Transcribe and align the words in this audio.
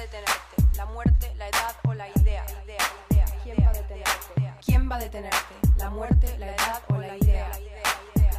detenerte? 0.00 0.76
¿La 0.76 0.86
muerte, 0.86 1.34
la 1.36 1.48
edad 1.48 1.74
o 1.84 1.94
la 1.94 2.08
idea? 2.08 2.44
¿Quién 3.42 3.56
va 3.60 3.70
a 3.70 3.72
detenerte? 3.72 4.54
¿Quién 4.64 4.90
va 4.90 4.96
a 4.96 4.98
detenerte? 5.00 5.54
¿La 5.78 5.90
muerte, 5.90 6.38
la 6.38 6.46
edad 6.46 6.82
o 6.88 6.98
la 6.98 7.16
idea? 7.16 7.50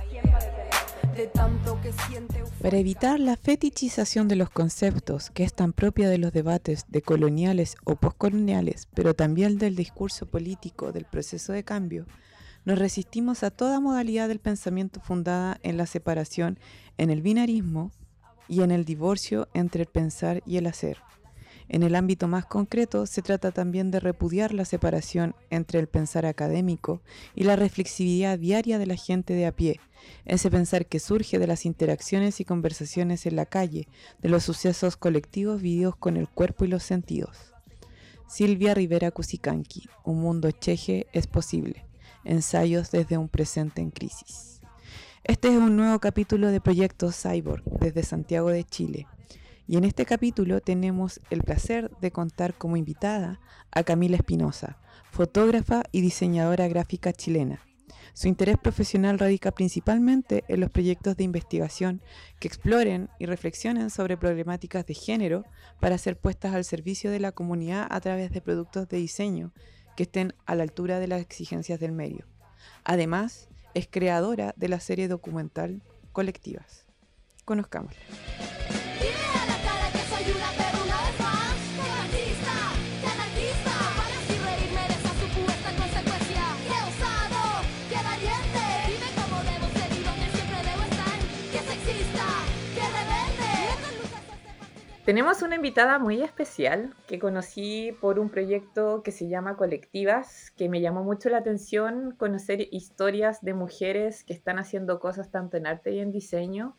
¿Quién 0.09 0.23
va 0.33 0.37
a 0.37 0.39
detenerte? 0.39 1.21
De 1.21 1.27
tanto 1.27 1.79
que 1.81 1.91
siente 1.91 2.43
Para 2.61 2.77
evitar 2.77 3.19
la 3.19 3.35
fetichización 3.35 4.27
de 4.27 4.37
los 4.37 4.49
conceptos, 4.49 5.31
que 5.31 5.43
es 5.43 5.53
tan 5.53 5.73
propia 5.73 6.09
de 6.09 6.17
los 6.17 6.31
debates 6.31 6.85
de 6.87 7.01
coloniales 7.01 7.75
o 7.83 7.95
postcoloniales, 7.95 8.87
pero 8.93 9.13
también 9.13 9.57
del 9.57 9.75
discurso 9.75 10.25
político 10.25 10.93
del 10.93 11.05
proceso 11.05 11.51
de 11.51 11.65
cambio, 11.65 12.05
nos 12.63 12.79
resistimos 12.79 13.43
a 13.43 13.51
toda 13.51 13.79
modalidad 13.79 14.27
del 14.27 14.39
pensamiento 14.39 15.01
fundada 15.01 15.59
en 15.63 15.75
la 15.75 15.87
separación, 15.87 16.59
en 16.97 17.09
el 17.09 17.21
binarismo 17.21 17.91
y 18.47 18.61
en 18.61 18.71
el 18.71 18.85
divorcio 18.85 19.49
entre 19.53 19.83
el 19.83 19.87
pensar 19.87 20.41
y 20.45 20.57
el 20.57 20.67
hacer. 20.67 20.97
En 21.69 21.83
el 21.83 21.93
ámbito 21.93 22.27
más 22.27 22.47
concreto, 22.47 23.05
se 23.05 23.21
trata 23.21 23.51
también 23.51 23.91
de 23.91 23.99
repudiar 23.99 24.55
la 24.55 24.65
separación 24.65 25.35
entre 25.51 25.79
el 25.79 25.87
pensar 25.87 26.25
académico 26.25 26.99
y 27.35 27.43
la 27.43 27.55
reflexividad 27.55 28.39
diaria 28.39 28.79
de 28.79 28.87
la 28.87 28.95
gente 28.95 29.33
de 29.35 29.45
a 29.45 29.51
pie, 29.51 29.79
ese 30.25 30.49
pensar 30.49 30.87
que 30.87 30.99
surge 30.99 31.37
de 31.37 31.45
las 31.45 31.67
interacciones 31.67 32.39
y 32.39 32.45
conversaciones 32.45 33.27
en 33.27 33.35
la 33.35 33.45
calle, 33.45 33.87
de 34.19 34.29
los 34.29 34.43
sucesos 34.43 34.97
colectivos 34.97 35.61
vividos 35.61 35.95
con 35.95 36.17
el 36.17 36.27
cuerpo 36.27 36.65
y 36.65 36.69
los 36.69 36.81
sentidos. 36.81 37.37
Silvia 38.27 38.73
Rivera 38.73 39.11
Cusicanqui, 39.11 39.89
Un 40.03 40.21
mundo 40.21 40.49
cheje 40.49 41.05
es 41.13 41.27
posible. 41.27 41.85
Ensayos 42.23 42.89
desde 42.89 43.17
un 43.17 43.29
presente 43.29 43.81
en 43.81 43.91
crisis. 43.91 44.59
Este 45.23 45.49
es 45.49 45.55
un 45.55 45.75
nuevo 45.75 45.99
capítulo 45.99 46.47
de 46.47 46.61
Proyecto 46.61 47.11
Cyborg 47.11 47.63
desde 47.79 48.01
Santiago 48.03 48.49
de 48.49 48.63
Chile. 48.63 49.07
Y 49.69 49.77
en 49.77 49.83
este 49.83 50.03
capítulo 50.03 50.61
tenemos 50.61 51.21
el 51.29 51.43
placer 51.43 51.91
de 52.01 52.09
contar 52.09 52.55
como 52.55 52.75
invitada 52.75 53.39
a 53.69 53.83
Camila 53.83 54.15
Espinosa, 54.15 54.79
fotógrafa 55.11 55.83
y 55.91 56.01
diseñadora 56.01 56.67
gráfica 56.67 57.13
chilena. 57.13 57.61
Su 58.15 58.27
interés 58.27 58.57
profesional 58.57 59.19
radica 59.19 59.51
principalmente 59.51 60.43
en 60.47 60.61
los 60.61 60.71
proyectos 60.71 61.17
de 61.17 61.23
investigación 61.23 62.01
que 62.39 62.47
exploren 62.47 63.09
y 63.19 63.27
reflexionen 63.27 63.91
sobre 63.91 64.17
problemáticas 64.17 64.87
de 64.87 64.95
género 64.95 65.45
para 65.79 65.99
ser 65.99 66.17
puestas 66.17 66.55
al 66.55 66.65
servicio 66.65 67.11
de 67.11 67.19
la 67.19 67.31
comunidad 67.31 67.85
a 67.91 68.01
través 68.01 68.31
de 68.31 68.41
productos 68.41 68.89
de 68.89 68.97
diseño 68.97 69.53
que 69.95 70.01
estén 70.01 70.33
a 70.47 70.55
la 70.55 70.63
altura 70.63 70.97
de 70.97 71.09
las 71.09 71.21
exigencias 71.21 71.79
del 71.79 71.91
medio. 71.91 72.25
Además, 72.85 73.49
es 73.75 73.87
creadora 73.87 74.55
de 74.57 74.67
la 74.67 74.79
serie 74.79 75.07
documental 75.07 75.83
Colectivas. 76.11 76.87
Conozcámosla. 77.45 77.99
Tenemos 95.09 95.41
una 95.41 95.55
invitada 95.55 95.97
muy 95.97 96.21
especial 96.21 96.93
que 97.07 97.17
conocí 97.17 97.97
por 97.99 98.19
un 98.19 98.29
proyecto 98.29 99.01
que 99.01 99.11
se 99.11 99.27
llama 99.27 99.57
Colectivas, 99.57 100.51
que 100.51 100.69
me 100.69 100.81
llamó 100.81 101.03
mucho 101.03 101.29
la 101.29 101.39
atención 101.39 102.13
conocer 102.15 102.67
historias 102.69 103.41
de 103.41 103.55
mujeres 103.55 104.23
que 104.23 104.33
están 104.33 104.59
haciendo 104.59 104.99
cosas 104.99 105.31
tanto 105.31 105.57
en 105.57 105.65
arte 105.65 105.93
y 105.93 105.99
en 105.99 106.11
diseño, 106.11 106.75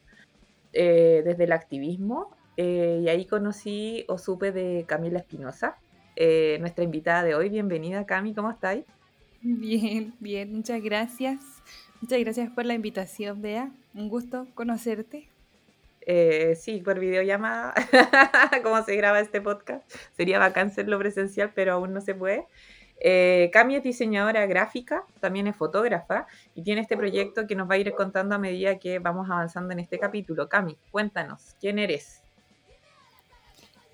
eh, 0.72 1.22
desde 1.24 1.42
el 1.42 1.50
activismo. 1.50 2.30
eh, 2.56 3.00
y 3.02 3.08
ahí 3.08 3.26
conocí 3.26 4.04
o 4.06 4.16
supe 4.16 4.52
de 4.52 4.84
Camila 4.86 5.18
Espinosa, 5.18 5.78
eh, 6.14 6.56
nuestra 6.60 6.84
invitada 6.84 7.24
de 7.24 7.34
hoy. 7.34 7.48
Bienvenida, 7.48 8.06
Cami, 8.06 8.32
¿cómo 8.32 8.52
estáis? 8.52 8.84
Bien, 9.42 10.14
bien, 10.20 10.54
muchas 10.54 10.80
gracias. 10.80 11.40
Muchas 12.00 12.20
gracias 12.20 12.48
por 12.52 12.64
la 12.64 12.74
invitación, 12.74 13.42
Bea. 13.42 13.72
Un 13.92 14.08
gusto 14.08 14.46
conocerte. 14.54 15.28
Eh, 16.02 16.56
sí, 16.56 16.80
por 16.80 16.98
videollamada, 16.98 17.74
cómo 18.62 18.82
se 18.84 18.96
graba 18.96 19.20
este 19.20 19.40
podcast. 19.40 19.90
Sería 20.16 20.38
bacán 20.38 20.68
hacerlo 20.68 20.98
presencial, 20.98 21.52
pero 21.54 21.74
aún 21.74 21.92
no 21.92 22.00
se 22.00 22.14
puede. 22.14 22.46
Eh, 23.02 23.50
Cami 23.52 23.76
es 23.76 23.82
diseñadora 23.82 24.44
gráfica, 24.46 25.04
también 25.20 25.46
es 25.46 25.56
fotógrafa 25.56 26.26
y 26.54 26.62
tiene 26.62 26.82
este 26.82 26.98
proyecto 26.98 27.46
que 27.46 27.54
nos 27.54 27.68
va 27.68 27.74
a 27.74 27.78
ir 27.78 27.92
contando 27.92 28.34
a 28.34 28.38
medida 28.38 28.78
que 28.78 28.98
vamos 28.98 29.30
avanzando 29.30 29.72
en 29.72 29.80
este 29.80 29.98
capítulo. 29.98 30.48
Cami, 30.48 30.76
cuéntanos, 30.90 31.56
¿quién 31.60 31.78
eres? 31.78 32.22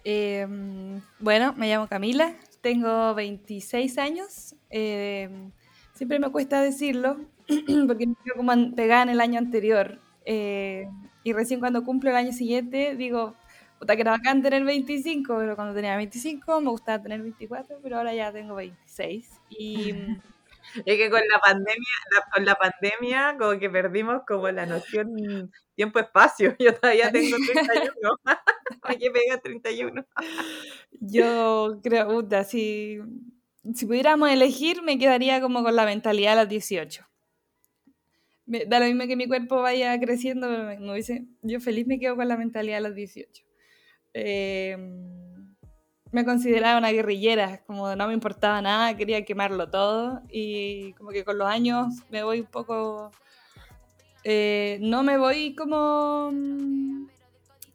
Eh, 0.04 0.46
bueno, 1.20 1.52
me 1.56 1.68
llamo 1.68 1.88
Camila, 1.88 2.34
tengo 2.60 3.14
26 3.14 3.98
años. 3.98 4.54
eh, 4.70 5.50
siempre 5.94 6.18
me 6.18 6.30
cuesta 6.30 6.60
decirlo 6.60 7.16
porque 7.86 8.06
me 8.06 8.14
quedo 8.24 8.36
como 8.36 8.52
pegada 8.74 9.04
en 9.04 9.08
el 9.10 9.20
año 9.20 9.38
anterior. 9.38 9.98
Y 11.28 11.32
recién 11.32 11.60
cuando 11.60 11.84
cumplo 11.84 12.10
el 12.10 12.16
año 12.16 12.32
siguiente 12.32 12.94
digo, 12.96 13.36
puta 13.78 13.94
que 13.96 14.02
era 14.02 14.12
bacán 14.12 14.42
tener 14.42 14.64
25, 14.64 15.36
pero 15.38 15.56
cuando 15.56 15.74
tenía 15.74 15.96
25 15.96 16.60
me 16.60 16.70
gustaba 16.70 17.02
tener 17.02 17.22
24, 17.22 17.78
pero 17.82 17.96
ahora 17.98 18.14
ya 18.14 18.32
tengo 18.32 18.54
26. 18.54 19.30
Y 19.48 19.92
mm, 19.92 20.20
Es 20.86 20.96
que 20.98 21.10
con 21.10 21.20
la 21.30 21.38
pandemia, 21.40 21.94
la- 22.14 22.24
con 22.34 22.44
la 22.44 22.54
pandemia 22.56 23.36
como 23.38 23.58
que 23.58 23.70
perdimos 23.70 24.22
como 24.26 24.50
la 24.50 24.66
noción 24.66 25.50
tiempo-espacio. 25.74 26.56
Yo 26.60 26.74
todavía 26.74 27.10
tengo 27.12 27.36
31. 27.38 28.10
Oye, 28.88 29.10
pega 29.10 29.38
31. 29.38 30.06
Yo 31.00 31.80
creo, 31.82 32.08
puta, 32.08 32.44
si, 32.44 32.98
si 33.74 33.86
pudiéramos 33.86 34.30
elegir, 34.30 34.82
me 34.82 34.98
quedaría 34.98 35.40
como 35.40 35.62
con 35.62 35.76
la 35.76 35.84
mentalidad 35.84 36.34
de 36.36 36.42
los 36.42 36.48
18. 36.48 37.06
Me- 38.46 38.64
da 38.66 38.78
lo 38.80 38.86
mismo 38.86 39.06
que 39.06 39.16
mi 39.16 39.26
cuerpo 39.28 39.60
vaya 39.62 39.98
creciendo, 40.00 40.48
me, 40.48 40.76
hubiese- 40.92 41.26
yo 41.42 41.60
feliz 41.60 41.86
me 41.86 41.98
quedo 41.98 42.16
con 42.16 42.28
la 42.28 42.36
mentalidad 42.36 42.76
de 42.78 42.82
los 42.88 42.94
18. 42.94 43.42
Eh, 44.14 44.76
me 46.12 46.24
consideraba 46.24 46.78
una 46.78 46.90
guerrillera, 46.92 47.62
como 47.66 47.94
no 47.96 48.06
me 48.08 48.14
importaba 48.14 48.62
nada, 48.62 48.96
quería 48.96 49.24
quemarlo 49.24 49.68
todo 49.70 50.22
y 50.30 50.92
como 50.94 51.10
que 51.10 51.24
con 51.24 51.36
los 51.38 51.48
años 51.48 51.86
me 52.10 52.22
voy 52.22 52.40
un 52.40 52.46
poco... 52.46 53.10
eh, 54.24 54.78
no 54.80 55.02
me 55.02 55.18
voy 55.18 55.54
como 55.54 56.30
mm, 56.32 57.06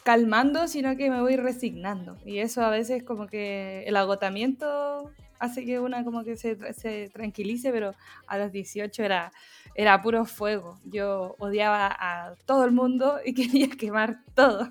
calmando, 0.04 0.68
sino 0.68 0.96
que 0.98 1.10
me 1.10 1.22
voy 1.22 1.36
resignando. 1.38 2.18
Y 2.26 2.40
eso 2.40 2.62
a 2.64 2.70
veces 2.70 3.04
como 3.04 3.28
que 3.28 3.84
el 3.86 3.96
agotamiento 3.98 5.12
hace 5.40 5.66
que 5.66 5.80
una 5.80 6.04
como 6.04 6.24
que 6.24 6.38
se, 6.38 6.58
se 6.74 7.10
tranquilice, 7.10 7.72
pero 7.72 7.94
a 8.28 8.38
los 8.38 8.52
18 8.52 9.04
era, 9.04 9.32
era 9.76 10.02
puro 10.02 10.26
fuego. 10.26 10.80
Yo 10.86 11.36
odiaba 11.40 11.88
a 12.00 12.36
todo 12.46 12.66
el 12.66 12.72
mundo 12.72 13.20
y 13.26 13.34
quería 13.68 13.70
quemar 13.70 14.18
todo. 14.36 14.68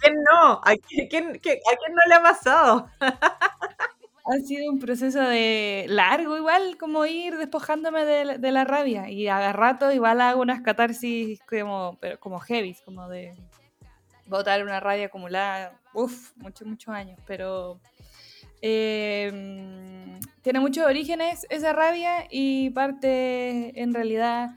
¿Quién 0.00 0.14
no? 0.30 0.60
¿A 0.64 0.74
quién, 0.88 1.08
quién- 1.08 1.28
a 1.30 1.40
quién 1.76 1.94
no 1.94 2.02
le 2.08 2.14
ha 2.14 2.22
pasado? 2.22 2.88
Ha 4.26 4.38
sido 4.38 4.70
un 4.72 4.78
proceso 4.78 5.20
de 5.20 5.84
largo 5.86 6.38
igual, 6.38 6.78
como 6.78 7.04
ir 7.04 7.36
despojándome 7.36 8.06
de, 8.06 8.24
la- 8.24 8.38
de 8.38 8.52
la 8.52 8.64
rabia. 8.64 9.10
Y 9.10 9.28
a 9.28 9.52
rato 9.52 9.92
igual 9.92 10.18
hago 10.22 10.40
unas 10.40 10.62
catarsis 10.62 11.38
como, 11.46 11.98
pero 12.00 12.18
como 12.18 12.40
heavy, 12.40 12.74
como 12.86 13.06
de 13.10 13.34
botar 14.24 14.62
una 14.62 14.80
rabia 14.80 15.06
acumulada, 15.06 15.78
uff, 15.92 16.32
muchos, 16.36 16.66
muchos 16.66 16.94
años. 16.94 17.20
Pero 17.26 17.80
eh, 18.66 19.30
tiene 20.40 20.58
muchos 20.58 20.86
orígenes 20.86 21.46
esa 21.50 21.74
rabia 21.74 22.26
y 22.30 22.70
parte 22.70 23.78
en 23.78 23.92
realidad 23.92 24.52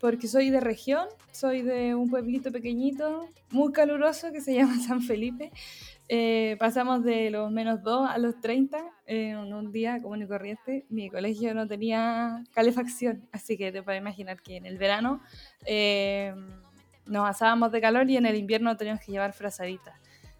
porque 0.00 0.26
soy 0.26 0.50
de 0.50 0.58
región, 0.58 1.06
soy 1.30 1.62
de 1.62 1.94
un 1.94 2.10
pueblito 2.10 2.50
pequeñito, 2.50 3.28
muy 3.50 3.72
caluroso 3.72 4.32
que 4.32 4.40
se 4.40 4.52
llama 4.56 4.80
San 4.80 5.00
Felipe. 5.00 5.52
Eh, 6.08 6.56
pasamos 6.58 7.04
de 7.04 7.30
los 7.30 7.52
menos 7.52 7.84
2 7.84 8.10
a 8.10 8.18
los 8.18 8.40
30 8.40 8.84
en 9.06 9.36
un 9.54 9.70
día 9.70 10.02
común 10.02 10.22
y 10.22 10.26
corriente. 10.26 10.84
Mi 10.88 11.08
colegio 11.08 11.54
no 11.54 11.68
tenía 11.68 12.42
calefacción, 12.52 13.28
así 13.30 13.56
que 13.56 13.70
te 13.70 13.84
puedes 13.84 14.00
imaginar 14.00 14.42
que 14.42 14.56
en 14.56 14.66
el 14.66 14.76
verano 14.76 15.22
eh, 15.66 16.34
nos 17.06 17.28
asábamos 17.28 17.70
de 17.70 17.80
calor 17.80 18.10
y 18.10 18.16
en 18.16 18.26
el 18.26 18.34
invierno 18.34 18.76
teníamos 18.76 19.04
que 19.04 19.12
llevar 19.12 19.32
frazaditas. 19.32 19.94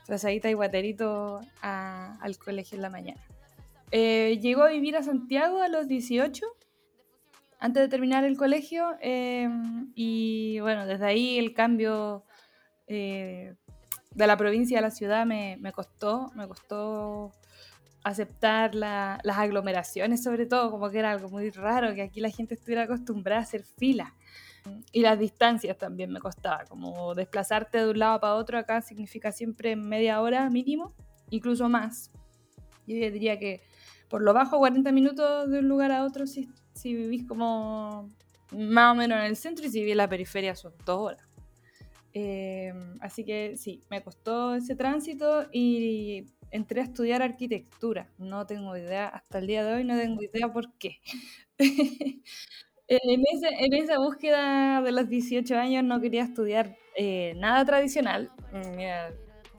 Frazadita 0.07 0.51
y 0.51 0.55
guaterito 0.55 1.41
al 1.61 2.39
colegio 2.39 2.77
en 2.77 2.83
la 2.83 2.91
mañana. 2.91 3.21
Eh, 3.91 4.39
llegó 4.41 4.63
a 4.63 4.69
vivir 4.71 4.97
a 4.97 5.03
Santiago 5.03 5.61
a 5.61 5.69
los 5.69 5.87
18, 5.87 6.47
antes 7.59 7.83
de 7.83 7.89
terminar 7.89 8.25
el 8.25 8.37
colegio, 8.37 8.97
eh, 9.01 9.49
y 9.95 10.59
bueno, 10.61 10.87
desde 10.87 11.05
ahí 11.07 11.39
el 11.39 11.53
cambio 11.55 12.25
eh, 12.87 13.55
de 14.15 14.27
la 14.27 14.37
provincia 14.37 14.79
a 14.79 14.83
la 14.83 14.91
ciudad 14.91 15.25
me, 15.27 15.59
costó, 15.73 16.31
me 16.35 16.49
costó 16.49 17.33
aceptar 18.03 18.75
la- 18.75 19.21
las 19.23 19.39
aglomeraciones 19.39 20.23
sobre 20.25 20.47
todo, 20.47 20.71
como 20.71 20.91
que 20.91 20.99
era 20.99 21.13
algo 21.13 21.29
muy 21.29 21.51
raro, 21.51 21.95
que 21.95 22.03
aquí 22.03 22.21
la 22.21 22.31
gente 22.31 22.55
estuviera 22.55 22.83
acostumbrada 22.83 23.41
a 23.41 23.45
hacer 23.45 23.63
fila. 23.63 24.15
Y 24.93 25.01
las 25.01 25.19
distancias 25.19 25.79
también 25.79 26.13
me 26.13 26.21
costaba, 26.21 26.65
como 26.67 27.15
desplazarte 27.15 27.79
de 27.79 27.91
un 27.91 27.99
lado 27.99 28.21
para 28.21 28.35
otro 28.35 28.59
acá 28.59 28.83
significa 28.83 29.33
siempre 29.33 29.77
media 29.77 30.21
hora 30.21 30.49
mínimo. 30.51 30.95
incluso 31.31 31.69
más. 31.69 32.11
Yo 32.87 32.97
diría 32.97 33.39
que 33.39 33.63
por 34.09 34.23
lo 34.23 34.35
bajo 34.35 34.59
40 34.59 34.93
minutos 34.93 35.51
de 35.51 35.61
un 35.61 35.69
lugar 35.69 35.93
a 35.93 36.05
otro 36.05 36.27
si, 36.27 36.51
si 36.75 36.95
vivís 36.95 37.27
como 37.27 38.11
más 38.53 38.93
o 38.93 38.95
menos 38.95 39.19
en 39.19 39.25
el 39.25 39.37
centro 39.37 39.65
y 39.65 39.71
si 39.71 39.79
vivís 39.79 39.93
en 39.93 39.99
la 39.99 40.09
periferia 40.09 40.55
son 40.55 40.75
dos 40.85 40.99
horas. 40.99 41.33
Eh, 42.15 42.75
así 43.01 43.25
que 43.25 43.57
sí, 43.57 43.83
me 43.89 44.03
costó 44.03 44.55
ese 44.55 44.77
tránsito 44.77 45.47
y 45.51 46.27
entré 46.51 46.83
a 46.83 46.85
estudiar 46.85 47.23
arquitectura. 47.23 48.11
No 48.19 48.47
tengo 48.47 48.77
idea, 48.77 49.09
hasta 49.09 49.39
el 49.39 49.47
día 49.47 49.65
de 49.65 49.75
hoy 49.75 49.85
no 49.85 49.97
tengo 49.97 50.23
idea 50.23 50.53
por 50.53 50.73
qué. 50.75 51.01
en, 53.03 53.23
ese, 53.33 53.49
en, 53.65 53.75
esa 53.75 53.99
búsqueda 53.99 54.83
de 54.83 54.93
los 54.93 55.09
18 55.09 55.57
años 55.57 55.85
no 55.85 56.01
quería 56.01 56.23
estudiar 56.23 56.77
eh, 56.97 57.35
nada 57.37 57.65
tradicional. 57.65 58.31
Mm, 58.53 58.77
mira 58.77 59.11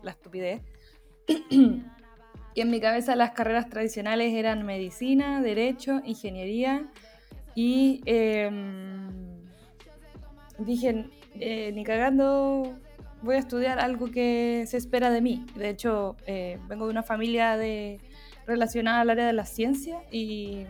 la 0.01 0.11
estupidez. 0.11 0.61
y 1.49 2.61
en 2.61 2.69
mi 2.69 2.79
cabeza 2.79 3.15
las 3.15 3.31
carreras 3.31 3.69
tradicionales 3.69 4.33
eran 4.33 4.65
medicina, 4.65 5.41
derecho, 5.41 6.01
ingeniería 6.05 6.89
y 7.55 8.01
eh, 8.05 8.49
dije, 10.59 11.05
eh, 11.39 11.71
ni 11.73 11.83
cagando 11.83 12.75
voy 13.21 13.35
a 13.35 13.39
estudiar 13.39 13.79
algo 13.79 14.11
que 14.11 14.65
se 14.67 14.77
espera 14.77 15.09
de 15.09 15.21
mí. 15.21 15.45
De 15.55 15.69
hecho, 15.69 16.15
eh, 16.27 16.59
vengo 16.67 16.85
de 16.85 16.91
una 16.91 17.03
familia 17.03 17.57
de, 17.57 17.99
relacionada 18.45 19.01
al 19.01 19.09
área 19.09 19.27
de 19.27 19.33
la 19.33 19.45
ciencia 19.45 20.01
y 20.11 20.65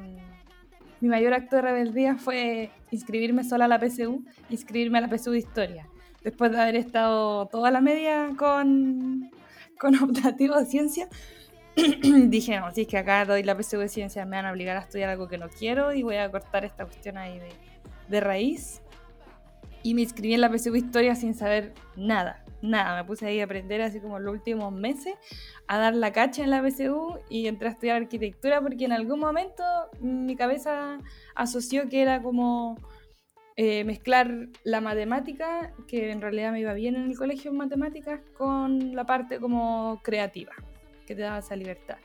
mi 1.03 1.09
mayor 1.09 1.33
acto 1.33 1.57
de 1.57 1.63
rebeldía 1.63 2.15
fue 2.15 2.71
inscribirme 2.89 3.44
sola 3.44 3.65
a 3.65 3.67
la 3.67 3.77
PSU, 3.77 4.23
inscribirme 4.50 5.00
a 5.00 5.01
la 5.01 5.09
PSU 5.09 5.31
de 5.31 5.39
Historia. 5.39 5.89
Después 6.23 6.50
de 6.53 6.61
haber 6.61 6.77
estado 6.77 7.45
toda 7.47 7.71
la 7.71 7.81
media 7.81 8.29
con, 8.38 9.29
con 9.77 9.95
optativo 10.01 10.57
de 10.57 10.65
ciencia, 10.65 11.09
dije, 12.29 12.57
no, 12.57 12.71
si 12.71 12.83
es 12.83 12.88
que 12.88 12.97
acá 12.97 13.25
doy 13.25 13.44
la 13.44 13.61
PSU 13.61 13.79
de 13.79 13.89
ciencia, 13.89 14.23
me 14.25 14.38
van 14.38 14.45
a 14.45 14.53
obligar 14.53 14.77
a 14.77 14.79
estudiar 14.79 15.09
algo 15.09 15.27
que 15.27 15.38
no 15.38 15.50
quiero 15.50 15.91
y 15.91 16.03
voy 16.03 16.15
a 16.15 16.31
cortar 16.31 16.63
esta 16.63 16.85
cuestión 16.85 17.17
ahí 17.17 17.38
de, 17.38 17.49
de 18.07 18.21
raíz 18.21 18.81
y 19.83 19.95
me 19.95 20.03
inscribí 20.03 20.35
en 20.35 20.39
la 20.39 20.57
PSU 20.57 20.73
Historia 20.73 21.15
sin 21.15 21.33
saber 21.33 21.73
nada, 21.97 22.43
nada. 22.63 23.01
Me 23.01 23.07
puse 23.07 23.27
ahí 23.27 23.39
a 23.39 23.44
aprender 23.44 23.81
así 23.81 24.00
como 24.00 24.18
los 24.19 24.33
últimos 24.33 24.74
meses, 24.74 25.13
a 25.68 25.77
dar 25.77 25.95
la 25.95 26.12
cacha 26.12 26.44
en 26.44 26.50
la 26.50 26.68
PSU 26.68 27.19
y 27.30 27.48
entré 27.48 27.68
a 27.68 27.71
estudiar 27.71 27.98
arquitectura 28.01 28.62
porque 28.62 28.86
en 28.86 28.94
algún 28.94 29.19
momento 29.19 29.63
mi 30.00 30.36
cabeza 30.36 30.98
asoció 31.36 31.89
que 31.89 32.01
era 32.01 32.21
como 32.24 32.77
eh, 33.56 33.83
mezclar 33.83 34.50
la 34.63 34.81
matemática, 34.81 35.74
que 35.88 36.12
en 36.12 36.21
realidad 36.21 36.51
me 36.51 36.62
iba 36.62 36.74
bien 36.74 36.95
en 36.95 37.04
el 37.04 37.18
colegio 37.18 37.51
en 37.51 37.57
matemáticas, 37.57 38.21
con 38.36 38.95
la 38.95 39.06
parte 39.06 39.39
como 39.39 40.00
creativa, 40.04 40.54
que 41.06 41.13
te 41.16 41.21
daba 41.21 41.38
esa 41.38 41.56
libertad. 41.56 41.98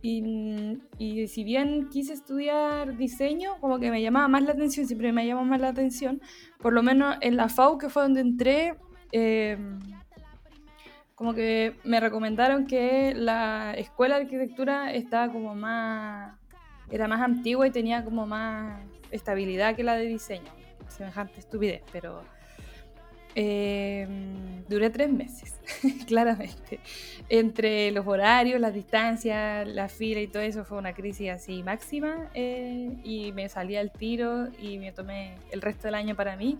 Y, 0.00 1.26
si 1.28 1.44
bien 1.44 1.88
quise 1.88 2.12
estudiar 2.12 2.96
diseño, 2.96 3.58
como 3.60 3.78
que 3.78 3.90
me 3.90 4.02
llamaba 4.02 4.28
más 4.28 4.42
la 4.42 4.52
atención, 4.52 4.86
siempre 4.86 5.12
me 5.12 5.26
llamó 5.26 5.44
más 5.44 5.60
la 5.60 5.68
atención, 5.68 6.20
por 6.58 6.74
lo 6.74 6.82
menos 6.82 7.16
en 7.22 7.36
la 7.36 7.48
FAU, 7.48 7.78
que 7.78 7.88
fue 7.88 8.02
donde 8.02 8.20
entré, 8.20 8.76
eh, 9.12 9.56
como 11.14 11.34
que 11.34 11.76
me 11.84 12.00
recomendaron 12.00 12.66
que 12.66 13.14
la 13.14 13.74
escuela 13.76 14.16
de 14.16 14.24
arquitectura 14.24 14.92
estaba 14.92 15.32
como 15.32 15.54
más, 15.54 16.36
era 16.90 17.08
más 17.08 17.20
antigua 17.20 17.66
y 17.66 17.70
tenía 17.70 18.04
como 18.04 18.26
más 18.26 18.80
estabilidad 19.10 19.76
que 19.76 19.84
la 19.84 19.96
de 19.96 20.06
diseño. 20.06 20.50
Semejante 20.88 21.40
estupidez, 21.40 21.82
pero 21.92 22.22
eh, 23.36 24.06
duré 24.68 24.90
tres 24.90 25.10
meses, 25.10 25.60
claramente. 26.06 26.80
Entre 27.28 27.90
los 27.90 28.06
horarios, 28.06 28.60
las 28.60 28.74
distancias, 28.74 29.66
la 29.66 29.88
fila 29.88 30.20
y 30.20 30.26
todo 30.28 30.42
eso 30.42 30.64
fue 30.64 30.78
una 30.78 30.94
crisis 30.94 31.30
así 31.30 31.62
máxima 31.62 32.30
eh, 32.34 32.96
y 33.02 33.32
me 33.32 33.48
salí 33.48 33.76
al 33.76 33.92
tiro 33.92 34.48
y 34.60 34.78
me 34.78 34.92
tomé 34.92 35.36
el 35.50 35.62
resto 35.62 35.88
del 35.88 35.94
año 35.94 36.14
para 36.14 36.36
mí. 36.36 36.58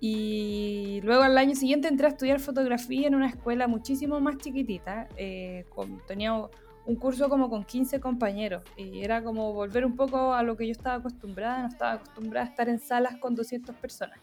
Y 0.00 1.00
luego 1.02 1.22
al 1.22 1.36
año 1.36 1.54
siguiente 1.54 1.88
entré 1.88 2.06
a 2.06 2.10
estudiar 2.10 2.38
fotografía 2.38 3.08
en 3.08 3.14
una 3.14 3.28
escuela 3.28 3.66
muchísimo 3.66 4.20
más 4.20 4.38
chiquitita. 4.38 5.08
Eh, 5.16 5.64
tenía 6.06 6.34
un 6.34 6.96
curso 6.96 7.28
como 7.28 7.50
con 7.50 7.64
15 7.64 8.00
compañeros 8.00 8.62
y 8.76 9.02
era 9.02 9.22
como 9.22 9.52
volver 9.52 9.84
un 9.84 9.96
poco 9.96 10.32
a 10.32 10.42
lo 10.42 10.56
que 10.56 10.66
yo 10.66 10.72
estaba 10.72 10.96
acostumbrada. 10.96 11.62
No 11.62 11.68
estaba 11.68 11.92
acostumbrada 11.92 12.46
a 12.46 12.50
estar 12.50 12.68
en 12.68 12.78
salas 12.78 13.16
con 13.16 13.34
200 13.34 13.74
personas. 13.76 14.18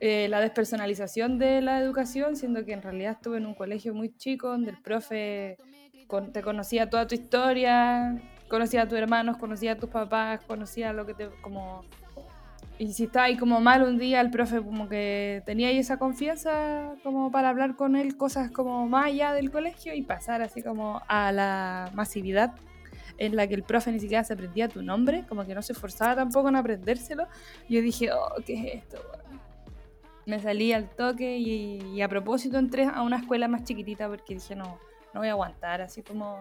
Eh, 0.00 0.28
la 0.28 0.40
despersonalización 0.40 1.38
de 1.38 1.60
la 1.60 1.80
educación, 1.80 2.36
siendo 2.36 2.64
que 2.64 2.72
en 2.72 2.82
realidad 2.82 3.12
estuve 3.12 3.38
en 3.38 3.46
un 3.46 3.54
colegio 3.54 3.94
muy 3.94 4.14
chico 4.16 4.48
donde 4.48 4.70
el 4.70 4.80
profe 4.80 5.58
te 6.32 6.42
conocía 6.42 6.88
toda 6.88 7.06
tu 7.08 7.16
historia, 7.16 8.16
conocía 8.48 8.82
a 8.82 8.88
tus 8.88 8.96
hermanos, 8.96 9.38
conocía 9.38 9.72
a 9.72 9.76
tus 9.76 9.90
papás, 9.90 10.40
conocía 10.46 10.92
lo 10.92 11.04
que 11.04 11.14
te 11.14 11.28
como 11.42 11.84
y 12.78 12.92
si 12.92 13.04
estaba 13.04 13.26
ahí 13.26 13.36
como 13.36 13.60
mal 13.60 13.82
un 13.82 13.98
día 13.98 14.20
el 14.20 14.30
profe 14.30 14.62
como 14.62 14.88
que 14.88 15.42
tenía 15.44 15.68
ahí 15.68 15.78
esa 15.78 15.98
confianza 15.98 16.94
como 17.02 17.30
para 17.30 17.48
hablar 17.48 17.76
con 17.76 17.96
él 17.96 18.16
cosas 18.16 18.50
como 18.50 18.86
más 18.88 19.06
allá 19.06 19.32
del 19.32 19.50
colegio 19.50 19.94
y 19.94 20.02
pasar 20.02 20.42
así 20.42 20.62
como 20.62 21.02
a 21.08 21.32
la 21.32 21.90
masividad 21.94 22.54
en 23.18 23.34
la 23.34 23.48
que 23.48 23.54
el 23.54 23.64
profe 23.64 23.90
ni 23.90 23.98
siquiera 23.98 24.22
se 24.22 24.32
aprendía 24.32 24.68
tu 24.68 24.80
nombre, 24.80 25.24
como 25.28 25.44
que 25.44 25.52
no 25.52 25.60
se 25.60 25.72
esforzaba 25.72 26.14
tampoco 26.14 26.50
en 26.50 26.54
aprendérselo. 26.54 27.26
Yo 27.68 27.80
dije, 27.82 28.12
oh, 28.12 28.32
¿qué 28.46 28.54
es 28.54 28.74
esto? 28.76 28.98
me 30.28 30.38
salí 30.40 30.74
al 30.74 30.90
toque 30.90 31.38
y, 31.38 32.02
a 32.02 32.08
propósito 32.08 32.58
entré 32.58 32.84
a 32.84 33.00
una 33.00 33.16
escuela 33.16 33.48
más 33.48 33.64
chiquitita 33.64 34.08
porque 34.08 34.34
dije, 34.34 34.54
no, 34.54 34.78
no 35.14 35.20
voy 35.20 35.28
a 35.28 35.32
aguantar, 35.32 35.80
así 35.80 36.02
como 36.02 36.38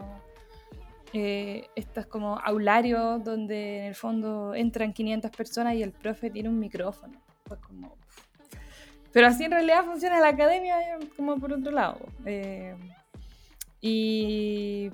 eh, 1.14 1.68
estas 1.76 2.06
como 2.06 2.38
aularios 2.40 3.24
donde 3.24 3.80
en 3.80 3.84
el 3.86 3.96
fondo 3.96 4.54
entran 4.54 4.94
500 4.94 5.32
personas 5.32 5.76
y 5.76 5.84
el 5.84 5.92
profe 5.92 6.30
tiene 6.30 6.50
un 6.50 6.60
micrófono. 6.60 7.22
Pues 7.44 7.60
como... 7.62 7.96
Pero 9.14 9.28
así 9.28 9.46
en 9.46 9.52
realidad 9.52 9.86
funciona 9.86 10.20
la 10.20 10.30
academia 10.30 10.76
como 11.16 11.38
por 11.40 11.54
otro 11.54 11.72
lado. 11.72 12.00
Eh, 12.26 12.76
y 13.80 14.92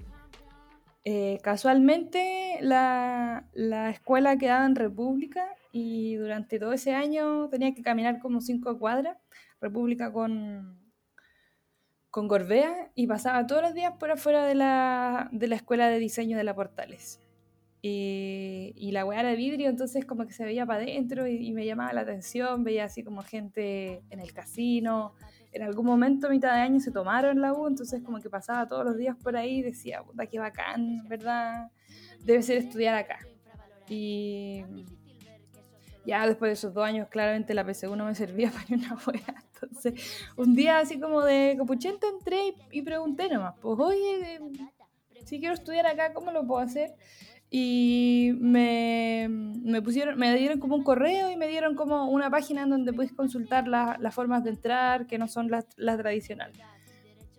eh, 1.03 1.39
casualmente 1.41 2.57
la, 2.61 3.45
la, 3.53 3.89
escuela 3.89 4.37
quedaba 4.37 4.65
en 4.65 4.75
República 4.75 5.47
y 5.71 6.15
durante 6.15 6.59
todo 6.59 6.73
ese 6.73 6.93
año 6.93 7.49
tenía 7.49 7.73
que 7.73 7.81
caminar 7.81 8.19
como 8.19 8.39
cinco 8.39 8.77
cuadras, 8.77 9.17
República 9.59 10.13
con, 10.13 10.82
con 12.13 12.27
Gorbea, 12.27 12.91
y 12.93 13.07
pasaba 13.07 13.47
todos 13.47 13.63
los 13.63 13.73
días 13.73 13.93
por 13.99 14.11
afuera 14.11 14.45
de 14.45 14.53
la, 14.53 15.29
de 15.31 15.47
la 15.47 15.55
escuela 15.55 15.89
de 15.89 15.97
diseño 15.97 16.37
de 16.37 16.43
la 16.43 16.53
Portales. 16.53 17.19
Y, 17.81 18.91
la 18.91 19.03
weá 19.03 19.21
era 19.21 19.29
de 19.29 19.35
vidrio, 19.35 19.67
entonces 19.67 20.05
como 20.05 20.27
que 20.27 20.31
se 20.31 20.45
veía 20.45 20.63
para 20.63 20.83
adentro 20.83 21.25
y, 21.25 21.51
me 21.53 21.65
llamaba 21.65 21.91
la 21.91 22.01
atención, 22.01 22.63
veía 22.63 22.83
así 22.83 23.03
como 23.03 23.23
gente 23.23 24.03
en 24.11 24.19
el 24.19 24.31
casino. 24.31 25.15
En 25.53 25.63
algún 25.63 25.87
momento, 25.87 26.29
mitad 26.29 26.53
de 26.53 26.61
año, 26.61 26.79
se 26.79 26.91
tomaron 26.91 27.41
la 27.41 27.51
U, 27.51 27.67
entonces 27.67 28.03
como 28.03 28.19
que 28.19 28.29
pasaba 28.29 28.67
todos 28.67 28.85
los 28.85 28.95
días 28.95 29.17
por 29.17 29.35
ahí 29.35 29.57
y 29.57 29.61
decía, 29.63 30.03
puta, 30.03 30.27
qué 30.27 30.37
bacán, 30.37 31.07
¿verdad? 31.07 31.71
Debe 32.19 32.43
ser 32.43 32.59
estudiar 32.59 32.93
acá. 32.93 33.17
Y 33.89 34.63
ya 36.05 36.27
después 36.27 36.49
de 36.49 36.53
esos 36.53 36.75
dos 36.75 36.85
años, 36.85 37.07
claramente 37.09 37.55
la 37.55 37.65
PSU 37.65 37.95
no 37.95 38.05
me 38.05 38.13
servía 38.13 38.51
para 38.67 38.67
una 38.69 38.99
wea. 39.07 39.42
Un 40.37 40.55
día 40.55 40.79
así 40.79 40.99
como 40.99 41.21
de 41.21 41.55
copuchento 41.57 42.07
entré 42.07 42.55
y, 42.71 42.81
pregunté 42.81 43.29
nomás, 43.29 43.55
pues 43.61 43.79
oye, 43.79 44.39
si 45.25 45.39
quiero 45.39 45.53
estudiar 45.53 45.87
acá, 45.87 46.13
¿cómo 46.13 46.31
lo 46.31 46.45
puedo 46.45 46.61
hacer? 46.61 46.95
Y 47.49 48.33
me, 48.39 49.27
me, 49.29 49.81
pusieron, 49.81 50.17
me 50.17 50.35
dieron 50.35 50.59
como 50.59 50.75
un 50.75 50.83
correo 50.83 51.29
y 51.29 51.37
me 51.37 51.47
dieron 51.47 51.75
como 51.75 52.09
una 52.09 52.29
página 52.31 52.63
en 52.63 52.69
donde 52.69 52.93
puedes 52.93 53.13
consultar 53.13 53.67
las 53.67 54.15
formas 54.15 54.43
de 54.43 54.49
entrar, 54.49 55.05
que 55.05 55.19
no 55.19 55.27
son 55.27 55.51
las, 55.51 55.67
las 55.77 55.97
tradicionales. 55.97 56.59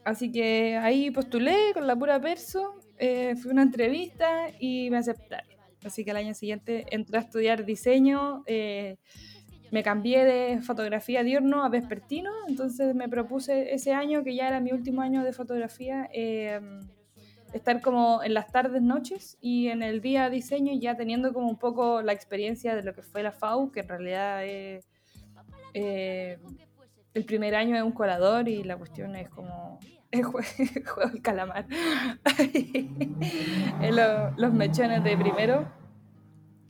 Así 0.04 0.30
que 0.30 0.76
ahí 0.76 1.10
postulé 1.10 1.72
con 1.72 1.86
la 1.86 1.96
pura 1.96 2.20
perso, 2.20 2.78
eh, 2.98 3.34
fui 3.36 3.50
una 3.50 3.62
entrevista 3.62 4.50
y 4.60 4.90
me 4.90 4.98
aceptaron. 4.98 5.48
Así 5.84 6.04
que 6.04 6.12
el 6.12 6.16
año 6.16 6.34
siguiente 6.34 6.86
entré 6.90 7.18
a 7.18 7.20
estudiar 7.20 7.64
diseño, 7.64 8.42
eh, 8.46 8.96
me 9.74 9.82
cambié 9.82 10.24
de 10.24 10.62
fotografía 10.62 11.24
diurno 11.24 11.64
a 11.64 11.68
vespertino, 11.68 12.30
entonces 12.46 12.94
me 12.94 13.08
propuse 13.08 13.74
ese 13.74 13.92
año, 13.92 14.22
que 14.22 14.36
ya 14.36 14.46
era 14.46 14.60
mi 14.60 14.70
último 14.70 15.02
año 15.02 15.24
de 15.24 15.32
fotografía, 15.32 16.08
eh, 16.12 16.60
estar 17.52 17.80
como 17.80 18.22
en 18.22 18.34
las 18.34 18.52
tardes, 18.52 18.82
noches 18.82 19.36
y 19.40 19.66
en 19.66 19.82
el 19.82 20.00
día 20.00 20.30
diseño 20.30 20.72
ya 20.80 20.96
teniendo 20.96 21.32
como 21.32 21.48
un 21.48 21.58
poco 21.58 22.02
la 22.02 22.12
experiencia 22.12 22.76
de 22.76 22.84
lo 22.84 22.94
que 22.94 23.02
fue 23.02 23.24
la 23.24 23.32
FAU, 23.32 23.72
que 23.72 23.80
en 23.80 23.88
realidad 23.88 24.44
es... 24.44 24.88
Eh, 25.74 26.38
el 27.14 27.24
primer 27.24 27.56
año 27.56 27.74
es 27.74 27.82
un 27.82 27.90
colador 27.90 28.48
y 28.48 28.62
la 28.62 28.76
cuestión 28.76 29.16
es 29.16 29.28
como 29.28 29.80
el 30.12 30.22
juego 30.22 31.10
del 31.10 31.20
calamar. 31.20 31.66
los, 33.90 34.38
los 34.38 34.52
mechones 34.52 35.02
de 35.02 35.16
primero. 35.16 35.68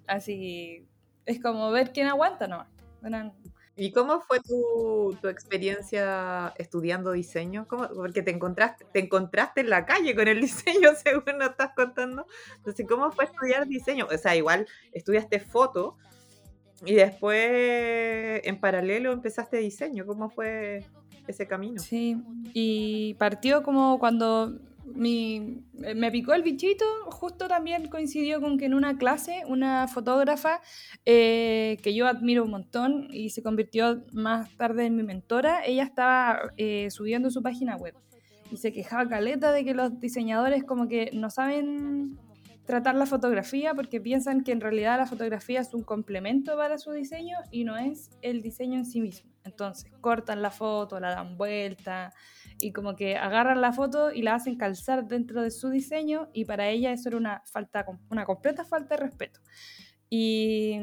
Así 0.06 0.88
es 1.26 1.40
como 1.40 1.70
ver 1.70 1.92
quién 1.92 2.06
aguanta 2.06 2.46
nomás. 2.46 2.73
¿Y 3.76 3.90
cómo 3.90 4.20
fue 4.20 4.38
tu, 4.40 5.16
tu 5.20 5.26
experiencia 5.28 6.52
estudiando 6.58 7.10
diseño? 7.12 7.66
¿Cómo- 7.68 7.88
porque 7.88 8.22
te 8.22 8.30
encontraste, 8.30 8.84
te 8.92 9.00
encontraste 9.00 9.62
en 9.62 9.70
la 9.70 9.84
calle 9.84 10.14
con 10.14 10.28
el 10.28 10.40
diseño, 10.88 10.90
según 11.02 11.38
nos 11.38 11.50
estás 11.50 11.72
contando. 11.74 12.26
Entonces, 12.56 12.86
¿cómo 12.88 13.10
fue 13.10 13.24
estudiar 13.24 13.66
diseño? 13.66 14.06
O 14.12 14.16
sea, 14.18 14.36
igual 14.36 14.66
estudiaste 14.92 15.40
foto 15.40 15.96
y 16.84 16.94
después 16.94 18.40
en 18.44 18.60
paralelo 18.60 19.12
empezaste 19.12 19.56
diseño. 19.58 20.06
¿Cómo 20.06 20.30
fue 20.30 20.84
ese 21.26 21.46
camino? 21.48 21.80
Sí, 21.80 22.16
y 22.52 23.14
partió 23.14 23.62
como 23.62 23.98
cuando 23.98 24.52
mi, 24.86 25.62
eh, 25.82 25.94
me 25.94 26.10
picó 26.10 26.34
el 26.34 26.42
bichito, 26.42 26.84
justo 27.06 27.48
también 27.48 27.88
coincidió 27.88 28.40
con 28.40 28.58
que 28.58 28.66
en 28.66 28.74
una 28.74 28.96
clase 28.98 29.42
una 29.46 29.88
fotógrafa 29.88 30.60
eh, 31.04 31.78
que 31.82 31.94
yo 31.94 32.06
admiro 32.06 32.44
un 32.44 32.50
montón 32.50 33.08
y 33.10 33.30
se 33.30 33.42
convirtió 33.42 34.04
más 34.12 34.54
tarde 34.56 34.86
en 34.86 34.96
mi 34.96 35.02
mentora, 35.02 35.64
ella 35.64 35.84
estaba 35.84 36.52
eh, 36.56 36.90
subiendo 36.90 37.30
su 37.30 37.42
página 37.42 37.76
web 37.76 37.94
y 38.50 38.56
se 38.56 38.72
quejaba 38.72 39.08
caleta 39.08 39.52
de 39.52 39.64
que 39.64 39.74
los 39.74 39.98
diseñadores 40.00 40.64
como 40.64 40.88
que 40.88 41.10
no 41.12 41.30
saben 41.30 42.18
tratar 42.66 42.94
la 42.94 43.06
fotografía 43.06 43.74
porque 43.74 44.00
piensan 44.00 44.42
que 44.42 44.52
en 44.52 44.60
realidad 44.60 44.98
la 44.98 45.06
fotografía 45.06 45.60
es 45.60 45.74
un 45.74 45.82
complemento 45.82 46.56
para 46.56 46.78
su 46.78 46.92
diseño 46.92 47.36
y 47.50 47.64
no 47.64 47.76
es 47.76 48.10
el 48.22 48.42
diseño 48.42 48.78
en 48.78 48.86
sí 48.86 49.00
mismo. 49.00 49.30
Entonces 49.44 49.90
cortan 50.00 50.40
la 50.40 50.50
foto, 50.50 50.98
la 50.98 51.10
dan 51.10 51.36
vuelta 51.36 52.12
y 52.60 52.72
como 52.72 52.96
que 52.96 53.16
agarran 53.16 53.60
la 53.60 53.72
foto 53.72 54.12
y 54.12 54.22
la 54.22 54.34
hacen 54.34 54.56
calzar 54.56 55.06
dentro 55.06 55.42
de 55.42 55.50
su 55.50 55.70
diseño 55.70 56.28
y 56.32 56.44
para 56.44 56.68
ella 56.68 56.92
eso 56.92 57.08
era 57.08 57.18
una 57.18 57.42
falta, 57.46 57.84
una 58.10 58.24
completa 58.24 58.64
falta 58.64 58.96
de 58.96 59.02
respeto. 59.02 59.40
Y, 60.10 60.78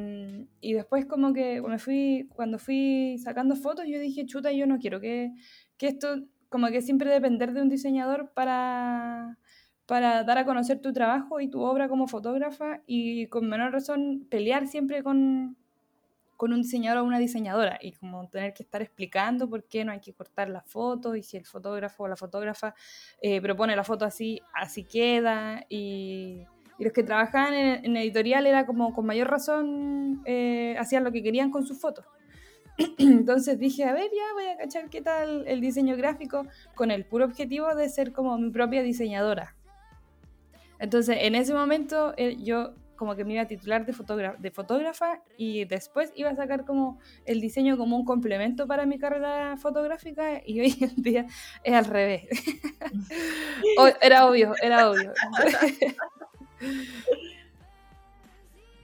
y 0.59 0.73
después 0.73 1.05
como 1.05 1.33
que 1.33 1.61
me 1.61 1.79
fui, 1.79 2.27
cuando 2.35 2.59
fui 2.59 3.17
sacando 3.23 3.55
fotos 3.55 3.85
yo 3.87 3.99
dije, 3.99 4.25
chuta, 4.25 4.51
yo 4.51 4.67
no 4.67 4.77
quiero 4.77 4.99
que, 4.99 5.31
que 5.77 5.87
esto, 5.87 6.23
como 6.49 6.67
que 6.67 6.81
siempre 6.81 7.09
depender 7.09 7.53
de 7.53 7.61
un 7.61 7.69
diseñador 7.69 8.33
para, 8.33 9.37
para 9.85 10.23
dar 10.23 10.37
a 10.37 10.45
conocer 10.45 10.81
tu 10.81 10.91
trabajo 10.91 11.39
y 11.39 11.49
tu 11.49 11.61
obra 11.61 11.87
como 11.87 12.07
fotógrafa 12.07 12.81
y 12.85 13.27
con 13.27 13.47
menor 13.47 13.71
razón 13.71 14.27
pelear 14.29 14.67
siempre 14.67 15.03
con, 15.03 15.57
con 16.41 16.53
un 16.53 16.63
diseñador 16.63 17.03
o 17.03 17.05
una 17.05 17.19
diseñadora 17.19 17.77
y 17.79 17.91
como 17.91 18.27
tener 18.27 18.51
que 18.55 18.63
estar 18.63 18.81
explicando 18.81 19.47
por 19.47 19.63
qué 19.65 19.85
no 19.85 19.91
hay 19.91 19.99
que 19.99 20.11
cortar 20.11 20.49
la 20.49 20.63
foto 20.63 21.15
y 21.15 21.21
si 21.21 21.37
el 21.37 21.45
fotógrafo 21.45 22.05
o 22.05 22.07
la 22.07 22.15
fotógrafa 22.15 22.73
eh, 23.21 23.39
propone 23.39 23.75
la 23.75 23.83
foto 23.83 24.05
así, 24.05 24.41
así 24.51 24.83
queda 24.83 25.63
y, 25.69 26.47
los 26.79 26.93
que 26.93 27.03
trabajaban 27.03 27.53
en, 27.53 27.85
en, 27.85 27.95
editorial 27.95 28.47
era 28.47 28.65
como 28.65 28.91
con 28.91 29.05
mayor 29.05 29.29
razón 29.29 30.23
eh, 30.25 30.75
hacían 30.79 31.03
lo 31.03 31.11
que 31.11 31.21
querían 31.21 31.51
con 31.51 31.63
sus 31.63 31.79
fotos. 31.79 32.05
Entonces 32.97 33.59
dije, 33.59 33.83
a 33.83 33.93
ver, 33.93 34.09
ya 34.09 34.33
voy 34.33 34.45
a 34.45 34.57
cachar 34.57 34.89
qué 34.89 35.03
tal 35.03 35.43
el 35.47 35.61
diseño 35.61 35.95
gráfico 35.95 36.47
con 36.73 36.89
el 36.89 37.05
puro 37.05 37.25
objetivo 37.25 37.75
de 37.75 37.87
ser 37.87 38.13
como 38.13 38.35
mi 38.39 38.49
propia 38.49 38.81
diseñadora. 38.81 39.55
Entonces, 40.79 41.17
en 41.19 41.35
ese 41.35 41.53
momento 41.53 42.15
eh, 42.17 42.37
yo 42.41 42.73
como 43.01 43.15
que 43.15 43.25
me 43.25 43.33
iba 43.33 43.41
a 43.41 43.47
titular 43.47 43.83
de, 43.83 43.93
fotógrafa, 43.93 44.37
de 44.37 44.51
fotógrafa 44.51 45.23
y 45.35 45.65
después 45.65 46.13
iba 46.15 46.29
a 46.29 46.35
sacar 46.35 46.65
como 46.65 46.99
el 47.25 47.41
diseño 47.41 47.75
como 47.75 47.97
un 47.97 48.05
complemento 48.05 48.67
para 48.67 48.85
mi 48.85 48.99
carrera 48.99 49.57
fotográfica 49.57 50.39
y 50.45 50.59
hoy 50.61 50.77
en 50.79 51.01
día 51.01 51.25
es 51.63 51.73
al 51.73 51.85
revés. 51.85 52.27
era 54.01 54.27
obvio, 54.27 54.53
era 54.61 54.91
obvio. 54.91 55.13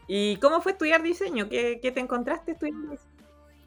¿Y 0.08 0.38
cómo 0.38 0.62
fue 0.62 0.72
estudiar 0.72 1.04
diseño? 1.04 1.48
¿Qué, 1.48 1.80
qué 1.80 1.92
te 1.92 2.00
encontraste 2.00 2.54
estudiando 2.54 2.94
diseño? 2.94 3.17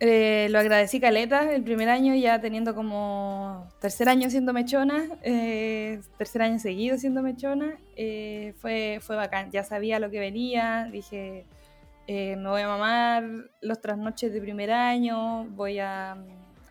Eh, 0.03 0.49
lo 0.51 0.59
agradecí 0.59 0.99
caleta 0.99 1.53
el 1.53 1.63
primer 1.63 1.91
año 1.91 2.15
ya 2.15 2.41
teniendo 2.41 2.75
como 2.75 3.69
tercer 3.81 4.09
año 4.09 4.31
siendo 4.31 4.55
mechona, 4.55 5.07
eh, 5.23 6.01
tercer 6.17 6.41
año 6.41 6.59
seguido 6.59 6.97
siendo 6.97 7.23
mechona, 7.23 7.79
eh, 7.97 8.55
fue, 8.61 9.01
fue 9.03 9.17
bacán, 9.17 9.51
ya 9.51 9.63
sabía 9.63 9.99
lo 9.99 10.11
que 10.11 10.19
venía, 10.19 10.89
dije 10.91 11.45
me 12.09 12.49
voy 12.49 12.63
a 12.63 12.67
mamar 12.67 13.23
los 13.61 13.81
trasnoches 13.81 14.33
de 14.33 14.41
primer 14.41 14.73
año, 14.73 15.45
voy 15.51 15.79
a 15.79 16.17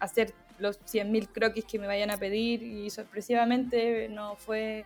hacer 0.02 0.34
los 0.58 0.82
100.000 0.82 1.30
croquis 1.30 1.64
que 1.64 1.80
me 1.80 1.88
vayan 1.88 2.12
a 2.12 2.18
pedir 2.18 2.62
y 2.62 2.90
sorpresivamente 2.90 4.10
no 4.10 4.36
fue 4.36 4.84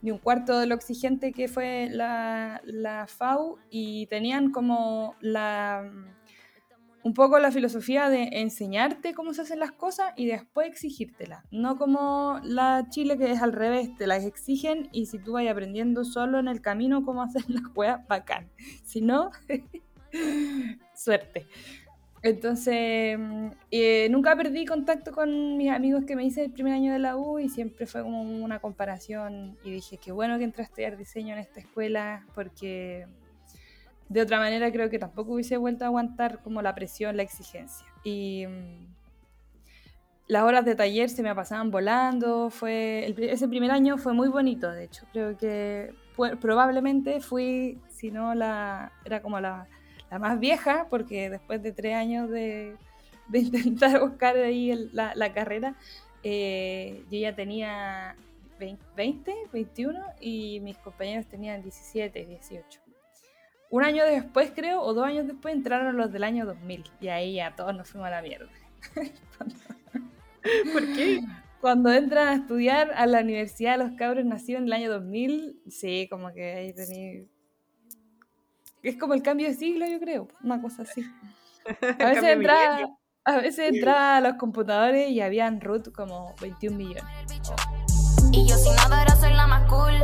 ni 0.00 0.10
un 0.10 0.16
cuarto 0.16 0.58
de 0.58 0.66
lo 0.66 0.74
exigente 0.76 1.32
que 1.32 1.46
fue 1.46 1.88
la, 1.90 2.62
la 2.64 3.06
FAU 3.06 3.58
y 3.68 4.06
tenían 4.06 4.50
como 4.50 5.14
la 5.20 5.90
un 7.04 7.14
poco 7.14 7.38
la 7.38 7.50
filosofía 7.50 8.08
de 8.08 8.28
enseñarte 8.32 9.14
cómo 9.14 9.34
se 9.34 9.42
hacen 9.42 9.58
las 9.58 9.72
cosas 9.72 10.12
y 10.16 10.26
después 10.26 10.68
exigírtelas. 10.68 11.44
No 11.50 11.76
como 11.76 12.40
la 12.44 12.86
Chile 12.90 13.18
que 13.18 13.32
es 13.32 13.42
al 13.42 13.52
revés, 13.52 13.94
te 13.96 14.06
las 14.06 14.24
exigen 14.24 14.88
y 14.92 15.06
si 15.06 15.18
tú 15.18 15.32
vas 15.32 15.46
aprendiendo 15.48 16.04
solo 16.04 16.38
en 16.38 16.48
el 16.48 16.60
camino 16.60 17.04
cómo 17.04 17.22
hacer 17.22 17.42
las 17.48 17.62
cosas, 17.68 18.06
bacán. 18.08 18.50
Si 18.84 19.00
no, 19.00 19.30
suerte. 20.94 21.46
Entonces, 22.22 23.18
eh, 23.72 24.08
nunca 24.08 24.36
perdí 24.36 24.64
contacto 24.64 25.10
con 25.10 25.56
mis 25.56 25.70
amigos 25.72 26.04
que 26.04 26.14
me 26.14 26.24
hice 26.24 26.44
el 26.44 26.52
primer 26.52 26.74
año 26.74 26.92
de 26.92 27.00
la 27.00 27.16
U 27.16 27.40
y 27.40 27.48
siempre 27.48 27.84
fue 27.86 28.02
como 28.02 28.22
una 28.22 28.60
comparación 28.60 29.58
y 29.64 29.72
dije, 29.72 29.98
qué 29.98 30.12
bueno 30.12 30.38
que 30.38 30.44
entré 30.44 30.62
a 30.62 30.66
estudiar 30.66 30.96
diseño 30.96 31.34
en 31.34 31.40
esta 31.40 31.58
escuela 31.58 32.24
porque 32.36 33.08
de 34.12 34.20
otra 34.20 34.38
manera 34.38 34.70
creo 34.70 34.90
que 34.90 34.98
tampoco 34.98 35.32
hubiese 35.32 35.56
vuelto 35.56 35.84
a 35.84 35.88
aguantar 35.88 36.40
como 36.42 36.60
la 36.60 36.74
presión, 36.74 37.16
la 37.16 37.22
exigencia. 37.22 37.86
Y 38.04 38.46
mmm, 38.46 38.92
las 40.26 40.44
horas 40.44 40.64
de 40.64 40.74
taller 40.74 41.08
se 41.10 41.22
me 41.22 41.34
pasaban 41.34 41.70
volando, 41.70 42.50
fue 42.50 43.14
ese 43.18 43.48
primer 43.48 43.70
año 43.70 43.98
fue 43.98 44.12
muy 44.12 44.28
bonito, 44.28 44.70
de 44.70 44.84
hecho, 44.84 45.04
creo 45.12 45.36
que 45.36 45.94
probablemente 46.40 47.20
fui, 47.20 47.78
si 47.88 48.10
no 48.10 48.34
la, 48.34 48.92
era 49.04 49.22
como 49.22 49.40
la, 49.40 49.66
la, 50.10 50.18
más 50.18 50.38
vieja, 50.38 50.86
porque 50.90 51.30
después 51.30 51.62
de 51.62 51.72
tres 51.72 51.94
años 51.94 52.30
de, 52.30 52.76
intentar 53.32 54.00
buscar 54.06 54.36
ahí 54.36 54.90
la, 54.92 55.32
carrera, 55.32 55.74
eh, 56.22 57.02
yo 57.10 57.18
ya 57.18 57.34
tenía 57.34 58.14
20, 58.58 59.34
21 59.52 60.00
y 60.20 60.60
mis 60.60 60.76
compañeros 60.78 61.26
tenían 61.26 61.62
17, 61.62 62.24
18 62.24 62.81
un 63.72 63.84
año 63.84 64.04
después, 64.04 64.52
creo, 64.54 64.82
o 64.82 64.92
dos 64.92 65.06
años 65.06 65.26
después, 65.26 65.54
entraron 65.54 65.96
los 65.96 66.12
del 66.12 66.24
año 66.24 66.44
2000. 66.44 66.84
Y 67.00 67.08
ahí 67.08 67.36
ya 67.36 67.56
todos 67.56 67.74
nos 67.74 67.88
fuimos 67.88 68.08
a 68.08 68.10
la 68.10 68.20
mierda. 68.20 68.50
¿Por 70.74 70.82
qué? 70.94 71.20
Cuando 71.58 71.90
entran 71.90 72.28
a 72.28 72.34
estudiar 72.34 72.92
a 72.94 73.06
la 73.06 73.20
universidad, 73.20 73.78
los 73.78 73.92
cabros 73.92 74.26
nacidos 74.26 74.60
en 74.60 74.66
el 74.66 74.74
año 74.74 74.90
2000, 74.90 75.62
sí, 75.70 76.06
como 76.10 76.30
que 76.34 76.52
ahí 76.52 76.74
tenéis. 76.74 77.28
Es 78.82 78.98
como 78.98 79.14
el 79.14 79.22
cambio 79.22 79.48
de 79.48 79.54
siglo, 79.54 79.86
yo 79.86 79.98
creo, 79.98 80.28
una 80.44 80.60
cosa 80.60 80.82
así. 80.82 81.02
A 81.98 82.04
veces 82.10 82.24
entraba, 82.24 82.98
a 83.24 83.36
veces 83.38 83.74
entraba 83.74 84.18
a 84.18 84.20
los 84.20 84.34
computadores 84.34 85.08
y 85.08 85.22
habían 85.22 85.62
root 85.62 85.92
como 85.92 86.34
21 86.42 86.76
millones. 86.76 87.04
Y 88.32 88.46
yo 88.46 88.54
sin 88.56 88.76
nada 88.76 88.98
ahora 88.98 89.16
soy 89.16 89.32
la 89.32 89.46
más 89.46 89.66
cool. 89.70 89.94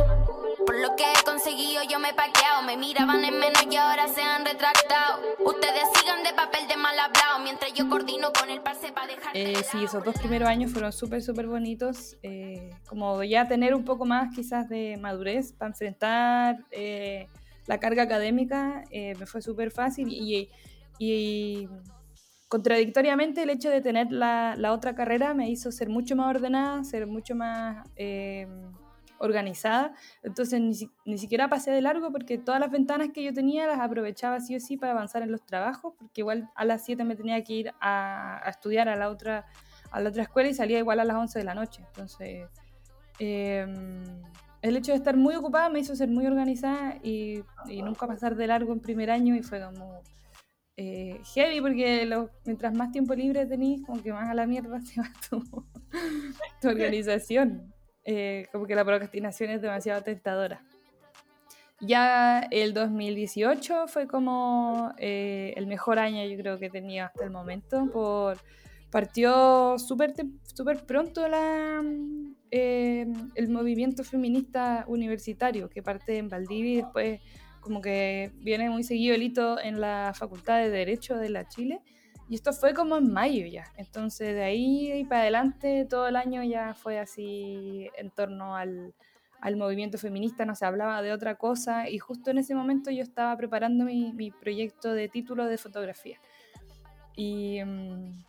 Por 0.69 0.79
lo 0.79 0.95
que 0.95 1.01
he 1.01 1.23
conseguido 1.25 1.81
yo 1.89 1.97
me 1.97 2.09
he 2.09 2.13
paqueado. 2.13 2.61
Me 2.61 2.77
miraban 2.77 3.25
en 3.25 3.39
menos 3.39 3.65
y 3.71 3.75
ahora 3.75 4.07
se 4.07 4.21
han 4.21 4.45
retractado. 4.45 5.19
Ustedes 5.43 5.85
sigan 5.95 6.21
de 6.21 6.31
papel 6.35 6.67
de 6.67 6.77
mal 6.77 6.93
hablado 6.99 7.39
Mientras 7.43 7.73
yo 7.73 7.89
coordino 7.89 8.31
con 8.31 8.51
el 8.51 8.61
parce 8.61 8.91
para 8.91 9.07
dejar 9.07 9.35
eh, 9.35 9.63
Sí, 9.63 9.83
esos 9.83 10.03
dos 10.05 10.13
primeros 10.19 10.47
años 10.47 10.71
fueron 10.71 10.93
súper, 10.93 11.23
súper 11.23 11.47
bonitos 11.47 12.17
eh, 12.21 12.69
Como 12.87 13.23
ya 13.23 13.47
tener 13.47 13.73
un 13.73 13.83
poco 13.83 14.05
más 14.05 14.29
quizás 14.35 14.69
de 14.69 14.95
madurez 14.97 15.53
Para 15.53 15.69
enfrentar 15.69 16.57
eh, 16.69 17.29
la 17.65 17.79
carga 17.79 18.03
académica 18.03 18.83
Me 18.91 19.25
fue 19.25 19.41
súper 19.41 19.71
fácil 19.71 20.09
y, 20.11 20.51
y, 20.99 21.67
contradictoriamente 22.47 23.41
el 23.41 23.49
hecho 23.49 23.71
de 23.71 23.81
tener 23.81 24.11
la, 24.11 24.53
la, 24.55 24.73
otra 24.73 24.93
carrera 24.93 25.33
Me 25.33 25.49
hizo 25.49 25.71
ser 25.71 25.89
mucho 25.89 26.15
más 26.15 26.35
ordenada 26.35 26.83
Ser 26.83 27.07
mucho 27.07 27.33
más 27.33 27.87
organizada, 29.19 29.93
entonces 30.23 30.59
ni, 30.59 30.89
ni, 31.05 31.17
siquiera 31.17 31.49
pasé 31.49 31.71
de 31.71 31.81
largo 31.81 32.11
porque 32.11 32.37
todas 32.37 32.59
las 32.59 32.71
ventanas 32.71 33.09
que 33.13 33.23
yo 33.23 33.33
tenía 33.33 33.67
las 33.67 33.79
aprovechaba 33.79 34.39
sí 34.39 34.55
o 34.55 34.59
sí 34.59 34.77
para 34.77 34.93
avanzar 34.93 35.21
en 35.21 35.31
los 35.31 35.45
trabajos, 35.45 35.93
porque 35.97 36.21
igual 36.21 36.49
a 36.55 36.65
las 36.65 36.83
7 36.85 37.03
me 37.03 37.15
tenía 37.15 37.43
que 37.43 37.53
ir 37.53 37.73
a, 37.79 38.41
a 38.45 38.49
estudiar 38.49 38.89
a 38.89 38.95
la, 38.95 39.09
otra, 39.09 39.45
a 39.91 39.99
la 39.99 40.09
otra 40.09 40.23
escuela 40.23 40.49
y 40.49 40.53
salía 40.53 40.79
igual 40.79 40.99
a 40.99 41.05
las 41.05 41.17
11 41.17 41.39
de 41.39 41.45
la 41.45 41.53
noche. 41.53 41.83
Entonces, 41.87 42.47
eh, 43.19 43.67
el 44.61 44.77
hecho 44.77 44.91
de 44.91 44.97
estar 44.97 45.15
muy 45.15 45.35
ocupada 45.35 45.69
me 45.69 45.79
hizo 45.79 45.95
ser 45.95 46.09
muy 46.09 46.25
organizada 46.25 46.97
y, 47.03 47.43
y 47.67 47.81
nunca 47.81 48.07
pasar 48.07 48.35
de 48.35 48.47
largo 48.47 48.73
en 48.73 48.79
primer 48.79 49.11
año 49.11 49.35
y 49.35 49.43
fue 49.43 49.61
como... 49.61 50.01
Eh, 50.81 51.19
heavy 51.33 51.59
porque 51.59 52.05
lo, 52.05 52.29
mientras 52.45 52.73
más 52.73 52.93
tiempo 52.93 53.13
libre 53.13 53.45
tenés, 53.45 53.81
como 53.85 54.01
que 54.01 54.13
más 54.13 54.29
a 54.29 54.33
la 54.33 54.47
mierda 54.47 54.79
se 54.85 55.01
va 55.01 55.11
tu, 55.29 55.41
tu 56.61 56.67
organización. 56.69 57.73
Eh, 58.05 58.47
como 58.51 58.65
que 58.65 58.75
la 58.75 58.85
procrastinación 58.85 59.51
es 59.51 59.61
demasiado 59.61 60.01
tentadora. 60.01 60.63
Ya 61.81 62.41
el 62.51 62.73
2018 62.73 63.87
fue 63.87 64.07
como 64.07 64.93
eh, 64.97 65.53
el 65.55 65.67
mejor 65.67 65.97
año 65.97 66.25
yo 66.25 66.37
creo 66.37 66.59
que 66.59 66.65
he 66.65 66.69
tenido 66.69 67.05
hasta 67.05 67.23
el 67.23 67.31
momento. 67.31 67.87
Por, 67.91 68.37
partió 68.91 69.77
súper 69.77 70.13
pronto 70.85 71.27
la, 71.27 71.81
eh, 72.51 73.05
el 73.35 73.49
movimiento 73.49 74.03
feminista 74.03 74.83
universitario 74.87 75.69
que 75.69 75.83
parte 75.83 76.17
en 76.17 76.29
Valdivia 76.29 76.71
y 76.71 76.75
después 76.77 77.21
como 77.59 77.81
que 77.81 78.31
viene 78.35 78.69
muy 78.69 78.83
seguido 78.83 79.15
el 79.15 79.23
hito 79.23 79.59
en 79.59 79.79
la 79.79 80.13
Facultad 80.15 80.59
de 80.59 80.69
Derecho 80.69 81.17
de 81.17 81.29
la 81.29 81.47
Chile. 81.47 81.81
Y 82.29 82.35
esto 82.35 82.53
fue 82.53 82.73
como 82.73 82.97
en 82.97 83.11
mayo 83.11 83.45
ya. 83.47 83.65
Entonces 83.75 84.35
de 84.35 84.43
ahí 84.43 84.91
y 84.93 85.03
para 85.03 85.21
adelante 85.21 85.85
todo 85.89 86.07
el 86.07 86.15
año 86.15 86.43
ya 86.43 86.75
fue 86.75 86.99
así 86.99 87.89
en 87.97 88.11
torno 88.11 88.55
al, 88.55 88.93
al 89.41 89.57
movimiento 89.57 89.97
feminista, 89.97 90.45
no 90.45 90.55
se 90.55 90.65
hablaba 90.65 91.01
de 91.01 91.11
otra 91.11 91.35
cosa. 91.35 91.89
Y 91.89 91.97
justo 91.97 92.31
en 92.31 92.37
ese 92.37 92.53
momento 92.53 92.91
yo 92.91 93.01
estaba 93.01 93.35
preparando 93.35 93.83
mi, 93.85 94.13
mi 94.13 94.29
proyecto 94.31 94.93
de 94.93 95.09
título 95.09 95.45
de 95.45 95.57
fotografía. 95.57 96.19
Y 97.15 97.63
mm, 97.63 98.23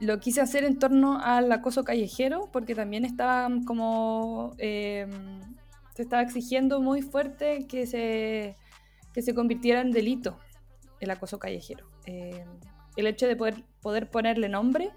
lo 0.00 0.18
quise 0.18 0.40
hacer 0.40 0.64
en 0.64 0.78
torno 0.78 1.20
al 1.22 1.50
acoso 1.52 1.84
callejero, 1.84 2.50
porque 2.52 2.74
también 2.74 3.04
estaba 3.04 3.48
como... 3.66 4.54
eh, 4.58 5.06
se 5.96 6.02
estaba 6.02 6.20
exigiendo 6.20 6.82
muy 6.82 7.00
fuerte 7.00 7.66
que 7.66 7.86
se, 7.86 8.54
que 9.14 9.22
se 9.22 9.34
convirtiera 9.34 9.80
en 9.80 9.92
delito 9.92 10.38
el 11.00 11.10
acoso 11.10 11.38
callejero. 11.38 11.88
Eh, 12.04 12.44
el 12.96 13.06
hecho 13.06 13.26
de 13.26 13.36
poder, 13.36 13.64
poder 13.80 14.10
ponerle 14.10 14.48
nombre, 14.48 14.90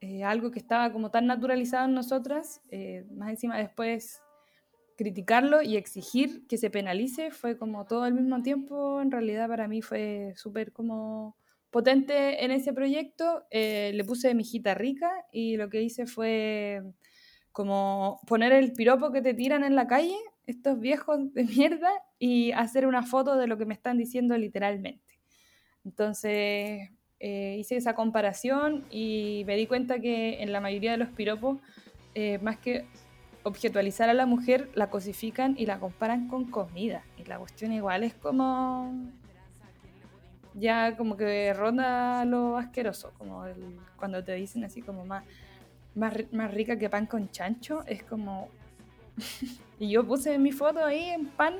eh, 0.00 0.22
algo 0.24 0.50
que 0.50 0.58
estaba 0.58 0.92
como 0.92 1.10
tan 1.10 1.26
naturalizado 1.26 1.86
en 1.86 1.94
nosotras, 1.94 2.60
eh, 2.70 3.06
más 3.14 3.30
encima 3.30 3.58
después 3.58 4.20
criticarlo 4.96 5.62
y 5.62 5.76
exigir 5.76 6.46
que 6.46 6.58
se 6.58 6.70
penalice, 6.70 7.30
fue 7.30 7.56
como 7.56 7.84
todo 7.86 8.02
al 8.02 8.14
mismo 8.14 8.42
tiempo, 8.42 9.00
en 9.00 9.10
realidad 9.10 9.48
para 9.48 9.66
mí 9.66 9.82
fue 9.82 10.34
súper 10.36 10.72
como 10.72 11.36
potente 11.70 12.44
en 12.44 12.52
ese 12.52 12.72
proyecto. 12.72 13.44
Eh, 13.50 13.90
le 13.94 14.04
puse 14.04 14.34
mi 14.34 14.42
hijita 14.42 14.74
rica 14.74 15.10
y 15.32 15.56
lo 15.56 15.68
que 15.68 15.82
hice 15.82 16.06
fue 16.06 16.82
como 17.50 18.20
poner 18.26 18.52
el 18.52 18.72
piropo 18.74 19.10
que 19.10 19.22
te 19.22 19.34
tiran 19.34 19.64
en 19.64 19.74
la 19.74 19.86
calle, 19.86 20.16
estos 20.46 20.78
viejos 20.78 21.32
de 21.32 21.44
mierda, 21.44 21.90
y 22.18 22.52
hacer 22.52 22.86
una 22.86 23.02
foto 23.02 23.36
de 23.36 23.46
lo 23.46 23.58
que 23.58 23.66
me 23.66 23.74
están 23.74 23.98
diciendo 23.98 24.36
literalmente. 24.36 25.13
Entonces 25.84 26.90
eh, 27.20 27.56
hice 27.58 27.76
esa 27.76 27.94
comparación 27.94 28.84
y 28.90 29.44
me 29.46 29.56
di 29.56 29.66
cuenta 29.66 29.98
que 30.00 30.42
en 30.42 30.52
la 30.52 30.60
mayoría 30.60 30.92
de 30.92 30.98
los 30.98 31.08
piropos, 31.10 31.58
eh, 32.14 32.38
más 32.38 32.58
que 32.58 32.86
objetualizar 33.42 34.08
a 34.08 34.14
la 34.14 34.26
mujer, 34.26 34.70
la 34.74 34.88
cosifican 34.90 35.54
y 35.58 35.66
la 35.66 35.78
comparan 35.78 36.28
con 36.28 36.50
comida. 36.50 37.04
Y 37.18 37.24
la 37.24 37.38
cuestión 37.38 37.72
igual 37.72 38.04
es 38.04 38.14
como... 38.14 38.92
Ya 40.54 40.96
como 40.96 41.16
que 41.16 41.52
ronda 41.52 42.24
lo 42.24 42.56
asqueroso, 42.56 43.12
como 43.18 43.44
el- 43.44 43.80
cuando 43.96 44.22
te 44.22 44.34
dicen 44.34 44.62
así 44.64 44.82
como 44.82 45.04
más 45.04 45.24
más, 45.94 46.12
más 46.32 46.52
rica 46.52 46.76
que 46.78 46.90
pan 46.90 47.06
con 47.06 47.30
chancho, 47.30 47.84
es 47.86 48.02
como... 48.02 48.48
y 49.78 49.90
yo 49.90 50.04
puse 50.06 50.38
mi 50.38 50.52
foto 50.52 50.84
ahí 50.84 51.10
en 51.10 51.26
pan 51.26 51.54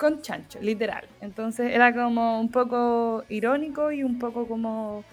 con 0.00 0.22
chancho, 0.22 0.58
literal. 0.62 1.06
Entonces 1.20 1.72
era 1.74 1.92
como 1.92 2.40
un 2.40 2.50
poco 2.50 3.22
irónico 3.28 3.92
y 3.92 4.02
un 4.02 4.18
poco 4.18 4.48
como 4.48 5.04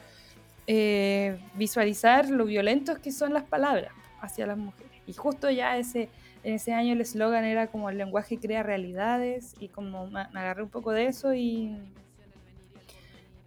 eh, 0.65 1.37
visualizar 1.55 2.29
lo 2.29 2.45
violentos 2.45 2.97
que 2.99 3.11
son 3.11 3.33
las 3.33 3.43
palabras 3.43 3.91
hacia 4.21 4.47
las 4.47 4.57
mujeres. 4.57 4.93
Y 5.05 5.11
justo 5.11 5.49
ya 5.49 5.77
ese, 5.77 6.07
en 6.41 6.53
ese 6.53 6.71
año 6.71 6.93
el 6.93 7.01
eslogan 7.01 7.43
era 7.43 7.67
como 7.67 7.89
el 7.89 7.97
lenguaje 7.97 8.39
crea 8.39 8.63
realidades 8.63 9.55
y 9.59 9.67
como 9.67 10.07
me, 10.07 10.21
agarré 10.21 10.63
un 10.63 10.69
poco 10.69 10.93
de 10.93 11.07
eso 11.07 11.33
y... 11.33 11.77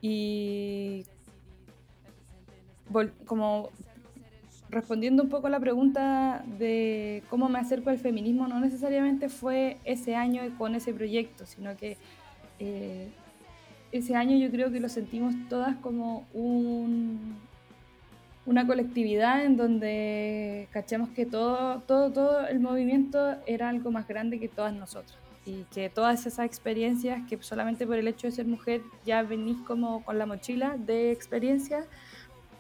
Y 0.02 1.04
como 3.26 3.70
respondiendo 4.70 5.22
un 5.22 5.28
poco 5.28 5.48
a 5.48 5.50
la 5.50 5.60
pregunta 5.60 6.44
de 6.58 7.22
cómo 7.28 7.48
me 7.48 7.58
acerco 7.58 7.90
al 7.90 7.98
feminismo, 7.98 8.46
no 8.48 8.60
necesariamente 8.60 9.28
fue 9.28 9.78
ese 9.84 10.14
año 10.14 10.42
con 10.56 10.74
ese 10.74 10.92
proyecto, 10.92 11.44
sino 11.46 11.76
que 11.76 11.96
eh, 12.58 13.08
ese 13.92 14.14
año 14.14 14.36
yo 14.36 14.50
creo 14.50 14.70
que 14.70 14.80
lo 14.80 14.88
sentimos 14.88 15.34
todas 15.48 15.76
como 15.76 16.26
un, 16.32 17.36
una 18.46 18.66
colectividad 18.66 19.44
en 19.44 19.56
donde 19.56 20.68
cachamos 20.70 21.10
que 21.10 21.26
todo, 21.26 21.80
todo, 21.80 22.12
todo 22.12 22.46
el 22.46 22.60
movimiento 22.60 23.36
era 23.46 23.68
algo 23.68 23.90
más 23.90 24.06
grande 24.06 24.38
que 24.38 24.48
todas 24.48 24.72
nosotras. 24.74 25.18
Y 25.46 25.64
que 25.72 25.88
todas 25.88 26.26
esas 26.26 26.44
experiencias, 26.46 27.22
que 27.28 27.42
solamente 27.42 27.86
por 27.86 27.96
el 27.96 28.06
hecho 28.06 28.26
de 28.26 28.32
ser 28.32 28.46
mujer 28.46 28.82
ya 29.06 29.22
venís 29.22 29.56
como 29.66 30.04
con 30.04 30.18
la 30.18 30.26
mochila 30.26 30.76
de 30.76 31.10
experiencias, 31.10 31.86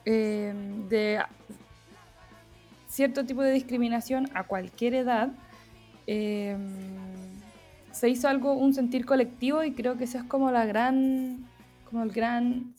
eh, 0.06 0.52
de 0.88 1.20
cierto 2.90 3.24
tipo 3.24 3.42
de 3.42 3.52
discriminación 3.52 4.28
a 4.34 4.44
cualquier 4.44 4.94
edad, 4.94 5.30
eh, 6.06 6.56
se 7.92 8.08
hizo 8.08 8.28
algo, 8.28 8.52
un 8.54 8.74
sentir 8.74 9.06
colectivo 9.06 9.62
y 9.62 9.72
creo 9.72 9.96
que 9.96 10.04
eso 10.04 10.18
es 10.18 10.24
como 10.24 10.50
la 10.50 10.66
gran, 10.66 11.48
como 11.88 12.02
el 12.02 12.10
gran 12.10 12.74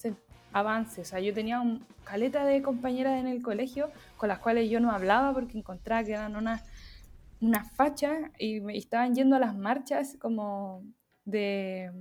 avance. 0.52 1.02
O 1.02 1.06
sea, 1.06 1.20
yo 1.20 1.34
tenía 1.34 1.62
un 1.62 1.86
caleta 2.04 2.46
de 2.46 2.62
compañeras 2.62 3.20
en 3.20 3.28
el 3.28 3.42
colegio 3.42 3.90
con 4.18 4.30
las 4.30 4.40
cuales 4.40 4.70
yo 4.70 4.80
no 4.80 4.92
hablaba 4.92 5.34
porque 5.34 5.58
encontraba 5.58 6.04
que 6.04 6.12
eran 6.12 6.36
unas 6.36 7.72
fachas 7.72 8.32
y, 8.38 8.70
y 8.70 8.78
estaban 8.78 9.16
yendo 9.16 9.38
a 9.38 9.40
las 9.40 9.56
marchas 9.56 10.18
como 10.20 10.84
de 11.24 11.92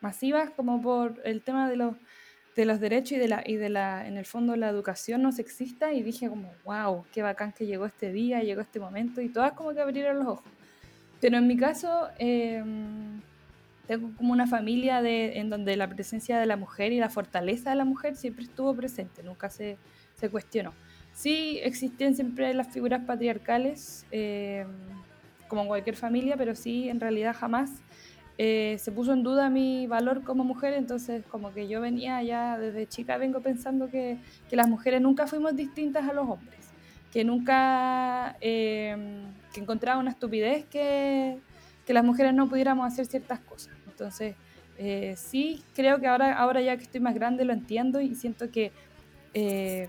masivas 0.00 0.50
como 0.50 0.80
por 0.80 1.20
el 1.24 1.42
tema 1.42 1.68
de 1.68 1.76
los 1.76 1.94
de 2.56 2.64
los 2.64 2.80
derechos 2.80 3.12
y 3.12 3.16
de 3.16 3.28
la 3.28 3.42
y 3.46 3.56
de 3.56 3.68
la 3.68 4.06
en 4.06 4.16
el 4.16 4.26
fondo 4.26 4.56
la 4.56 4.68
educación 4.68 5.22
no 5.22 5.32
sexista 5.32 5.92
y 5.92 6.02
dije 6.02 6.28
como 6.28 6.52
wow 6.64 7.04
qué 7.12 7.22
bacán 7.22 7.52
que 7.52 7.66
llegó 7.66 7.86
este 7.86 8.12
día 8.12 8.42
llegó 8.42 8.60
este 8.60 8.80
momento 8.80 9.20
y 9.20 9.28
todas 9.28 9.52
como 9.52 9.72
que 9.72 9.80
abrieron 9.80 10.18
los 10.18 10.26
ojos. 10.26 10.44
Pero 11.20 11.36
en 11.36 11.46
mi 11.46 11.56
caso 11.56 12.08
eh, 12.18 12.62
tengo 13.86 14.10
como 14.16 14.32
una 14.32 14.46
familia 14.46 15.02
de, 15.02 15.38
en 15.38 15.50
donde 15.50 15.76
la 15.76 15.88
presencia 15.88 16.38
de 16.38 16.46
la 16.46 16.56
mujer 16.56 16.92
y 16.92 16.98
la 16.98 17.10
fortaleza 17.10 17.70
de 17.70 17.76
la 17.76 17.84
mujer 17.84 18.16
siempre 18.16 18.44
estuvo 18.44 18.74
presente 18.74 19.22
nunca 19.22 19.50
se, 19.50 19.78
se 20.14 20.28
cuestionó. 20.28 20.72
Sí 21.12 21.60
existen 21.62 22.14
siempre 22.14 22.54
las 22.54 22.68
figuras 22.68 23.04
patriarcales 23.04 24.06
eh, 24.10 24.64
como 25.48 25.62
en 25.62 25.68
cualquier 25.68 25.96
familia 25.96 26.36
pero 26.36 26.54
sí 26.54 26.88
en 26.88 27.00
realidad 27.00 27.36
jamás 27.38 27.70
eh, 28.42 28.78
se 28.78 28.90
puso 28.90 29.12
en 29.12 29.22
duda 29.22 29.50
mi 29.50 29.86
valor 29.86 30.24
como 30.24 30.44
mujer, 30.44 30.72
entonces 30.72 31.22
como 31.26 31.52
que 31.52 31.68
yo 31.68 31.82
venía 31.82 32.22
ya 32.22 32.56
desde 32.58 32.86
chica, 32.86 33.18
vengo 33.18 33.40
pensando 33.42 33.90
que, 33.90 34.16
que 34.48 34.56
las 34.56 34.66
mujeres 34.66 35.02
nunca 35.02 35.26
fuimos 35.26 35.54
distintas 35.54 36.08
a 36.08 36.14
los 36.14 36.26
hombres, 36.26 36.70
que 37.12 37.22
nunca, 37.22 38.38
eh, 38.40 38.96
que 39.52 39.60
encontraba 39.60 40.00
una 40.00 40.12
estupidez 40.12 40.64
que, 40.64 41.36
que 41.84 41.92
las 41.92 42.02
mujeres 42.02 42.32
no 42.32 42.48
pudiéramos 42.48 42.90
hacer 42.90 43.04
ciertas 43.04 43.40
cosas. 43.40 43.74
Entonces, 43.86 44.36
eh, 44.78 45.16
sí, 45.18 45.62
creo 45.74 46.00
que 46.00 46.06
ahora, 46.06 46.32
ahora 46.32 46.62
ya 46.62 46.78
que 46.78 46.84
estoy 46.84 47.02
más 47.02 47.14
grande 47.14 47.44
lo 47.44 47.52
entiendo 47.52 48.00
y 48.00 48.14
siento 48.14 48.50
que 48.50 48.72
eh, 49.34 49.86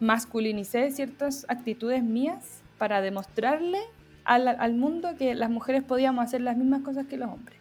masculinicé 0.00 0.90
ciertas 0.90 1.46
actitudes 1.48 2.02
mías 2.02 2.60
para 2.76 3.00
demostrarle 3.00 3.78
al, 4.24 4.48
al 4.48 4.74
mundo 4.74 5.16
que 5.16 5.34
las 5.34 5.48
mujeres 5.48 5.82
podíamos 5.82 6.22
hacer 6.22 6.42
las 6.42 6.58
mismas 6.58 6.82
cosas 6.82 7.06
que 7.06 7.16
los 7.16 7.30
hombres. 7.30 7.55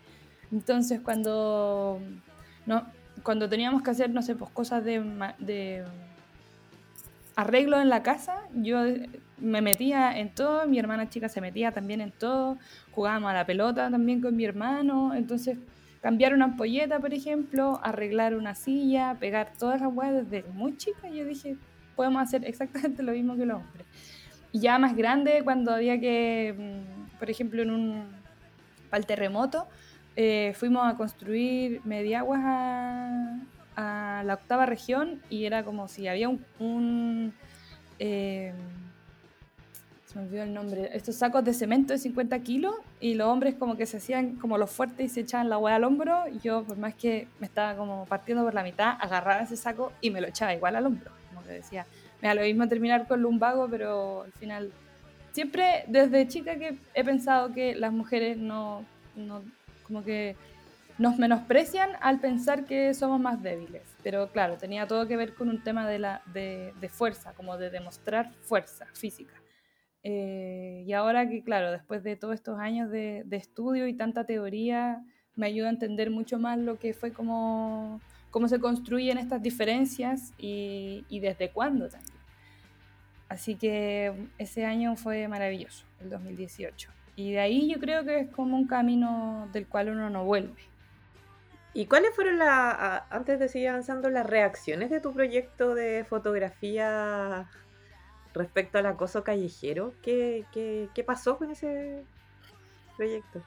Entonces, 0.52 1.02
cuando, 1.02 2.00
no, 2.66 2.86
cuando 3.24 3.50
teníamos 3.50 3.82
que 3.82 3.92
hacer, 3.92 4.10
no 4.10 4.22
sé, 4.22 4.36
pues 4.36 4.52
cosas 4.52 4.84
de, 4.84 5.04
de 5.40 5.84
arreglo 7.36 7.80
en 7.82 7.90
la 7.90 8.04
casa, 8.04 8.42
yo 8.54 8.80
me 9.38 9.62
metía 9.62 10.18
en 10.18 10.30
todo, 10.30 10.68
mi 10.68 10.80
hermana 10.80 11.10
chica 11.10 11.30
se 11.30 11.42
metía 11.42 11.72
también 11.72 12.02
en 12.02 12.12
todo, 12.12 12.58
jugábamos 12.92 13.32
a 13.32 13.34
la 13.34 13.46
pelota 13.46 13.90
también 13.90 14.22
con 14.22 14.36
mi 14.36 14.46
hermano, 14.46 15.14
entonces 15.14 15.58
cambiar 16.02 16.34
una 16.34 16.46
ampolleta, 16.46 17.00
por 17.00 17.14
ejemplo, 17.14 17.80
arreglar 17.84 18.36
una 18.36 18.56
silla, 18.56 19.18
pegar 19.20 19.52
todas 19.58 19.82
las 19.82 19.94
weas 19.94 20.30
desde 20.30 20.48
muy 20.52 20.78
chica, 20.78 21.10
yo 21.10 21.26
dije, 21.26 21.58
podemos 21.96 22.22
hacer 22.22 22.46
exactamente 22.46 23.04
lo 23.04 23.12
mismo 23.12 23.36
que 23.36 23.46
los 23.46 23.58
hombres. 23.58 23.86
Ya 24.54 24.78
más 24.78 24.96
grande, 24.96 25.42
cuando 25.44 25.74
había 25.74 26.00
que, 26.00 26.54
mm, 26.56 27.18
por 27.18 27.30
ejemplo, 27.30 27.62
en 27.62 27.72
un, 27.72 28.04
para 28.90 29.00
el 29.00 29.06
terremoto, 29.06 29.68
eh, 30.16 30.54
fuimos 30.56 30.86
a 30.86 30.96
construir 30.96 31.82
mediaguas 31.84 32.42
a, 32.44 33.38
a 33.76 34.24
la 34.24 34.34
octava 34.36 34.66
región 34.66 35.22
y 35.30 35.46
era 35.46 35.64
como 35.64 35.88
si 35.88 36.08
había 36.08 36.30
un... 36.60 37.34
eh, 38.00 38.54
se 40.06 40.20
me 40.20 40.26
olvidó 40.28 40.44
el 40.44 40.54
nombre, 40.54 40.90
estos 40.94 41.16
sacos 41.16 41.44
de 41.44 41.54
cemento 41.54 41.92
de 41.92 42.00
50 42.00 42.40
kilos 42.40 42.76
y 43.02 43.16
los 43.16 43.28
hombres 43.28 43.56
como 43.56 43.76
que 43.76 43.86
se 43.86 43.98
hacían 43.98 44.36
como 44.36 44.58
los 44.58 44.72
fuertes 44.72 45.06
y 45.08 45.10
se 45.14 45.20
echaban 45.22 45.50
la 45.50 45.58
hueá 45.58 45.76
al 45.76 45.84
hombro 45.84 46.24
yo 46.42 46.64
por 46.64 46.78
más 46.78 46.94
que 46.96 47.28
me 47.40 47.48
estaba 47.48 47.76
como 47.76 48.06
partiendo 48.06 48.44
por 48.46 48.54
la 48.54 48.64
mitad, 48.64 48.96
agarraba 49.02 49.42
ese 49.44 49.58
saco 49.58 49.92
y 50.00 50.12
me 50.12 50.22
lo 50.22 50.28
echaba 50.28 50.54
igual 50.54 50.78
al 50.78 50.86
hombro, 50.86 51.12
como 51.30 51.44
que 51.46 51.52
decía, 51.54 51.86
me 52.22 52.30
da 52.30 52.36
lo 52.36 52.42
mismo 52.44 52.66
terminar 52.70 53.08
con 53.08 53.22
lumbago, 53.22 53.68
pero 53.70 54.22
al 54.24 54.32
final 54.34 54.72
siempre 55.34 55.84
desde 55.88 56.26
chica 56.30 56.56
que 56.56 56.78
he 56.94 57.04
pensado 57.04 57.52
que 57.52 57.76
las 57.76 57.92
mujeres 57.92 58.38
no- 58.38 58.86
como 59.88 60.04
que 60.04 60.36
nos 60.98 61.18
menosprecian 61.18 61.92
al 62.02 62.20
pensar 62.20 62.66
que 62.66 62.94
somos 62.94 63.20
más 63.20 63.42
débiles. 63.44 63.84
Pero 64.04 64.30
claro, 64.32 64.58
tenía 64.58 64.88
todo 64.88 65.08
que 65.08 65.18
ver 65.18 65.34
con 65.34 65.50
un 65.50 65.64
tema 65.64 65.88
de, 65.88 66.00
la, 66.00 66.22
de, 66.34 66.74
de 66.80 66.90
fuerza, 66.90 67.34
como 67.34 67.58
de 67.58 67.70
demostrar 67.70 68.32
fuerza 68.42 68.86
física. 68.94 69.34
Eh, 70.04 70.84
y 70.86 70.94
ahora 70.94 71.28
que, 71.28 71.44
claro, 71.44 71.72
después 71.72 72.04
de 72.04 72.16
todos 72.16 72.36
estos 72.36 72.60
años 72.60 72.92
de, 72.92 73.24
de 73.26 73.38
estudio 73.38 73.88
y 73.88 73.94
tanta 73.94 74.26
teoría, 74.26 75.04
me 75.36 75.48
ayuda 75.48 75.68
a 75.68 75.72
entender 75.72 76.12
mucho 76.12 76.38
más 76.40 76.58
lo 76.58 76.78
que 76.80 76.94
fue 76.94 77.12
como 77.12 78.00
cómo 78.36 78.50
se 78.50 78.60
construyen 78.60 79.18
estas 79.18 79.42
diferencias 79.42 80.34
y, 80.38 81.06
y 81.08 81.22
desde 81.22 81.52
cuándo 81.52 81.88
también. 81.88 82.20
Así 83.30 83.56
que 83.56 84.14
ese 84.38 84.66
año 84.66 84.98
fue 84.98 85.30
maravilloso, 85.30 85.86
el 86.02 86.10
2018. 86.10 86.92
Y 87.16 87.32
de 87.32 87.40
ahí 87.40 87.72
yo 87.72 87.80
creo 87.80 88.04
que 88.04 88.20
es 88.20 88.32
como 88.32 88.58
un 88.58 88.68
camino 88.68 89.50
del 89.54 89.68
cual 89.68 89.90
uno 89.90 90.10
no 90.10 90.26
vuelve. 90.26 90.62
¿Y 91.74 91.88
cuáles 91.88 92.16
fueron 92.16 92.40
las, 92.40 93.04
antes 93.10 93.40
de 93.40 93.50
seguir 93.50 93.70
avanzando, 93.70 94.10
las 94.10 94.26
reacciones 94.26 94.90
de 94.90 95.02
tu 95.02 95.14
proyecto 95.14 95.76
de 95.76 96.06
fotografía 96.06 97.50
respecto 98.34 98.78
al 98.78 98.86
acoso 98.86 99.24
callejero? 99.24 99.94
¿Qué, 100.02 100.46
qué, 100.54 100.90
qué 100.94 101.04
pasó 101.04 101.38
con 101.38 101.52
ese 101.52 102.08
proyecto? 102.98 103.44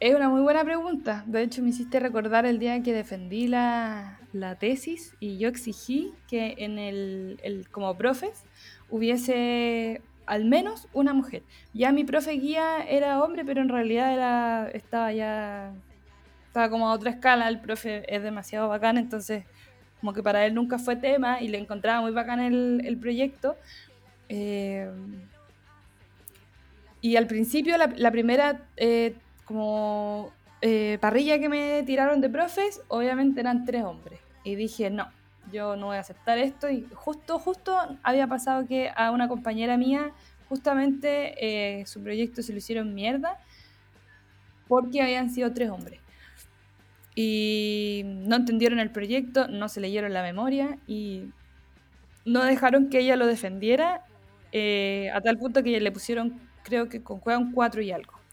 Es 0.00 0.14
una 0.14 0.28
muy 0.28 0.42
buena 0.42 0.64
pregunta. 0.64 1.24
De 1.26 1.42
hecho, 1.42 1.62
me 1.62 1.70
hiciste 1.70 1.98
recordar 2.00 2.44
el 2.46 2.58
día 2.58 2.82
que 2.82 2.92
defendí 2.92 3.48
la, 3.48 4.20
la 4.32 4.58
tesis 4.58 5.16
y 5.20 5.38
yo 5.38 5.48
exigí 5.48 6.12
que 6.28 6.54
en 6.58 6.78
el, 6.78 7.40
el- 7.42 7.68
como 7.70 7.96
profes 7.96 8.46
hubiese 8.90 10.02
al 10.26 10.44
menos 10.44 10.88
una 10.92 11.12
mujer. 11.12 11.42
Ya 11.72 11.92
mi 11.92 12.04
profe 12.04 12.32
guía 12.32 12.84
era 12.88 13.22
hombre, 13.22 13.44
pero 13.44 13.60
en 13.60 13.68
realidad 13.68 14.12
era, 14.12 14.70
estaba 14.72 15.12
ya 15.12 15.72
estaba 16.46 16.70
como 16.70 16.88
a 16.88 16.92
otra 16.92 17.10
escala. 17.10 17.48
El 17.48 17.60
profe 17.60 18.04
es 18.14 18.22
demasiado 18.22 18.68
bacán, 18.68 18.98
entonces 18.98 19.44
como 20.00 20.12
que 20.12 20.22
para 20.22 20.44
él 20.46 20.54
nunca 20.54 20.78
fue 20.78 20.96
tema 20.96 21.40
y 21.40 21.48
le 21.48 21.58
encontraba 21.58 22.00
muy 22.00 22.12
bacán 22.12 22.40
el, 22.40 22.98
proyecto. 23.00 23.56
Eh, 24.28 24.90
y 27.00 27.16
al 27.16 27.26
principio, 27.26 27.76
la, 27.76 27.92
la 27.96 28.10
primera 28.10 28.62
eh, 28.76 29.14
como 29.44 30.32
eh, 30.60 30.98
parrilla 31.00 31.38
que 31.38 31.48
me 31.48 31.82
tiraron 31.82 32.20
de 32.20 32.30
profes, 32.30 32.80
obviamente 32.88 33.40
eran 33.40 33.64
tres 33.64 33.84
hombres. 33.84 34.20
Y 34.44 34.54
dije, 34.54 34.90
no, 34.90 35.08
yo 35.54 35.76
no 35.76 35.86
voy 35.86 35.96
a 35.96 36.00
aceptar 36.00 36.38
esto. 36.38 36.68
Y 36.68 36.86
justo, 36.92 37.38
justo 37.38 37.78
había 38.02 38.26
pasado 38.26 38.66
que 38.66 38.90
a 38.94 39.10
una 39.10 39.28
compañera 39.28 39.78
mía, 39.78 40.12
justamente 40.48 41.34
eh, 41.80 41.86
su 41.86 42.02
proyecto 42.02 42.42
se 42.42 42.52
lo 42.52 42.58
hicieron 42.58 42.94
mierda 42.94 43.38
porque 44.68 45.00
habían 45.00 45.30
sido 45.30 45.52
tres 45.52 45.70
hombres. 45.70 46.00
Y 47.14 48.02
no 48.04 48.36
entendieron 48.36 48.80
el 48.80 48.90
proyecto, 48.90 49.46
no 49.46 49.68
se 49.68 49.80
leyeron 49.80 50.12
la 50.12 50.22
memoria 50.22 50.78
y 50.86 51.30
no 52.24 52.42
dejaron 52.42 52.90
que 52.90 52.98
ella 52.98 53.16
lo 53.16 53.26
defendiera 53.26 54.04
eh, 54.52 55.10
a 55.14 55.20
tal 55.20 55.38
punto 55.38 55.62
que 55.62 55.80
le 55.80 55.92
pusieron, 55.92 56.40
creo 56.64 56.88
que 56.88 57.02
con 57.02 57.20
un 57.24 57.52
4 57.52 57.82
y 57.82 57.92
algo. 57.92 58.23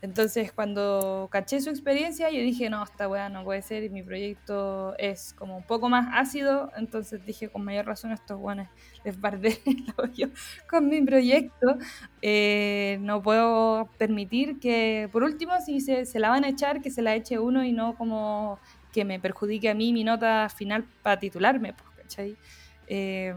Entonces, 0.00 0.52
cuando 0.52 1.28
caché 1.32 1.60
su 1.60 1.70
experiencia, 1.70 2.30
yo 2.30 2.38
dije, 2.40 2.70
no, 2.70 2.84
esta 2.84 3.08
weá 3.08 3.28
no 3.28 3.42
puede 3.42 3.62
ser 3.62 3.82
y 3.82 3.90
mi 3.90 4.02
proyecto 4.04 4.94
es 4.96 5.34
como 5.34 5.56
un 5.56 5.64
poco 5.64 5.88
más 5.88 6.08
ácido. 6.12 6.70
Entonces 6.76 7.24
dije, 7.24 7.48
con 7.50 7.64
mayor 7.64 7.86
razón, 7.86 8.12
estos 8.12 8.38
weones 8.40 8.68
les 9.04 9.20
bardé 9.20 9.60
el 9.66 9.84
hoyo 9.96 10.30
con 10.70 10.88
mi 10.88 11.02
proyecto. 11.02 11.78
Eh, 12.22 12.98
no 13.00 13.22
puedo 13.22 13.90
permitir 13.98 14.60
que, 14.60 15.08
por 15.12 15.24
último, 15.24 15.52
si 15.64 15.80
se, 15.80 16.04
se 16.06 16.18
la 16.20 16.28
van 16.30 16.44
a 16.44 16.48
echar, 16.50 16.80
que 16.80 16.90
se 16.90 17.02
la 17.02 17.14
eche 17.16 17.38
uno 17.40 17.64
y 17.64 17.72
no 17.72 17.96
como 17.96 18.60
que 18.92 19.04
me 19.04 19.18
perjudique 19.20 19.68
a 19.68 19.74
mí 19.74 19.92
mi 19.92 20.04
nota 20.04 20.48
final 20.48 20.86
para 21.02 21.18
titularme, 21.18 21.74
pues, 21.74 21.90
¿cachai? 21.96 22.38
Eh, 22.86 23.34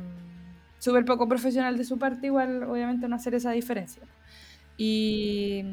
Súper 0.77 1.05
poco 1.05 1.27
profesional 1.27 1.77
de 1.77 1.83
su 1.85 1.99
parte, 1.99 2.25
igual, 2.27 2.63
obviamente, 2.63 3.07
no 3.07 3.15
hacer 3.15 3.35
esa 3.35 3.51
diferencia. 3.51 4.01
Y 4.77 5.63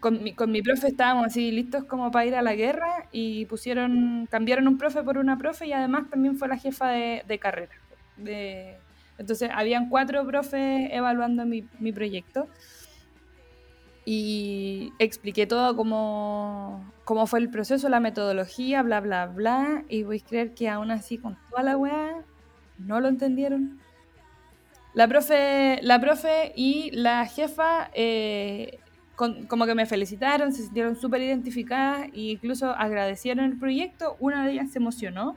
con 0.00 0.22
mi, 0.22 0.34
con 0.34 0.50
mi 0.50 0.62
profe 0.62 0.88
estábamos 0.88 1.26
así 1.26 1.50
listos 1.50 1.84
como 1.84 2.10
para 2.10 2.26
ir 2.26 2.34
a 2.34 2.42
la 2.42 2.54
guerra 2.54 3.08
y 3.12 3.46
pusieron, 3.46 4.26
cambiaron 4.30 4.68
un 4.68 4.78
profe 4.78 5.02
por 5.02 5.18
una 5.18 5.38
profe 5.38 5.66
y 5.66 5.72
además 5.72 6.08
también 6.10 6.36
fue 6.36 6.48
la 6.48 6.58
jefa 6.58 6.90
de, 6.90 7.22
de 7.26 7.38
carrera. 7.38 7.72
De, 8.16 8.76
entonces, 9.18 9.50
habían 9.54 9.88
cuatro 9.88 10.26
profes 10.26 10.88
evaluando 10.90 11.44
mi, 11.46 11.64
mi 11.78 11.92
proyecto 11.92 12.48
y 14.04 14.92
expliqué 14.98 15.46
todo 15.46 15.76
cómo, 15.76 16.92
cómo 17.04 17.26
fue 17.26 17.38
el 17.38 17.50
proceso, 17.50 17.88
la 17.88 18.00
metodología, 18.00 18.82
bla, 18.82 19.00
bla, 19.00 19.26
bla. 19.26 19.84
Y 19.88 20.02
voy 20.02 20.18
a 20.24 20.28
creer 20.28 20.54
que 20.54 20.68
aún 20.68 20.90
así, 20.90 21.18
con 21.18 21.38
toda 21.50 21.62
la 21.62 21.76
weá, 21.76 22.24
no 22.78 23.00
lo 23.00 23.08
entendieron. 23.08 23.80
La 24.94 25.08
profe, 25.08 25.78
la 25.82 26.00
profe 26.00 26.52
y 26.54 26.90
la 26.92 27.26
jefa 27.26 27.90
eh, 27.94 28.78
como 29.48 29.66
que 29.66 29.74
me 29.74 29.86
felicitaron, 29.86 30.52
se 30.52 30.62
sintieron 30.62 30.96
súper 30.96 31.22
identificadas 31.22 32.08
e 32.14 32.32
incluso 32.32 32.70
agradecieron 32.70 33.44
el 33.44 33.58
proyecto. 33.58 34.16
Una 34.20 34.44
de 34.44 34.52
ellas 34.52 34.70
se 34.70 34.78
emocionó 34.78 35.36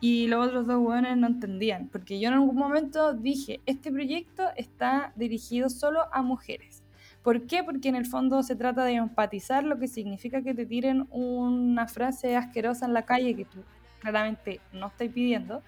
y 0.00 0.28
los 0.28 0.46
otros 0.46 0.66
dos 0.66 0.78
hueones 0.78 1.16
no 1.16 1.26
entendían, 1.26 1.88
porque 1.88 2.20
yo 2.20 2.28
en 2.28 2.34
algún 2.34 2.56
momento 2.56 3.14
dije, 3.14 3.60
este 3.66 3.90
proyecto 3.90 4.44
está 4.56 5.12
dirigido 5.16 5.68
solo 5.68 6.02
a 6.12 6.22
mujeres. 6.22 6.82
¿Por 7.22 7.46
qué? 7.46 7.64
Porque 7.64 7.88
en 7.88 7.96
el 7.96 8.06
fondo 8.06 8.42
se 8.42 8.54
trata 8.54 8.84
de 8.84 8.94
empatizar 8.94 9.64
lo 9.64 9.78
que 9.78 9.88
significa 9.88 10.42
que 10.42 10.54
te 10.54 10.66
tiren 10.66 11.06
una 11.10 11.88
frase 11.88 12.36
asquerosa 12.36 12.86
en 12.86 12.94
la 12.94 13.02
calle 13.02 13.34
que 13.34 13.44
tú 13.44 13.58
claramente 14.00 14.60
no 14.72 14.86
estás 14.86 15.08
pidiendo. 15.08 15.62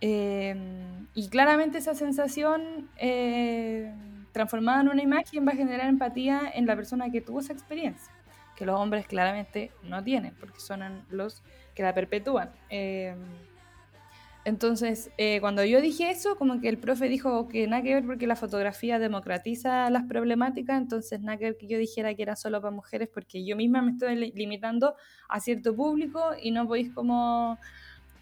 Eh, 0.00 0.54
y 1.14 1.28
claramente 1.28 1.78
esa 1.78 1.94
sensación 1.94 2.88
eh, 2.98 3.94
transformada 4.34 4.82
en 4.82 4.88
una 4.88 5.02
imagen 5.02 5.46
va 5.46 5.52
a 5.52 5.56
generar 5.56 5.88
empatía 5.88 6.42
en 6.52 6.66
la 6.66 6.76
persona 6.76 7.08
que 7.08 7.22
tuvo 7.22 7.40
esa 7.40 7.54
experiencia, 7.54 8.12
que 8.56 8.66
los 8.66 8.78
hombres 8.78 9.06
claramente 9.06 9.70
no 9.84 10.04
tienen, 10.04 10.34
porque 10.38 10.60
son 10.60 10.80
los 11.08 11.42
que 11.74 11.82
la 11.82 11.94
perpetúan. 11.94 12.50
Eh, 12.68 13.14
entonces, 14.44 15.10
eh, 15.16 15.40
cuando 15.40 15.64
yo 15.64 15.80
dije 15.80 16.10
eso, 16.10 16.36
como 16.36 16.60
que 16.60 16.68
el 16.68 16.76
profe 16.76 17.08
dijo 17.08 17.48
que 17.48 17.66
nada 17.66 17.82
que 17.82 17.94
ver 17.94 18.04
porque 18.04 18.26
la 18.26 18.36
fotografía 18.36 18.98
democratiza 18.98 19.88
las 19.88 20.02
problemáticas, 20.02 20.76
entonces 20.76 21.22
nada 21.22 21.38
que 21.38 21.44
ver 21.44 21.56
que 21.56 21.66
yo 21.66 21.78
dijera 21.78 22.12
que 22.14 22.22
era 22.22 22.36
solo 22.36 22.60
para 22.60 22.70
mujeres 22.70 23.08
porque 23.08 23.42
yo 23.42 23.56
misma 23.56 23.80
me 23.80 23.92
estoy 23.92 24.16
li- 24.16 24.32
limitando 24.36 24.96
a 25.30 25.40
cierto 25.40 25.74
público 25.74 26.32
y 26.42 26.50
no 26.50 26.66
podéis 26.66 26.92
como 26.92 27.58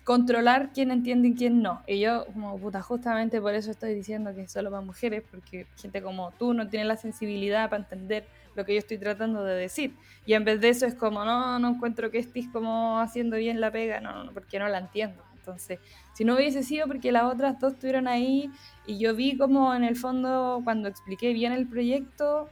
controlar 0.05 0.71
quién 0.73 0.91
entiende 0.91 1.29
y 1.29 1.35
quién 1.35 1.63
no. 1.63 1.83
Y 1.87 2.01
yo, 2.01 2.27
como 2.27 2.59
puta, 2.59 2.83
justamente 2.83 3.41
por 3.41 3.55
eso 3.55 3.71
estoy 3.71 3.95
diciendo 3.95 4.35
que 4.35 4.49
solo 4.49 4.71
para 4.71 4.83
mujeres, 4.83 5.23
porque 5.31 5.67
gente 5.77 6.03
como 6.03 6.33
tú 6.33 6.55
no 6.55 6.69
tiene 6.69 6.85
la 6.85 6.97
sensibilidad 6.97 7.71
para 7.71 7.83
entender 7.83 8.27
lo 8.55 8.65
que 8.65 8.75
yo 8.75 8.79
estoy 8.79 8.99
tratando 8.99 9.45
de 9.45 9.55
decir. 9.55 9.95
Y 10.27 10.35
en 10.35 10.45
vez 10.45 10.61
de 10.61 10.69
eso 10.71 10.87
es 10.87 10.95
como, 10.95 11.25
no, 11.25 11.59
no 11.59 11.69
encuentro 11.69 12.11
que 12.11 12.19
estés 12.19 12.47
como 12.49 12.99
haciendo 12.99 13.37
bien 13.37 13.61
la 13.61 13.71
pega, 13.71 14.01
no, 14.01 14.25
no, 14.25 14.33
porque 14.33 14.59
no 14.59 14.69
la 14.69 14.79
entiendo. 14.79 15.23
Entonces, 15.37 15.81
si 16.15 16.25
no 16.25 16.37
hubiese 16.37 16.63
sido 16.63 16.87
porque 16.87 17.11
las 17.11 17.25
otras 17.25 17.59
dos 17.59 17.73
estuvieron 17.73 18.07
ahí 18.07 18.51
y 18.87 18.99
yo 18.99 19.15
vi 19.15 19.37
como 19.37 19.75
en 19.75 19.83
el 19.83 19.97
fondo 19.97 20.61
cuando 20.63 20.89
expliqué 20.89 21.33
bien 21.33 21.53
el 21.53 21.67
proyecto 21.67 22.49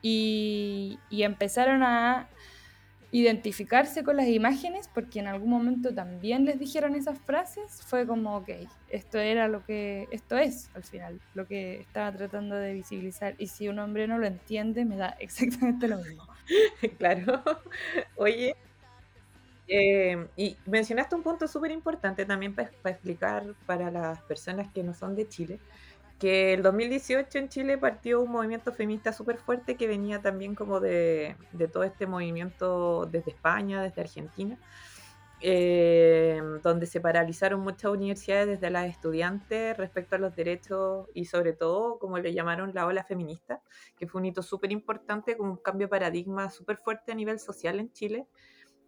y 0.00 0.98
empezaron 1.10 1.82
a 1.82 2.28
identificarse 3.14 4.02
con 4.02 4.16
las 4.16 4.26
imágenes, 4.26 4.88
porque 4.92 5.20
en 5.20 5.28
algún 5.28 5.48
momento 5.50 5.94
también 5.94 6.44
les 6.44 6.58
dijeron 6.58 6.96
esas 6.96 7.16
frases, 7.20 7.80
fue 7.86 8.06
como, 8.08 8.36
ok, 8.38 8.50
esto 8.88 9.18
era 9.18 9.46
lo 9.46 9.64
que, 9.64 10.08
esto 10.10 10.36
es 10.36 10.68
al 10.74 10.82
final, 10.82 11.20
lo 11.32 11.46
que 11.46 11.80
estaba 11.80 12.10
tratando 12.12 12.56
de 12.56 12.74
visibilizar. 12.74 13.36
Y 13.38 13.46
si 13.46 13.68
un 13.68 13.78
hombre 13.78 14.08
no 14.08 14.18
lo 14.18 14.26
entiende, 14.26 14.84
me 14.84 14.96
da 14.96 15.10
exactamente 15.20 15.88
lo 15.88 15.98
mismo. 15.98 16.26
Claro. 16.98 17.42
Oye, 18.16 18.54
eh, 19.66 20.28
y 20.36 20.56
mencionaste 20.66 21.14
un 21.14 21.22
punto 21.22 21.48
súper 21.48 21.70
importante 21.70 22.26
también 22.26 22.54
para 22.54 22.70
explicar 22.84 23.54
para 23.66 23.90
las 23.90 24.20
personas 24.22 24.70
que 24.72 24.82
no 24.82 24.92
son 24.94 25.14
de 25.16 25.26
Chile, 25.28 25.58
que 26.24 26.54
el 26.54 26.62
2018 26.62 27.36
en 27.36 27.48
Chile 27.50 27.76
partió 27.76 28.22
un 28.22 28.32
movimiento 28.32 28.72
feminista 28.72 29.12
súper 29.12 29.36
fuerte 29.36 29.76
que 29.76 29.86
venía 29.86 30.22
también 30.22 30.54
como 30.54 30.80
de, 30.80 31.36
de 31.52 31.68
todo 31.68 31.82
este 31.84 32.06
movimiento 32.06 33.04
desde 33.04 33.32
España, 33.32 33.82
desde 33.82 34.00
Argentina, 34.00 34.58
eh, 35.42 36.40
donde 36.62 36.86
se 36.86 37.02
paralizaron 37.02 37.60
muchas 37.60 37.90
universidades 37.90 38.48
desde 38.48 38.70
las 38.70 38.88
estudiantes 38.88 39.76
respecto 39.76 40.16
a 40.16 40.18
los 40.18 40.34
derechos 40.34 41.08
y 41.12 41.26
sobre 41.26 41.52
todo, 41.52 41.98
como 41.98 42.16
le 42.16 42.32
llamaron, 42.32 42.72
la 42.72 42.86
ola 42.86 43.04
feminista, 43.04 43.60
que 43.98 44.06
fue 44.06 44.22
un 44.22 44.24
hito 44.24 44.42
súper 44.42 44.72
importante, 44.72 45.36
con 45.36 45.50
un 45.50 45.56
cambio 45.58 45.88
de 45.88 45.90
paradigma 45.90 46.48
súper 46.48 46.78
fuerte 46.78 47.12
a 47.12 47.14
nivel 47.16 47.38
social 47.38 47.78
en 47.78 47.92
Chile, 47.92 48.26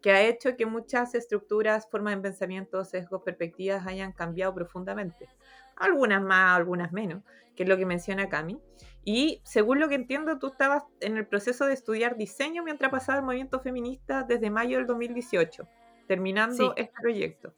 que 0.00 0.10
ha 0.10 0.22
hecho 0.22 0.56
que 0.56 0.64
muchas 0.64 1.14
estructuras, 1.14 1.86
formas 1.90 2.16
de 2.16 2.22
pensamiento, 2.22 2.82
sesgos, 2.82 3.20
perspectivas 3.22 3.86
hayan 3.86 4.12
cambiado 4.12 4.54
profundamente. 4.54 5.28
Algunas 5.76 6.22
más, 6.22 6.56
algunas 6.56 6.92
menos, 6.92 7.22
que 7.54 7.62
es 7.64 7.68
lo 7.68 7.76
que 7.76 7.86
menciona 7.86 8.28
Cami. 8.28 8.58
Y 9.04 9.40
según 9.44 9.78
lo 9.78 9.88
que 9.88 9.94
entiendo, 9.94 10.38
tú 10.38 10.48
estabas 10.48 10.82
en 11.00 11.16
el 11.16 11.26
proceso 11.26 11.66
de 11.66 11.74
estudiar 11.74 12.16
diseño 12.16 12.64
mientras 12.64 12.90
pasaba 12.90 13.18
el 13.18 13.24
movimiento 13.24 13.60
feminista 13.60 14.24
desde 14.24 14.50
mayo 14.50 14.78
del 14.78 14.86
2018, 14.86 15.68
terminando 16.08 16.56
Sí. 16.56 16.72
este 16.76 16.94
proyecto. 17.00 17.54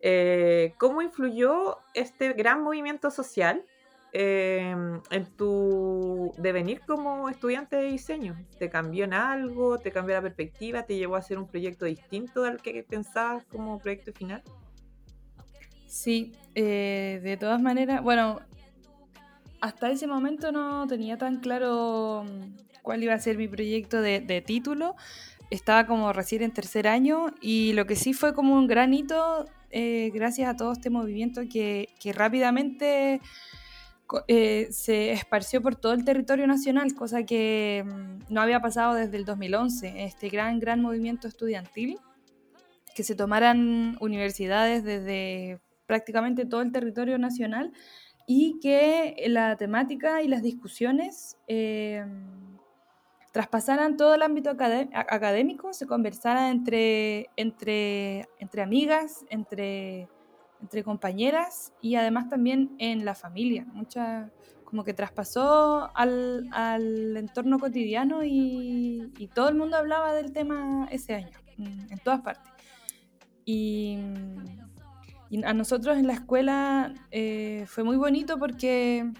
Eh, 0.00 0.74
¿Cómo 0.78 1.02
influyó 1.02 1.78
este 1.94 2.32
gran 2.32 2.62
movimiento 2.62 3.10
social 3.10 3.64
eh, 4.12 4.74
en 5.10 5.36
tu 5.36 6.32
devenir 6.36 6.80
como 6.86 7.28
estudiante 7.28 7.76
de 7.76 7.84
diseño? 7.84 8.36
¿Te 8.58 8.68
cambió 8.68 9.04
en 9.04 9.14
algo? 9.14 9.78
¿Te 9.78 9.90
cambió 9.90 10.14
la 10.16 10.22
perspectiva? 10.22 10.82
¿Te 10.84 10.96
llevó 10.96 11.16
a 11.16 11.20
hacer 11.20 11.38
un 11.38 11.48
proyecto 11.48 11.86
distinto 11.86 12.44
al 12.44 12.60
que 12.60 12.82
pensabas 12.82 13.44
como 13.46 13.78
proyecto 13.78 14.12
final? 14.12 14.42
Sí, 15.92 16.32
eh, 16.54 17.20
de 17.22 17.36
todas 17.36 17.60
maneras, 17.60 18.02
bueno, 18.02 18.40
hasta 19.60 19.90
ese 19.90 20.06
momento 20.06 20.50
no 20.50 20.86
tenía 20.86 21.18
tan 21.18 21.40
claro 21.40 22.24
mm, 22.24 22.80
cuál 22.80 23.02
iba 23.04 23.12
a 23.12 23.18
ser 23.18 23.36
mi 23.36 23.46
proyecto 23.46 24.00
de, 24.00 24.42
título. 24.46 24.96
Estaba 25.50 25.86
como 25.86 26.10
recién 26.14 26.40
en 26.40 26.50
tercer 26.50 26.88
año 26.88 27.26
y 27.42 27.74
lo 27.74 27.84
que 27.84 27.96
sí 27.96 28.14
fue 28.14 28.32
como 28.32 28.54
un 28.54 28.68
gran 28.68 28.94
hito 28.94 29.44
eh, 29.70 30.10
gracias 30.14 30.48
a 30.48 30.56
todo 30.56 30.72
este 30.72 30.88
movimiento 30.88 31.42
que, 31.42 31.88
que 32.00 32.14
rápidamente 32.14 33.20
eh, 34.28 34.68
se 34.70 35.12
esparció 35.12 35.60
por 35.60 35.76
todo 35.76 35.92
el 35.92 36.06
territorio 36.06 36.46
nacional, 36.46 36.94
cosa 36.94 37.24
que 37.24 37.84
mm, 37.84 38.32
no 38.32 38.40
había 38.40 38.62
pasado 38.62 38.94
desde 38.94 39.18
el 39.18 39.26
2011, 39.26 40.04
este 40.04 40.30
gran, 40.30 40.58
gran 40.58 40.80
movimiento 40.80 41.28
estudiantil, 41.28 41.98
que 42.94 43.04
se 43.04 43.14
tomaran 43.14 43.98
universidades 44.00 44.84
desde 44.84 45.60
prácticamente 45.92 46.46
todo 46.46 46.62
el 46.62 46.72
territorio 46.72 47.18
nacional 47.18 47.70
y 48.26 48.58
que 48.60 49.14
la 49.28 49.56
temática 49.56 50.22
y 50.22 50.26
las 50.26 50.40
discusiones 50.40 51.36
eh, 51.48 52.02
traspasaran 53.30 53.98
todo 53.98 54.14
el 54.14 54.22
ámbito 54.22 54.48
académico, 54.48 55.74
se 55.74 55.86
conversara 55.86 56.48
entre, 56.48 57.28
entre, 57.36 58.26
entre 58.38 58.62
amigas, 58.62 59.26
entre, 59.28 60.08
entre 60.62 60.82
compañeras 60.82 61.74
y 61.82 61.96
además 61.96 62.30
también 62.30 62.74
en 62.78 63.04
la 63.04 63.14
familia. 63.14 63.66
Mucha, 63.74 64.30
como 64.64 64.84
que 64.84 64.94
traspasó 64.94 65.90
al, 65.94 66.48
al 66.52 67.18
entorno 67.18 67.58
cotidiano 67.58 68.24
y, 68.24 69.12
y 69.18 69.28
todo 69.28 69.50
el 69.50 69.56
mundo 69.56 69.76
hablaba 69.76 70.14
del 70.14 70.32
tema 70.32 70.88
ese 70.90 71.16
año, 71.16 71.38
en 71.58 71.98
todas 72.02 72.22
partes. 72.22 72.50
Y, 73.44 73.98
y 75.32 75.42
a 75.44 75.54
nosotros 75.54 75.96
en 75.96 76.06
la 76.06 76.12
escuela 76.12 76.92
eh, 77.10 77.64
fue 77.66 77.84
muy 77.84 77.96
bonito 77.96 78.38
porque 78.38 79.10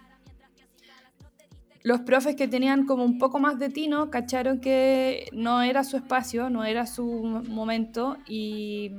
los 1.83 2.01
profes 2.03 2.37
que 2.37 2.47
tenían 2.49 2.85
como 2.85 3.03
un 3.03 3.19
poco 3.19 3.39
más 3.41 3.59
de 3.59 3.71
tino 3.71 4.11
cacharon 4.11 4.61
que 4.61 5.29
no 5.33 5.63
era 5.63 5.83
su 5.85 5.97
espacio, 5.97 6.51
no 6.51 6.65
era 6.67 6.87
su 6.87 7.07
mo- 7.25 7.43
momento 7.43 8.19
y 8.29 8.93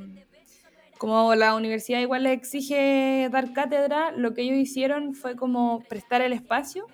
como 0.98 1.36
la 1.36 1.54
universidad 1.56 2.00
igual 2.00 2.24
les 2.24 2.34
exige 2.34 3.30
dar 3.32 3.54
cátedra, 3.54 4.12
lo 4.12 4.34
que 4.34 4.42
ellos 4.42 4.58
hicieron 4.58 5.14
fue 5.14 5.36
como 5.36 5.82
prestar 5.88 6.22
el 6.24 6.34
espacio 6.34 6.88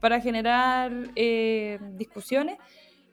para 0.00 0.20
generar 0.20 0.92
eh, 1.16 1.78
discusiones 1.94 2.58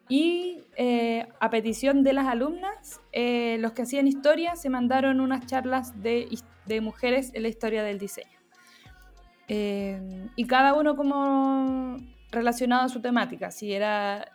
y 0.09 0.63
eh, 0.75 1.27
a 1.39 1.49
petición 1.51 2.03
de 2.03 2.13
las 2.13 2.25
alumnas, 2.25 2.99
eh, 3.11 3.57
los 3.59 3.73
que 3.73 3.83
hacían 3.83 4.07
historia 4.07 4.55
se 4.55 4.69
mandaron 4.69 5.21
unas 5.21 5.45
charlas 5.45 6.01
de, 6.01 6.27
mujeres 6.81 7.31
en 7.33 7.43
la 7.43 7.47
historia 7.47 7.83
del 7.83 7.99
diseño. 7.99 8.37
Eh, 9.47 10.27
y 10.35 10.45
cada 10.45 10.73
uno 10.73 10.95
como 10.95 11.97
relacionado 12.31 12.83
a 12.83 12.89
su 12.89 13.01
temática, 13.01 13.51
si 13.51 13.71
era 13.71 14.25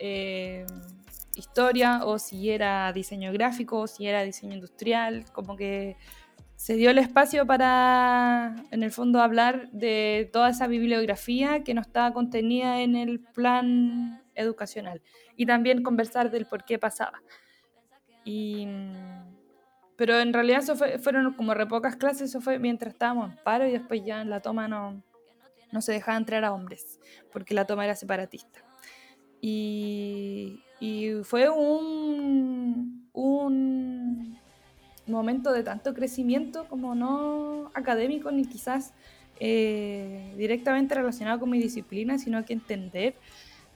historia 1.36 2.04
o 2.04 2.20
si 2.20 2.50
era 2.50 2.92
diseño 2.92 3.32
gráfico 3.32 3.80
o 3.80 3.86
si 3.88 4.06
era 4.06 4.22
diseño 4.22 4.54
industrial, 4.54 5.24
como 5.32 5.56
que 5.56 5.96
se 6.64 6.76
dio 6.76 6.88
el 6.88 6.96
espacio 6.96 7.46
para, 7.46 8.56
en 8.70 8.82
el 8.82 8.90
fondo, 8.90 9.20
hablar 9.20 9.70
de 9.70 10.30
toda 10.32 10.48
esa 10.48 10.66
bibliografía 10.66 11.62
que 11.62 11.74
no 11.74 11.82
estaba 11.82 12.14
contenida 12.14 12.80
en 12.80 12.96
el 12.96 13.20
plan 13.20 14.22
educacional 14.34 15.02
y 15.36 15.44
también 15.44 15.82
conversar 15.82 16.30
del 16.30 16.46
por 16.46 16.64
qué 16.64 16.78
pasaba. 16.78 17.20
Y, 18.24 18.66
pero 19.96 20.18
en 20.20 20.32
realidad 20.32 20.60
eso 20.60 20.74
fue- 20.74 20.98
fueron 20.98 21.34
como 21.34 21.52
re 21.52 21.66
pocas 21.66 21.96
clases, 21.96 22.30
eso 22.30 22.40
fue 22.40 22.58
mientras 22.58 22.94
estábamos 22.94 23.32
en 23.32 23.36
paro 23.44 23.66
y 23.68 23.72
después 23.72 24.02
ya 24.02 24.22
en 24.22 24.30
la 24.30 24.40
toma 24.40 24.66
no, 24.66 25.02
no 25.70 25.82
se 25.82 25.92
dejaba 25.92 26.16
entrar 26.16 26.46
a 26.46 26.54
hombres, 26.54 26.98
porque 27.30 27.52
la 27.52 27.66
toma 27.66 27.84
era 27.84 27.94
separatista. 27.94 28.60
Y, 29.42 30.62
y 30.80 31.10
fue 31.24 31.50
un, 31.50 33.06
un 33.12 34.38
momento 35.12 35.52
de 35.52 35.62
tanto 35.62 35.94
crecimiento 35.94 36.66
como 36.68 36.94
no 36.94 37.70
académico 37.74 38.30
ni 38.30 38.44
quizás 38.46 38.92
eh, 39.40 40.32
directamente 40.36 40.94
relacionado 40.94 41.40
con 41.40 41.50
mi 41.50 41.58
disciplina, 41.58 42.18
sino 42.18 42.44
que 42.44 42.52
entender 42.52 43.14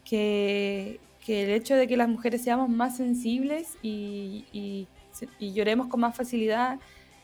que, 0.04 1.00
que 1.24 1.44
el 1.44 1.50
hecho 1.50 1.74
de 1.74 1.86
que 1.86 1.96
las 1.96 2.08
mujeres 2.08 2.42
seamos 2.42 2.68
más 2.68 2.96
sensibles 2.96 3.76
y, 3.82 4.46
y, 4.52 4.88
y 5.38 5.52
lloremos 5.52 5.88
con 5.88 6.00
más 6.00 6.16
facilidad, 6.16 6.78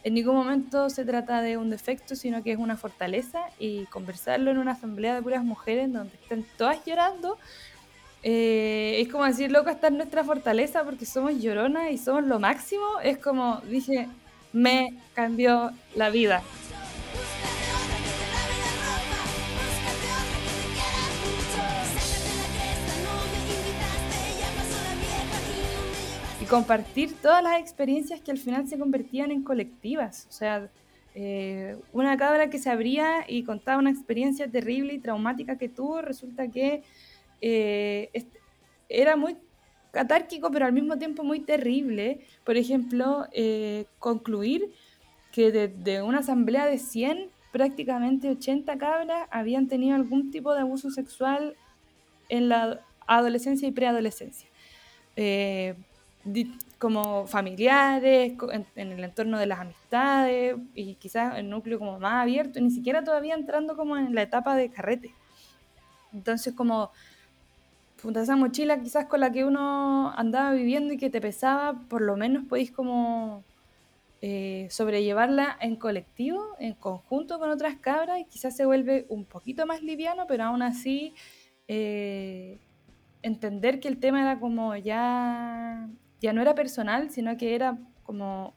en 0.04 0.12
ningún 0.12 0.34
momento 0.34 0.90
se 0.90 1.06
trata 1.06 1.40
de 1.40 1.56
un 1.56 1.70
defecto, 1.70 2.14
sino 2.14 2.42
que 2.42 2.52
es 2.52 2.58
una 2.58 2.76
fortaleza 2.76 3.46
y 3.58 3.86
conversarlo 3.86 4.50
en 4.50 4.58
una 4.58 4.72
asamblea 4.72 5.14
de 5.14 5.22
puras 5.22 5.42
mujeres 5.42 5.90
donde 5.90 6.14
estén 6.16 6.44
todas 6.58 6.84
llorando. 6.84 7.38
Eh, 8.26 9.02
es 9.02 9.08
como 9.08 9.24
decir, 9.24 9.52
loco, 9.52 9.68
esta 9.68 9.88
es 9.88 9.92
nuestra 9.92 10.24
fortaleza 10.24 10.82
porque 10.82 11.04
somos 11.04 11.38
lloronas 11.42 11.92
y 11.92 11.98
somos 11.98 12.24
lo 12.24 12.40
máximo. 12.40 12.84
Es 13.02 13.18
como, 13.18 13.60
dije, 13.68 14.08
me 14.52 14.98
cambió 15.14 15.72
la 15.94 16.08
vida. 16.08 16.42
y 26.40 26.46
compartir 26.46 27.14
todas 27.22 27.42
las 27.42 27.58
experiencias 27.58 28.20
que 28.20 28.30
al 28.30 28.37
final 28.37 28.68
se 28.68 28.78
convertían 28.78 29.30
en 29.30 29.42
colectivas. 29.42 30.26
O 30.28 30.32
sea, 30.32 30.68
eh, 31.14 31.76
una 31.92 32.16
cabra 32.18 32.50
que 32.50 32.58
se 32.58 32.68
abría 32.68 33.24
y 33.26 33.44
contaba 33.44 33.78
una 33.78 33.90
experiencia 33.90 34.46
terrible 34.50 34.92
y 34.92 34.98
traumática 34.98 35.56
que 35.56 35.70
tuvo, 35.70 36.02
resulta 36.02 36.48
que 36.48 36.82
eh, 37.40 38.11
era 38.88 39.16
muy 39.16 39.37
catárquico, 39.94 40.51
pero 40.51 40.66
al 40.66 40.73
mismo 40.73 40.99
tiempo 40.99 41.25
muy 41.25 41.40
terrible. 41.40 42.20
Por 42.44 42.57
ejemplo, 42.57 43.27
eh, 43.33 43.87
concluir 43.99 44.73
que 45.33 45.51
de, 45.51 46.03
una 46.03 46.18
asamblea 46.18 46.66
de 46.66 46.79
100, 46.79 47.31
prácticamente 47.53 48.29
80 48.29 48.77
cabras 48.77 49.29
habían 49.31 49.68
tenido 49.68 49.94
algún 49.94 50.31
tipo 50.31 50.53
de 50.53 50.61
abuso 50.61 50.90
sexual 50.90 51.57
en 52.29 52.49
la 52.49 52.81
adolescencia 53.07 53.66
y 53.66 53.73
preadolescencia. 53.73 54.49
Eh, 55.16 55.75
como 56.79 57.27
familiares, 57.27 58.33
en, 58.53 58.66
en 58.77 58.92
el 58.92 59.05
entorno 59.05 59.38
de 59.38 59.47
las 59.47 59.61
amistades 59.61 60.57
y 60.75 60.94
quizás 60.94 61.38
el 61.38 61.49
núcleo 61.51 61.79
como 61.79 61.99
más 61.99 62.23
abierto, 62.23 62.61
ni 62.61 62.70
siquiera 62.70 63.05
todavía 63.05 63.35
entrando 63.35 63.77
como 63.77 63.97
en 63.97 64.14
la 64.14 64.23
etapa 64.23 64.57
de 64.57 64.70
carrete. 64.70 65.14
Entonces 66.12 66.55
como 66.55 66.90
puta, 68.04 68.20
esa 68.20 68.36
mochila 68.36 68.80
quizás 68.80 69.06
con 69.06 69.20
la 69.20 69.32
que 69.32 69.46
uno 69.46 70.12
andaba 70.14 70.52
viviendo 70.52 70.92
y 70.92 70.98
que 70.98 71.08
te 71.08 71.22
pesaba, 71.22 71.80
por 71.88 72.02
lo 72.02 72.18
menos 72.18 72.44
podéis 72.44 72.70
como 72.70 73.42
eh, 74.20 74.68
sobrellevarla 74.70 75.56
en 75.58 75.76
colectivo, 75.76 76.54
en 76.58 76.74
conjunto 76.74 77.38
con 77.38 77.48
otras 77.48 77.76
cabras 77.76 78.20
y 78.20 78.26
quizás 78.26 78.54
se 78.54 78.66
vuelve 78.66 79.06
un 79.08 79.24
poquito 79.24 79.64
más 79.64 79.82
liviano, 79.82 80.26
pero 80.26 80.44
aún 80.44 80.60
así 80.60 81.14
eh, 81.66 82.58
entender 83.22 83.80
que 83.80 83.88
el 83.88 83.98
tema 83.98 84.20
era 84.20 84.38
como 84.38 84.76
ya, 84.76 85.88
ya 86.20 86.32
no 86.34 86.42
era 86.42 86.54
personal, 86.54 87.08
sino 87.10 87.38
que 87.38 87.54
era 87.54 87.78
como 88.02 88.52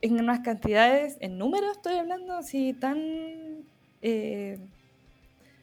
en 0.00 0.18
unas 0.18 0.40
cantidades, 0.40 1.16
en 1.20 1.38
números 1.38 1.76
estoy 1.76 1.94
hablando, 1.94 2.34
así 2.34 2.72
tan 2.72 2.98
eh, 4.02 4.58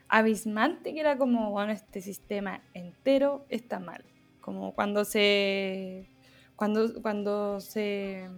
abismante 0.10 0.94
que 0.94 1.00
era 1.00 1.18
como, 1.18 1.52
bueno, 1.52 1.72
este 1.72 2.02
sistema 2.02 2.62
entero 2.74 3.46
está 3.50 3.80
mal. 3.80 4.04
Como 4.42 4.74
cuando 4.74 5.04
se, 5.06 6.10
cuando, 6.56 7.02
cuando 7.02 7.60
se 7.60 8.30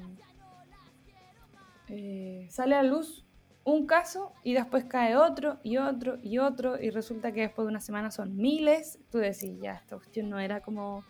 eh, 1.87 2.47
sale 2.49 2.75
a 2.75 2.83
luz 2.83 3.25
un 3.63 3.85
caso 3.85 4.33
y 4.43 4.53
después 4.53 4.85
cae 4.85 5.15
otro 5.15 5.59
y 5.63 5.77
otro 5.77 6.17
y 6.23 6.39
otro 6.39 6.81
y 6.81 6.89
resulta 6.89 7.31
que 7.31 7.41
después 7.41 7.65
de 7.65 7.69
una 7.69 7.81
semana 7.81 8.09
son 8.11 8.35
miles, 8.35 8.99
tú 9.11 9.19
decís, 9.19 9.59
ya, 9.61 9.73
esta 9.73 9.95
cuestión 9.97 10.29
no 10.29 10.39
era 10.39 10.61
como 10.61 11.03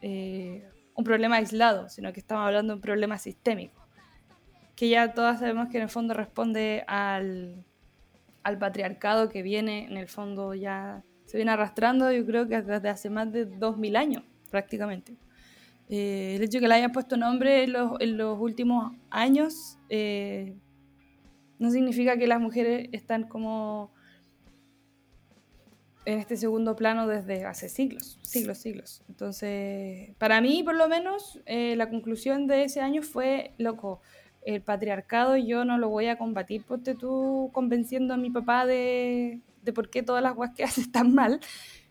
eh, 0.00 0.68
un 0.94 1.04
problema 1.04 1.36
aislado, 1.36 1.88
sino 1.88 2.12
que 2.12 2.20
estamos 2.20 2.46
hablando 2.46 2.72
de 2.72 2.76
un 2.76 2.80
problema 2.80 3.18
sistémico, 3.18 3.80
que 4.74 4.88
ya 4.88 5.14
todas 5.14 5.40
sabemos 5.40 5.68
que 5.68 5.76
en 5.76 5.84
el 5.84 5.88
fondo 5.88 6.14
responde 6.14 6.84
al, 6.88 7.64
al 8.42 8.58
patriarcado 8.58 9.28
que 9.28 9.42
viene, 9.42 9.86
en 9.86 9.96
el 9.96 10.08
fondo 10.08 10.54
ya 10.54 11.04
se 11.26 11.36
viene 11.36 11.52
arrastrando, 11.52 12.12
yo 12.12 12.26
creo 12.26 12.48
que 12.48 12.60
desde 12.62 12.88
hace 12.88 13.10
más 13.10 13.32
de 13.32 13.46
2000 13.46 13.96
años 13.96 14.24
prácticamente. 14.50 15.16
Eh, 15.88 16.36
el 16.36 16.42
hecho 16.42 16.58
de 16.58 16.60
que 16.60 16.68
le 16.68 16.74
hayan 16.74 16.92
puesto 16.92 17.16
nombre 17.16 17.64
en 17.64 17.72
los, 17.72 18.00
en 18.00 18.16
los 18.16 18.38
últimos 18.38 18.92
años 19.10 19.78
eh, 19.88 20.54
no 21.58 21.70
significa 21.70 22.16
que 22.16 22.26
las 22.26 22.40
mujeres 22.40 22.88
están 22.92 23.24
como 23.28 23.92
en 26.04 26.18
este 26.18 26.36
segundo 26.36 26.76
plano 26.76 27.06
desde 27.06 27.44
hace 27.44 27.68
siglos, 27.68 28.18
siglos, 28.22 28.58
siglos. 28.58 29.02
Entonces, 29.08 30.14
para 30.18 30.40
mí, 30.40 30.62
por 30.62 30.74
lo 30.74 30.88
menos, 30.88 31.40
eh, 31.46 31.76
la 31.76 31.88
conclusión 31.88 32.46
de 32.46 32.64
ese 32.64 32.80
año 32.80 33.02
fue, 33.02 33.52
loco, 33.58 34.00
el 34.44 34.60
patriarcado 34.62 35.36
yo 35.36 35.64
no 35.64 35.78
lo 35.78 35.88
voy 35.88 36.06
a 36.06 36.18
combatir, 36.18 36.64
porque 36.66 36.94
tú 36.94 37.50
convenciendo 37.52 38.14
a 38.14 38.16
mi 38.16 38.30
papá 38.30 38.66
de, 38.66 39.40
de 39.62 39.72
por 39.72 39.90
qué 39.90 40.02
todas 40.02 40.22
las 40.22 40.36
weas 40.36 40.52
que 40.54 40.64
hace 40.64 40.80
están 40.82 41.14
mal, 41.14 41.40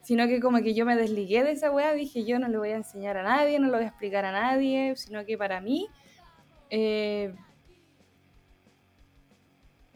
sino 0.02 0.28
que 0.28 0.40
como 0.40 0.62
que 0.62 0.74
yo 0.74 0.86
me 0.86 0.96
desligué 0.96 1.44
de 1.44 1.52
esa 1.52 1.72
wea, 1.72 1.94
dije 1.94 2.26
yo 2.26 2.40
no 2.40 2.48
le 2.48 2.58
voy 2.58 2.70
a 2.70 2.78
enseñar 2.78 3.18
a 3.18 3.24
nadie, 3.24 3.60
no 3.60 3.68
lo 3.68 3.78
voy 3.78 3.86
a 3.86 3.90
explicar 3.90 4.26
a 4.26 4.32
nadie, 4.32 4.96
sino 4.96 5.26
que 5.26 5.38
para 5.38 5.62
mí... 5.62 5.88
Eh, 6.70 7.34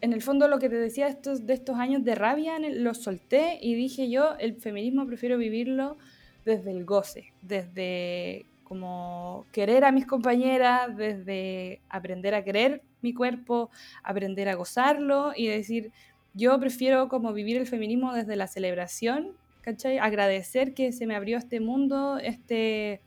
en 0.02 0.12
el 0.12 0.22
fondo 0.22 0.46
lo 0.46 0.58
que 0.58 0.68
te 0.68 0.76
decía 0.76 1.08
estos, 1.08 1.46
de 1.46 1.54
estos 1.54 1.78
años 1.78 2.04
de 2.04 2.14
rabia, 2.14 2.58
los 2.58 2.98
solté 3.02 3.58
y 3.60 3.74
dije 3.74 4.10
yo, 4.10 4.36
el 4.38 4.54
feminismo 4.56 5.06
prefiero 5.06 5.38
vivirlo 5.38 5.96
desde 6.44 6.70
el 6.70 6.84
goce, 6.84 7.32
desde 7.42 8.46
como 8.66 9.46
querer 9.52 9.84
a 9.84 9.92
mis 9.92 10.06
compañeras, 10.06 10.96
desde 10.96 11.80
aprender 11.88 12.34
a 12.34 12.42
querer 12.42 12.82
mi 13.00 13.14
cuerpo, 13.14 13.70
aprender 14.02 14.48
a 14.48 14.56
gozarlo 14.56 15.32
y 15.36 15.46
decir, 15.46 15.92
yo 16.34 16.58
prefiero 16.58 17.08
como 17.08 17.32
vivir 17.32 17.56
el 17.58 17.68
feminismo 17.68 18.12
desde 18.12 18.34
la 18.34 18.48
celebración, 18.48 19.36
¿cachai? 19.60 19.98
Agradecer 19.98 20.74
que 20.74 20.90
se 20.90 21.06
me 21.06 21.14
abrió 21.14 21.38
este 21.38 21.60
mundo, 21.60 22.18
este, 22.18 23.02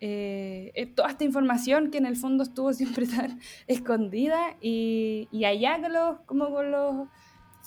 eh, 0.00 0.72
eh, 0.74 0.86
toda 0.94 1.08
esta 1.08 1.24
información 1.24 1.90
que 1.90 1.96
en 1.96 2.04
el 2.04 2.16
fondo 2.16 2.42
estuvo 2.42 2.70
siempre 2.74 3.06
tan 3.06 3.40
escondida 3.66 4.56
y, 4.60 5.26
y 5.32 5.46
allá 5.46 5.80
con 5.80 5.92
los, 5.94 6.20
como 6.26 6.50
con 6.50 6.70
los 6.70 7.08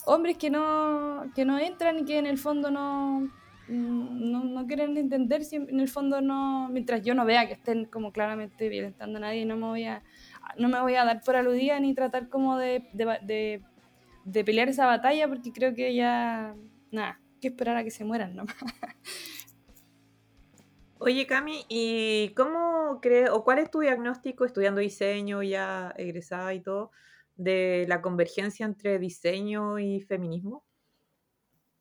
hombres 0.05 0.37
que 0.37 0.51
no, 0.51 1.31
que 1.33 1.43
no 1.43 1.57
entran 1.57 1.97
y 1.97 2.05
que 2.05 2.19
en 2.19 2.27
el 2.27 2.37
fondo 2.37 2.69
no, 2.69 3.31
no, 3.67 4.43
no 4.43 4.67
quieren 4.67 4.95
entender, 4.97 5.43
si 5.43 5.55
en 5.55 5.79
el 5.79 5.87
fondo 5.89 6.21
no, 6.21 6.69
mientras 6.69 7.01
yo 7.03 7.15
no 7.15 7.25
vea 7.25 7.47
que 7.47 7.53
estén 7.53 7.85
como 7.85 8.11
claramente 8.11 8.69
violentando 8.69 9.17
a 9.17 9.21
nadie, 9.21 9.45
no 9.45 9.57
me 9.57 9.65
voy 9.65 9.85
a, 9.85 10.03
no 10.57 10.69
me 10.69 10.79
voy 10.81 10.95
a 10.95 11.05
dar 11.05 11.21
por 11.21 11.35
aludida 11.35 11.79
ni 11.79 11.95
tratar 11.95 12.29
como 12.29 12.57
de, 12.57 12.87
de, 12.93 13.05
de, 13.23 13.61
de 14.23 14.43
pelear 14.43 14.69
esa 14.69 14.85
batalla 14.85 15.27
porque 15.27 15.51
creo 15.51 15.73
que 15.73 15.95
ya, 15.95 16.55
nada, 16.91 17.19
que 17.41 17.47
esperar 17.47 17.77
a 17.77 17.83
que 17.83 17.91
se 17.91 18.05
mueran 18.05 18.35
nomás. 18.35 18.55
Oye, 20.97 21.27
Cami, 21.27 21.65
¿y 21.67 22.29
cómo 22.35 22.99
crees, 23.01 23.29
o 23.29 23.43
cuál 23.43 23.59
es 23.59 23.69
tu 23.69 23.79
diagnóstico 23.79 24.45
estudiando 24.45 24.79
diseño, 24.79 25.43
ya 25.43 25.93
egresada 25.97 26.53
y 26.53 26.61
todo, 26.61 26.91
de 27.35 27.85
la 27.87 28.01
convergencia 28.01 28.65
entre 28.65 28.97
diseño 28.97 29.77
y 29.77 30.01
feminismo? 30.01 30.63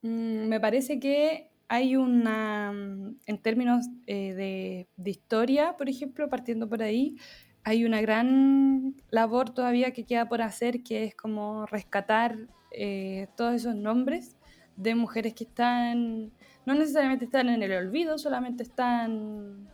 Mm, 0.02 0.48
me 0.48 0.60
parece 0.60 0.98
que 0.98 1.53
hay 1.74 1.96
una, 1.96 2.72
mm, 2.72 3.16
en 3.26 3.38
términos 3.38 3.86
eh, 4.06 4.34
de, 4.34 4.88
de 4.96 5.10
historia, 5.10 5.76
por 5.76 5.88
ejemplo, 5.88 6.28
partiendo 6.28 6.68
por 6.68 6.82
ahí, 6.82 7.16
hay 7.64 7.84
una 7.84 8.00
gran 8.00 8.94
labor 9.10 9.50
todavía 9.50 9.92
que 9.92 10.04
queda 10.04 10.28
por 10.28 10.42
hacer, 10.42 10.82
que 10.82 11.04
es 11.04 11.14
como 11.14 11.66
rescatar 11.66 12.36
eh, 12.70 13.28
todos 13.36 13.54
esos 13.54 13.74
nombres 13.74 14.36
de 14.76 14.94
mujeres 14.94 15.34
que 15.34 15.44
están 15.44 16.32
no 16.66 16.74
necesariamente 16.74 17.26
están 17.26 17.48
en 17.48 17.62
el 17.62 17.72
olvido, 17.72 18.18
solamente 18.18 18.62
están 18.62 19.68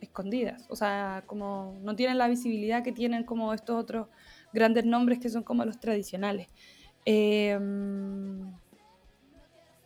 escondidas. 0.00 0.66
O 0.68 0.76
sea, 0.76 1.24
como 1.26 1.78
no 1.82 1.96
tienen 1.96 2.18
la 2.18 2.28
visibilidad 2.28 2.82
que 2.82 2.92
tienen 2.92 3.24
como 3.24 3.54
estos 3.54 3.76
otros 3.76 4.08
grandes 4.52 4.84
nombres 4.84 5.18
que 5.18 5.30
son 5.30 5.42
como 5.42 5.64
los 5.64 5.80
tradicionales. 5.80 6.48
Em, 7.04 8.52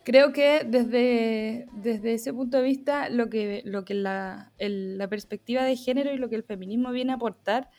creo 0.07 0.31
que 0.31 0.63
desde, 0.65 1.67
desde 1.73 2.13
ese 2.13 2.31
punto 2.31 2.55
de 2.55 2.63
vista, 2.63 3.09
lo 3.09 3.29
que, 3.29 3.61
lo 3.65 3.83
que 3.83 3.93
la, 3.93 4.53
la 4.57 5.09
perspectiva 5.09 5.65
de 5.65 5.75
género 5.75 6.13
y 6.13 6.17
lo 6.17 6.29
que 6.29 6.37
el 6.37 6.43
feminismo 6.43 6.91
viene 6.91 7.11
a 7.11 7.15
aportar 7.15 7.69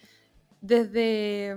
desde 0.61 1.57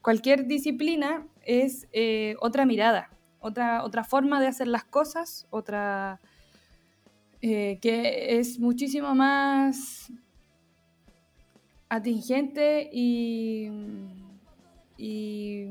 cualquier 0.00 0.46
disciplina 0.46 1.26
es 1.44 1.88
eh, 1.92 2.36
otra 2.38 2.66
mirada, 2.66 3.10
otra, 3.40 3.82
otra 3.82 4.04
forma 4.04 4.40
de 4.40 4.46
hacer 4.46 4.68
las 4.68 4.84
cosas, 4.84 5.48
otra, 5.50 6.20
eh, 7.40 7.80
que 7.82 8.38
es 8.38 8.60
muchísimo 8.60 9.16
más 9.16 10.12
atingente 11.88 12.88
y, 12.92 13.70
y, 14.96 15.66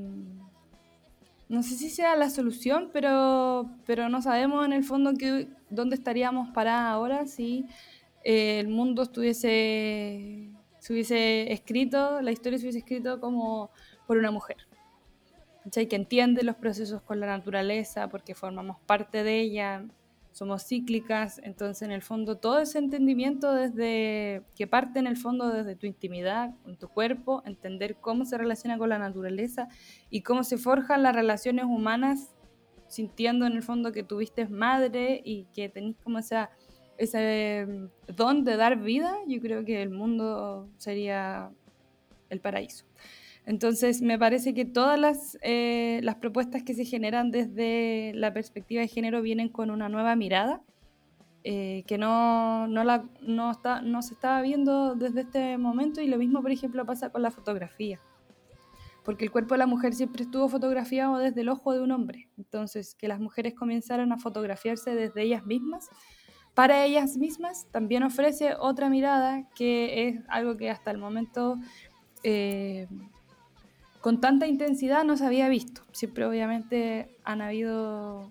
no 1.51 1.63
sé 1.63 1.75
si 1.75 1.89
sea 1.89 2.15
la 2.15 2.29
solución, 2.29 2.89
pero, 2.93 3.69
pero 3.85 4.07
no 4.07 4.21
sabemos 4.21 4.65
en 4.65 4.71
el 4.71 4.85
fondo 4.85 5.13
que, 5.15 5.49
dónde 5.69 5.97
estaríamos 5.97 6.49
paradas 6.51 6.85
ahora 6.85 7.25
si 7.25 7.65
eh, 8.23 8.61
el 8.61 8.69
mundo 8.69 9.01
estuviese, 9.03 10.49
se 10.79 11.51
escrito, 11.51 12.21
la 12.21 12.31
historia 12.31 12.57
se 12.57 12.63
hubiese 12.63 12.79
escrito 12.79 13.19
como 13.19 13.69
por 14.07 14.17
una 14.17 14.31
mujer. 14.31 14.55
Que 15.73 15.95
entiende 15.95 16.43
los 16.43 16.55
procesos 16.55 17.01
con 17.01 17.19
la 17.19 17.27
naturaleza 17.27 18.07
porque 18.07 18.33
formamos 18.33 18.77
parte 18.85 19.21
de 19.25 19.41
ella, 19.41 19.83
somos 20.31 20.65
cíclicas, 20.65 21.39
entonces 21.43 21.81
en 21.81 21.91
el 21.91 22.01
fondo 22.01 22.37
todo 22.37 22.59
ese 22.59 22.79
entendimiento 22.79 23.53
desde 23.53 24.43
que 24.55 24.65
parte 24.65 24.99
en 24.99 25.07
el 25.07 25.17
fondo 25.17 25.49
desde 25.49 25.75
tu 25.75 25.87
intimidad, 25.87 26.55
con 26.63 26.77
tu 26.77 26.87
cuerpo, 26.87 27.43
entender 27.45 27.97
cómo 27.97 28.25
se 28.25 28.37
relaciona 28.37 28.77
con 28.77 28.89
la 28.89 28.97
naturaleza 28.97 29.67
y 30.09 30.21
cómo 30.21 30.43
se 30.43 30.57
forjan 30.57 31.03
las 31.03 31.15
relaciones 31.15 31.65
humanas 31.65 32.33
sintiendo 32.87 33.45
en 33.45 33.53
el 33.53 33.63
fondo 33.63 33.91
que 33.91 34.03
tuviste 34.03 34.47
madre 34.47 35.21
y 35.23 35.45
que 35.53 35.69
tenés 35.69 35.95
como 36.03 36.19
esa, 36.19 36.49
ese 36.97 37.65
mm, 37.67 38.13
don 38.15 38.43
de 38.43 38.57
dar 38.57 38.77
vida, 38.77 39.17
yo 39.27 39.39
creo 39.41 39.65
que 39.65 39.81
el 39.81 39.89
mundo 39.89 40.69
sería 40.77 41.51
el 42.29 42.39
paraíso. 42.39 42.85
Entonces, 43.51 44.01
me 44.01 44.17
parece 44.17 44.53
que 44.53 44.63
todas 44.63 44.97
las, 44.97 45.37
eh, 45.41 45.99
las 46.03 46.15
propuestas 46.15 46.63
que 46.63 46.73
se 46.73 46.85
generan 46.85 47.31
desde 47.31 48.13
la 48.15 48.31
perspectiva 48.31 48.81
de 48.81 48.87
género 48.87 49.21
vienen 49.21 49.49
con 49.49 49.71
una 49.71 49.89
nueva 49.89 50.15
mirada, 50.15 50.61
eh, 51.43 51.83
que 51.85 51.97
no, 51.97 52.67
no, 52.67 52.85
la, 52.85 53.03
no, 53.21 53.51
está, 53.51 53.81
no 53.81 54.03
se 54.03 54.13
estaba 54.13 54.41
viendo 54.41 54.95
desde 54.95 55.21
este 55.21 55.57
momento 55.57 55.99
y 55.99 56.07
lo 56.07 56.17
mismo, 56.17 56.41
por 56.41 56.51
ejemplo, 56.51 56.85
pasa 56.85 57.09
con 57.09 57.23
la 57.23 57.29
fotografía. 57.29 57.99
Porque 59.03 59.25
el 59.25 59.31
cuerpo 59.31 59.55
de 59.55 59.57
la 59.57 59.67
mujer 59.67 59.95
siempre 59.95 60.23
estuvo 60.23 60.47
fotografiado 60.47 61.17
desde 61.17 61.41
el 61.41 61.49
ojo 61.49 61.73
de 61.73 61.81
un 61.81 61.91
hombre. 61.91 62.29
Entonces, 62.37 62.95
que 62.95 63.09
las 63.09 63.19
mujeres 63.19 63.53
comenzaron 63.53 64.13
a 64.13 64.17
fotografiarse 64.17 64.95
desde 64.95 65.23
ellas 65.23 65.45
mismas, 65.45 65.89
para 66.53 66.85
ellas 66.85 67.17
mismas, 67.17 67.67
también 67.71 68.03
ofrece 68.03 68.55
otra 68.57 68.87
mirada 68.87 69.49
que 69.55 70.07
es 70.07 70.21
algo 70.29 70.55
que 70.55 70.69
hasta 70.69 70.91
el 70.91 70.99
momento 70.99 71.57
eh, 72.23 72.87
con 74.01 74.19
tanta 74.19 74.47
intensidad 74.47 75.03
no 75.03 75.15
se 75.15 75.25
había 75.25 75.47
visto. 75.47 75.81
Siempre 75.91 76.25
obviamente 76.25 77.15
han 77.23 77.41
habido 77.41 78.29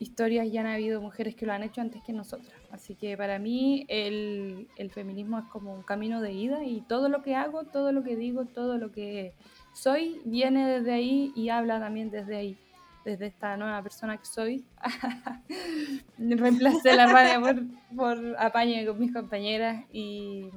historias 0.00 0.46
y 0.46 0.58
han 0.58 0.66
habido 0.66 1.00
mujeres 1.00 1.34
que 1.34 1.46
lo 1.46 1.52
han 1.52 1.62
hecho 1.62 1.80
antes 1.80 2.02
que 2.02 2.12
nosotras. 2.12 2.52
Así 2.70 2.94
que 2.96 3.16
para 3.16 3.38
mí 3.38 3.86
el, 3.88 4.68
feminismo 4.92 5.38
es 5.38 5.44
como 5.46 5.74
un 5.74 5.82
camino 5.82 6.20
de 6.20 6.32
ida 6.32 6.64
y 6.64 6.82
todo 6.82 7.08
lo 7.08 7.22
que 7.22 7.36
hago, 7.36 7.64
todo 7.64 7.92
lo 7.92 8.02
que 8.02 8.16
digo, 8.16 8.44
todo 8.46 8.78
lo 8.78 8.90
que 8.90 9.32
soy 9.72 10.20
viene 10.24 10.66
desde 10.66 10.92
ahí 10.92 11.32
y 11.36 11.48
habla 11.48 11.78
también 11.78 12.10
desde 12.10 12.36
ahí, 12.36 12.58
desde 13.04 13.26
esta 13.26 13.56
nueva 13.56 13.80
persona 13.82 14.16
que 14.16 14.26
soy. 14.26 14.64
Reemplacé 16.18 16.94
la 16.94 17.06
radio 17.06 17.40
por, 17.40 17.96
por 17.96 18.36
apaño 18.38 18.84
con 18.86 18.98
mis 18.98 19.12
compañeras 19.12 19.84
y 19.92 20.50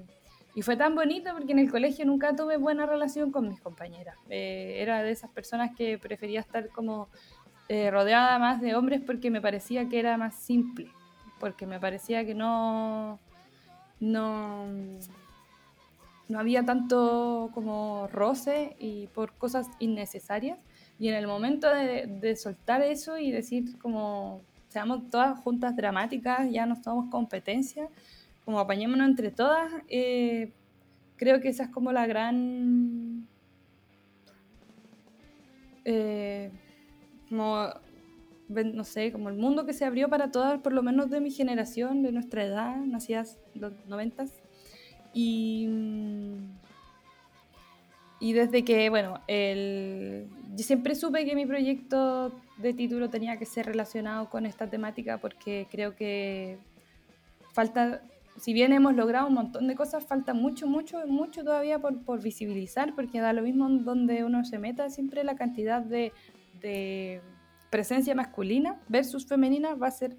y 0.58 0.64
fue 0.64 0.76
tan 0.76 0.96
bonito 0.96 1.30
porque 1.34 1.52
en 1.52 1.60
el 1.60 1.70
colegio 1.70 2.04
nunca 2.04 2.36
tuve 2.36 2.58
buena 2.58 2.88
relación 2.88 3.32
con 3.32 3.48
mis 3.48 3.62
compañeras. 3.62 4.18
Eh, 4.28 4.78
era 4.80 5.04
de 5.04 5.12
esas 5.12 5.30
personas 5.30 5.76
que 5.76 6.00
prefería 6.00 6.40
estar 6.40 6.70
como 6.70 7.10
eh, 7.70 7.92
rodeada 7.92 8.40
más 8.40 8.60
de 8.60 8.74
hombres 8.74 9.04
porque 9.06 9.30
me 9.30 9.40
parecía 9.40 9.88
que 9.88 10.00
era 10.00 10.18
más 10.18 10.34
simple, 10.34 10.90
porque 11.40 11.68
me 11.68 11.80
parecía 11.80 12.26
que 12.26 12.34
no, 12.34 13.20
no, 14.00 14.66
no 16.28 16.40
había 16.40 16.66
tanto 16.66 17.52
como 17.54 18.08
roce 18.12 18.76
y 18.80 19.06
por 19.14 19.34
cosas 19.34 19.68
innecesarias. 19.78 20.58
Y 20.98 21.10
en 21.10 21.14
el 21.14 21.28
momento 21.28 21.70
de, 21.70 22.08
de 22.08 22.36
soltar 22.36 22.82
eso 22.82 23.20
y 23.20 23.30
decir 23.30 23.78
como 23.78 24.42
seamos 24.70 25.08
todas 25.12 25.38
juntas 25.38 25.76
dramáticas, 25.76 26.50
ya 26.50 26.66
no 26.66 26.82
somos 26.82 27.12
competencia, 27.12 27.90
como 28.48 28.62
apañémonos 28.62 29.10
entre 29.10 29.30
todas, 29.30 29.74
eh, 29.90 30.54
creo 31.18 31.42
que 31.42 31.50
esa 31.50 31.64
es 31.64 31.70
como 31.70 31.92
la 31.92 32.08
gran 32.08 33.28
eh, 35.84 36.50
como, 37.28 37.68
no 38.48 38.84
sé, 38.86 39.12
como 39.12 39.28
el 39.28 39.36
mundo 39.36 39.66
que 39.66 39.74
se 39.74 39.84
abrió 39.84 40.08
para 40.08 40.32
todas, 40.32 40.62
por 40.62 40.72
lo 40.72 40.82
menos 40.82 41.10
de 41.10 41.20
mi 41.20 41.30
generación, 41.30 42.04
de 42.04 42.14
nuestra 42.14 42.46
edad, 42.46 42.78
nacidas 42.78 43.38
los 43.54 43.74
noventas. 43.86 44.32
Y, 45.14 45.68
y 48.22 48.32
desde 48.32 48.64
que, 48.64 48.90
bueno, 48.90 49.20
el, 49.28 50.30
yo 50.56 50.64
siempre 50.64 50.96
supe 50.96 51.26
que 51.26 51.36
mi 51.36 51.46
proyecto 51.46 52.32
de 52.60 52.74
título 52.74 53.10
tenía 53.10 53.36
que 53.38 53.46
ser 53.46 53.66
relacionado 53.66 54.30
con 54.30 54.46
esta 54.46 54.70
temática 54.70 55.18
porque 55.18 55.68
creo 55.70 55.98
que 55.98 56.60
falta, 57.52 58.04
si 58.38 58.54
bien 58.54 58.72
hemos 58.74 58.96
logrado 58.96 59.28
un 59.28 59.34
montón 59.34 59.68
de 59.68 59.76
cosas, 59.76 60.06
falta 60.06 60.34
mucho, 60.34 60.68
mucho, 60.68 61.06
mucho 61.08 61.44
todavía 61.44 61.80
por, 61.80 62.04
por 62.04 62.22
visibilizar, 62.22 62.96
porque 62.96 63.20
da 63.20 63.34
lo 63.34 63.42
mismo 63.42 63.68
donde 63.70 64.24
uno 64.24 64.46
se 64.46 64.60
meta, 64.60 64.90
siempre 64.90 65.24
la 65.24 65.36
cantidad 65.36 65.82
de, 65.82 66.14
de 66.62 67.22
presencia 67.70 68.16
masculina 68.16 68.80
versus 68.88 69.26
femenina 69.26 69.76
va 69.76 69.88
a 69.88 69.92
ser 69.92 70.18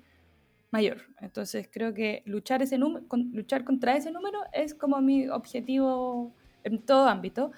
mayor. 0.71 0.99
Entonces 1.21 1.69
creo 1.73 1.95
que 1.95 2.23
luchar, 2.27 2.63
ese 2.63 2.79
con- 3.09 3.31
luchar 3.33 3.65
contra 3.65 3.97
ese 3.97 4.11
número 4.11 4.41
es 4.53 4.75
como 4.75 5.01
mi 5.01 5.29
objetivo 5.29 6.33
en 6.65 6.81
todo 6.83 7.07
ámbito. 7.09 7.53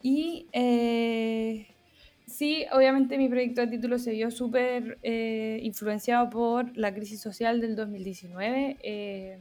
Y 0.00 0.46
eh, 0.52 1.66
sí, 2.26 2.64
obviamente 2.72 3.18
mi 3.18 3.28
proyecto 3.28 3.60
de 3.62 3.66
título 3.66 3.98
se 3.98 4.12
vio 4.12 4.30
súper 4.30 4.98
eh, 5.02 5.60
influenciado 5.62 6.30
por 6.30 6.76
la 6.76 6.94
crisis 6.94 7.20
social 7.20 7.60
del 7.60 7.74
2019. 7.76 8.78
Eh, 8.82 9.38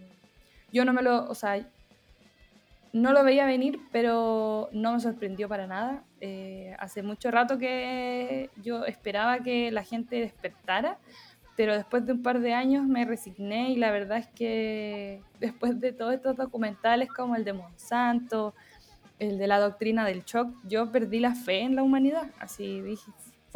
yo 0.72 0.86
no 0.86 0.94
me 0.94 1.02
lo, 1.02 1.30
o 1.30 1.36
sea, 1.36 1.66
no 2.94 3.14
lo 3.14 3.24
veía 3.24 3.46
venir, 3.46 3.80
pero 3.92 4.70
no 4.72 4.94
me 4.94 5.00
sorprendió 5.00 5.48
para 5.48 5.68
nada. 5.68 6.04
Eh, 6.22 6.76
hace 6.80 7.04
mucho 7.04 7.32
rato 7.32 7.58
que 7.58 8.50
yo 8.64 8.86
esperaba 8.86 9.40
que 9.40 9.72
la 9.72 9.84
gente 9.84 10.20
despertara, 10.20 10.98
pero 11.56 11.76
después 11.76 12.06
de 12.06 12.14
un 12.14 12.24
par 12.24 12.40
de 12.40 12.54
años 12.54 12.86
me 12.86 13.06
resigné 13.06 13.72
y 13.72 13.76
la 13.76 13.92
verdad 13.92 14.20
es 14.20 14.28
que 14.28 15.22
después 15.40 15.80
de 15.80 15.92
todos 15.92 16.14
estos 16.14 16.36
documentales 16.36 17.10
como 17.10 17.36
el 17.36 17.44
de 17.44 17.54
Monsanto, 17.54 18.54
el 19.20 19.38
de 19.38 19.48
la 19.48 19.60
doctrina 19.60 20.06
del 20.06 20.24
shock, 20.24 20.54
yo 20.68 20.92
perdí 20.92 21.20
la 21.20 21.36
fe 21.36 21.62
en 21.62 21.76
la 21.76 21.84
humanidad. 21.84 22.30
Así 22.40 22.82
dije, 22.82 23.12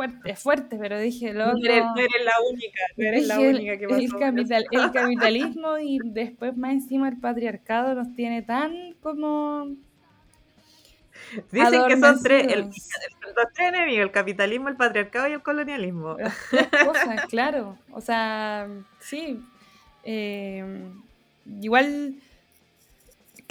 fuerte, 0.09 0.35
fuerte, 0.35 0.77
pero 0.79 0.99
dije, 0.99 1.33
loco. 1.33 1.51
No 1.59 1.65
eres, 1.65 1.83
no 1.85 1.97
eres 1.99 2.25
la 2.25 2.33
única, 2.51 2.79
no 2.97 3.05
eres 3.07 3.27
la 3.27 3.35
el- 3.41 3.55
única 3.55 3.77
que 3.77 3.85
el, 3.85 3.89
pasó. 4.09 4.19
capital- 4.19 4.65
el 4.71 4.91
capitalismo 4.93 5.77
y 5.77 5.99
después 6.03 6.57
más 6.57 6.71
encima 6.73 7.09
el 7.09 7.17
patriarcado 7.17 7.93
nos 7.95 8.13
tiene 8.15 8.41
tan 8.41 8.93
como 9.01 9.67
Dicen 11.51 11.83
que 11.87 11.97
son 11.97 12.21
tres, 12.23 12.43
el, 12.45 12.51
adormecidos. 12.53 13.01
los 13.35 13.53
tres 13.53 13.67
enemigos, 13.69 14.03
el 14.05 14.11
capitalismo, 14.11 14.69
el 14.69 14.75
patriarcado 14.75 15.27
y 15.27 15.33
el 15.33 15.41
colonialismo. 15.41 16.17
cosas, 16.85 17.25
claro. 17.29 17.77
O 17.91 18.01
sea, 18.01 18.67
sí. 18.99 19.39
eh, 20.03 20.65
igual, 21.61 22.15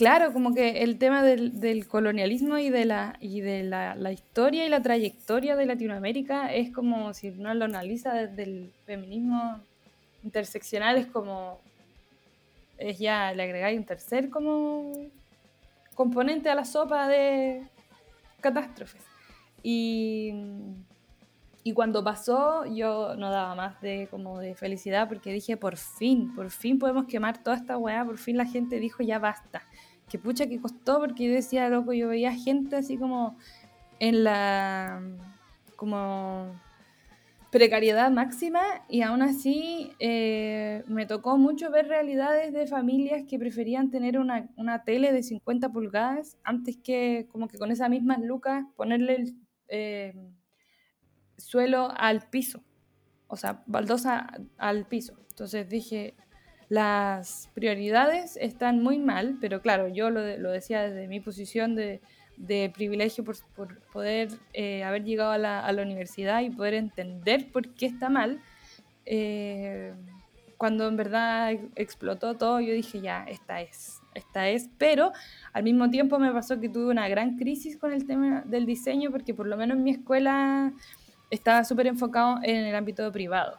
claro, 0.00 0.32
como 0.32 0.54
que 0.54 0.82
el 0.82 0.96
tema 0.96 1.22
del, 1.22 1.86
colonialismo 1.86 2.56
y 2.56 2.70
de, 2.70 2.86
la, 2.86 3.18
y 3.20 3.42
de 3.42 3.64
la 3.64 4.12
historia 4.12 4.64
y 4.64 4.70
la 4.70 4.80
trayectoria 4.80 5.56
de 5.56 5.66
Latinoamérica 5.66 6.54
es 6.54 6.72
como, 6.72 7.12
si 7.12 7.28
uno 7.28 7.52
lo 7.52 7.66
analiza 7.66 8.14
desde 8.14 8.44
el 8.44 8.72
feminismo 8.86 9.60
interseccional, 10.24 10.96
es 10.96 11.04
como, 11.04 11.60
es 12.78 12.98
ya, 12.98 13.34
le 13.34 13.42
agregáis 13.42 13.78
un 13.78 13.84
tercer 13.84 14.30
como 14.30 14.90
componente 15.94 16.48
a 16.48 16.54
la 16.54 16.64
sopa 16.64 17.06
de 17.06 17.60
catástrofes. 18.40 19.02
Y, 19.62 20.32
y 21.62 21.74
cuando 21.74 22.02
pasó, 22.02 22.64
yo 22.64 23.16
no 23.16 23.30
daba 23.30 23.54
más 23.54 23.78
de 23.82 24.08
como 24.10 24.38
de 24.38 24.54
felicidad 24.54 25.10
porque 25.10 25.30
dije, 25.30 25.58
por 25.58 25.76
fin, 25.76 26.34
por 26.34 26.50
fin 26.50 26.78
podemos 26.78 27.04
quemar 27.04 27.42
toda 27.42 27.56
esta 27.56 27.76
weá, 27.76 28.02
por 28.02 28.16
fin 28.16 28.38
la 28.38 28.46
gente 28.46 28.80
dijo, 28.80 29.02
ya 29.02 29.18
basta. 29.18 29.60
Que 30.10 30.18
pucha 30.18 30.46
que 30.48 30.60
costó 30.60 30.98
porque 30.98 31.28
yo 31.28 31.32
decía, 31.32 31.68
loco, 31.68 31.92
yo 31.92 32.08
veía 32.08 32.34
gente 32.34 32.76
así 32.76 32.98
como 32.98 33.36
en 34.00 34.24
la 34.24 35.02
como 35.76 36.60
precariedad 37.50 38.10
máxima 38.10 38.60
y 38.88 39.02
aún 39.02 39.22
así 39.22 39.92
eh, 39.98 40.84
me 40.86 41.06
tocó 41.06 41.36
mucho 41.36 41.70
ver 41.70 41.88
realidades 41.88 42.52
de 42.52 42.66
familias 42.66 43.24
que 43.28 43.38
preferían 43.38 43.90
tener 43.90 44.18
una, 44.18 44.48
una 44.56 44.84
tele 44.84 45.12
de 45.12 45.22
50 45.22 45.70
pulgadas 45.70 46.38
antes 46.44 46.76
que 46.76 47.26
como 47.32 47.48
que 47.48 47.58
con 47.58 47.70
esas 47.70 47.90
mismas 47.90 48.20
lucas 48.20 48.64
ponerle 48.76 49.16
el 49.16 49.36
eh, 49.68 50.14
suelo 51.36 51.90
al 51.96 52.28
piso, 52.28 52.62
o 53.26 53.36
sea, 53.36 53.62
baldosa 53.66 54.28
al 54.58 54.86
piso. 54.86 55.18
Entonces 55.30 55.68
dije, 55.68 56.14
las 56.70 57.50
prioridades 57.52 58.38
están 58.40 58.82
muy 58.82 58.98
mal, 58.98 59.36
pero 59.40 59.60
claro, 59.60 59.88
yo 59.88 60.08
lo, 60.08 60.22
de- 60.22 60.38
lo 60.38 60.50
decía 60.50 60.80
desde 60.82 61.06
mi 61.08 61.20
posición 61.20 61.74
de, 61.74 62.00
de 62.38 62.70
privilegio 62.74 63.24
por, 63.24 63.36
por 63.54 63.80
poder 63.92 64.28
eh, 64.54 64.82
haber 64.84 65.04
llegado 65.04 65.32
a 65.32 65.38
la, 65.38 65.60
a 65.66 65.72
la 65.72 65.82
universidad 65.82 66.40
y 66.40 66.48
poder 66.50 66.74
entender 66.74 67.50
por 67.52 67.74
qué 67.74 67.86
está 67.86 68.08
mal. 68.08 68.40
Eh, 69.04 69.92
cuando 70.56 70.86
en 70.86 70.96
verdad 70.96 71.50
ex- 71.52 71.64
explotó 71.74 72.34
todo, 72.36 72.60
yo 72.60 72.72
dije, 72.72 73.00
ya, 73.00 73.24
esta 73.24 73.60
es, 73.62 73.98
esta 74.14 74.48
es, 74.48 74.68
pero 74.78 75.10
al 75.52 75.64
mismo 75.64 75.90
tiempo 75.90 76.18
me 76.20 76.30
pasó 76.32 76.60
que 76.60 76.68
tuve 76.68 76.86
una 76.90 77.08
gran 77.08 77.36
crisis 77.36 77.76
con 77.78 77.92
el 77.92 78.06
tema 78.06 78.42
del 78.46 78.64
diseño, 78.64 79.10
porque 79.10 79.34
por 79.34 79.46
lo 79.48 79.56
menos 79.56 79.76
en 79.76 79.82
mi 79.82 79.90
escuela 79.90 80.72
estaba 81.30 81.64
súper 81.64 81.88
enfocado 81.88 82.38
en 82.44 82.64
el 82.66 82.74
ámbito 82.76 83.10
privado. 83.10 83.58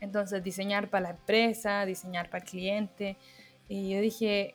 Entonces, 0.00 0.42
diseñar 0.42 0.88
para 0.88 1.04
la 1.04 1.10
empresa, 1.10 1.84
diseñar 1.86 2.30
para 2.30 2.44
el 2.44 2.50
cliente. 2.50 3.16
Y 3.68 3.90
yo 3.90 4.00
dije 4.00 4.54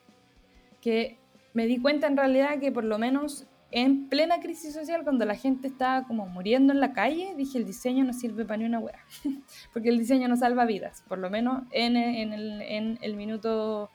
que 0.82 1.18
me 1.54 1.66
di 1.68 1.80
cuenta 1.80 2.08
en 2.08 2.18
realidad 2.18 2.60
que 2.60 2.72
por 2.72 2.84
lo 2.84 2.98
menos 2.98 3.48
en 3.72 4.08
plena 4.08 4.40
crisis 4.40 4.74
social, 4.74 5.04
cuando 5.04 5.26
la 5.26 5.36
gente 5.36 5.68
estaba 5.68 6.06
como 6.08 6.28
muriendo 6.28 6.72
en 6.72 6.80
la 6.80 6.94
calle, 6.94 7.34
dije 7.36 7.58
el 7.58 7.66
diseño 7.66 8.06
no 8.06 8.14
sirve 8.14 8.46
para 8.46 8.58
ni 8.58 8.66
una 8.66 8.80
wea. 8.80 9.00
Porque 9.74 9.90
el 9.90 9.98
diseño 9.98 10.28
no 10.28 10.38
salva 10.38 10.66
vidas. 10.66 11.04
Por 11.08 11.18
lo 11.18 11.30
menos 11.30 11.64
en, 11.72 11.98
el, 11.98 13.16
minuto 13.16 13.90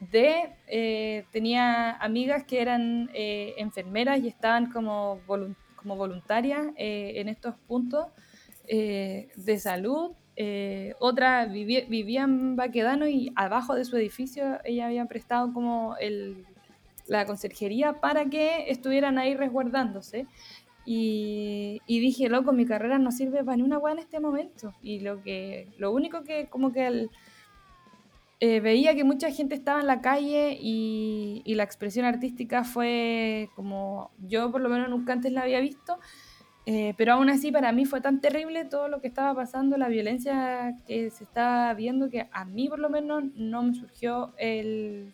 D 0.00 0.50
eh, 0.66 1.24
tenía 1.30 1.92
amigas 1.92 2.44
que 2.44 2.62
eran 2.62 3.10
eh, 3.12 3.54
enfermeras 3.58 4.20
y 4.20 4.28
estaban 4.28 4.70
como, 4.70 5.20
volun- 5.26 5.56
como 5.76 5.96
voluntarias 5.96 6.68
eh, 6.76 7.14
en 7.16 7.28
estos 7.28 7.54
puntos 7.68 8.06
de 8.66 9.58
salud. 9.58 10.12
Eh, 10.36 10.94
otra 10.98 11.44
vivía 11.46 12.22
en 12.22 12.56
Baquedano 12.56 13.06
y 13.06 13.32
abajo 13.36 13.74
de 13.74 13.84
su 13.84 13.96
edificio 13.98 14.58
ella 14.64 14.86
había 14.86 15.04
prestado 15.04 15.52
como 15.52 15.96
el, 16.00 16.46
la 17.06 17.26
conserjería 17.26 18.00
para 18.00 18.24
que 18.26 18.70
estuvieran 18.70 19.18
ahí 19.18 19.34
resguardándose. 19.34 20.26
Y, 20.84 21.80
y 21.86 22.00
dije, 22.00 22.28
loco, 22.28 22.52
mi 22.52 22.66
carrera 22.66 22.98
no 22.98 23.12
sirve 23.12 23.44
para 23.44 23.56
ni 23.56 23.62
una 23.62 23.78
weá 23.78 23.92
en 23.92 24.00
este 24.00 24.20
momento. 24.20 24.74
Y 24.82 25.00
lo 25.00 25.22
que 25.22 25.68
lo 25.78 25.92
único 25.92 26.24
que 26.24 26.48
como 26.48 26.72
que 26.72 27.08
eh, 28.40 28.60
veía 28.60 28.94
que 28.96 29.04
mucha 29.04 29.30
gente 29.30 29.54
estaba 29.54 29.80
en 29.80 29.86
la 29.86 30.00
calle 30.00 30.58
y 30.60 31.54
la 31.54 31.62
expresión 31.62 32.04
artística 32.04 32.64
fue 32.64 33.48
como 33.54 34.10
yo 34.26 34.50
por 34.50 34.60
lo 34.60 34.68
menos 34.68 34.88
nunca 34.88 35.12
antes 35.12 35.30
la 35.32 35.42
había 35.42 35.60
visto. 35.60 35.98
Eh, 36.64 36.94
pero 36.96 37.14
aún 37.14 37.28
así 37.28 37.50
para 37.50 37.72
mí 37.72 37.86
fue 37.86 38.00
tan 38.00 38.20
terrible 38.20 38.64
todo 38.64 38.86
lo 38.86 39.00
que 39.00 39.08
estaba 39.08 39.34
pasando, 39.34 39.76
la 39.76 39.88
violencia 39.88 40.76
que 40.86 41.10
se 41.10 41.24
estaba 41.24 41.74
viendo, 41.74 42.08
que 42.08 42.28
a 42.30 42.44
mí 42.44 42.68
por 42.68 42.78
lo 42.78 42.88
menos 42.88 43.24
no 43.34 43.62
me 43.62 43.74
surgió 43.74 44.32
el... 44.36 45.12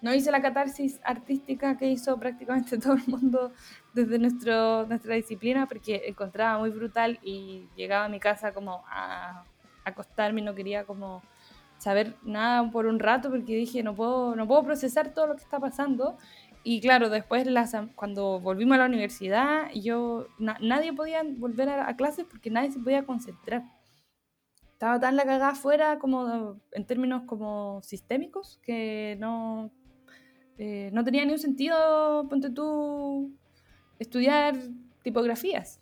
No 0.00 0.14
hice 0.14 0.30
la 0.30 0.40
catarsis 0.40 1.00
artística 1.02 1.76
que 1.76 1.88
hizo 1.90 2.18
prácticamente 2.18 2.78
todo 2.78 2.94
el 2.94 3.06
mundo 3.06 3.52
desde 3.94 4.18
nuestro, 4.18 4.86
nuestra 4.86 5.14
disciplina, 5.14 5.66
porque 5.66 6.02
encontraba 6.06 6.58
muy 6.58 6.70
brutal 6.70 7.18
y 7.22 7.66
llegaba 7.76 8.04
a 8.04 8.08
mi 8.08 8.20
casa 8.20 8.52
como 8.52 8.84
a 8.88 9.44
acostarme 9.84 10.40
y 10.40 10.44
no 10.44 10.54
quería 10.54 10.84
como 10.84 11.22
saber 11.78 12.16
nada 12.22 12.70
por 12.70 12.86
un 12.86 12.98
rato 12.98 13.30
porque 13.30 13.54
dije 13.54 13.82
no 13.82 13.94
puedo, 13.94 14.34
no 14.34 14.46
puedo 14.46 14.64
procesar 14.64 15.14
todo 15.14 15.28
lo 15.28 15.36
que 15.36 15.42
está 15.42 15.58
pasando. 15.58 16.16
Y 16.70 16.82
claro, 16.82 17.08
después 17.08 17.46
las, 17.46 17.74
cuando 17.94 18.40
volvimos 18.40 18.74
a 18.74 18.80
la 18.80 18.84
universidad, 18.84 19.70
yo 19.72 20.26
na- 20.38 20.58
nadie 20.60 20.92
podía 20.92 21.22
volver 21.24 21.66
a, 21.70 21.88
a 21.88 21.96
clases 21.96 22.26
porque 22.30 22.50
nadie 22.50 22.70
se 22.70 22.78
podía 22.78 23.06
concentrar. 23.06 23.62
Estaba 24.74 25.00
tan 25.00 25.16
la 25.16 25.22
cagada 25.24 25.48
afuera 25.52 25.98
como 25.98 26.60
en 26.72 26.84
términos 26.84 27.22
como 27.24 27.80
sistémicos 27.82 28.58
que 28.62 29.16
no, 29.18 29.70
eh, 30.58 30.90
no 30.92 31.02
tenía 31.04 31.24
ni 31.24 31.32
un 31.32 31.38
sentido, 31.38 32.28
ponte 32.28 32.50
tú, 32.50 33.32
estudiar 33.98 34.54
tipografías. 35.02 35.80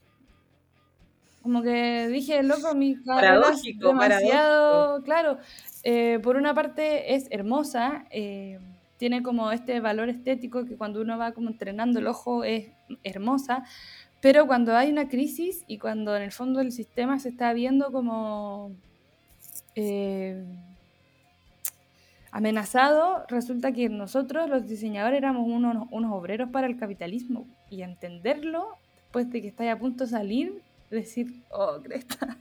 Como 1.43 1.62
que 1.62 2.07
dije, 2.09 2.45
loco, 2.45 2.76
mi 2.76 2.95
carrera 3.03 3.51
es 3.51 3.64
Paradójico, 3.64 3.89
demasiado, 3.89 5.03
claro. 5.03 5.39
eh, 5.82 6.20
por 6.22 6.37
una 6.37 6.55
parte 6.55 7.14
es 7.16 7.26
hermosa, 7.32 8.07
eh, 8.11 8.61
tiene 8.97 9.22
como 9.22 9.53
este 9.53 9.80
valor 9.80 10.09
estético 10.09 10.64
que 10.64 10.76
cuando 10.76 11.01
uno 11.01 11.18
va 11.18 11.32
como 11.32 11.51
entrenando 11.51 11.99
el 11.99 12.07
ojo 12.07 12.44
es 12.44 12.68
hermosa, 13.05 13.64
Pero 14.20 14.47
cuando 14.47 14.76
hay 14.76 14.90
una 14.90 15.09
crisis 15.09 15.64
y 15.66 15.78
cuando 15.78 16.16
en 16.16 16.22
el 16.22 16.32
fondo 16.32 16.61
el 16.61 16.72
sistema 16.72 17.18
se 17.18 17.28
está 17.28 17.53
viendo 17.53 17.92
como 17.92 18.72
eh, 19.74 20.42
amenazado, 22.30 23.24
resulta 23.28 23.72
que 23.72 23.88
nosotros 23.88 24.49
los 24.49 24.66
diseñadores 24.66 25.18
éramos 25.18 25.47
unos, 25.47 25.86
unos 25.90 26.12
obreros 26.12 26.51
para 26.51 26.66
el 26.66 26.76
capitalismo 26.76 27.47
y 27.70 27.82
entenderlo 27.82 28.76
después 29.03 29.30
de 29.30 29.42
que 29.42 29.49
estáis 29.49 29.70
a 29.70 29.78
punto 29.78 30.05
de 30.05 30.11
salir, 30.11 30.62
decir, 30.90 31.42
oh, 31.51 31.78
cresta, 31.82 32.36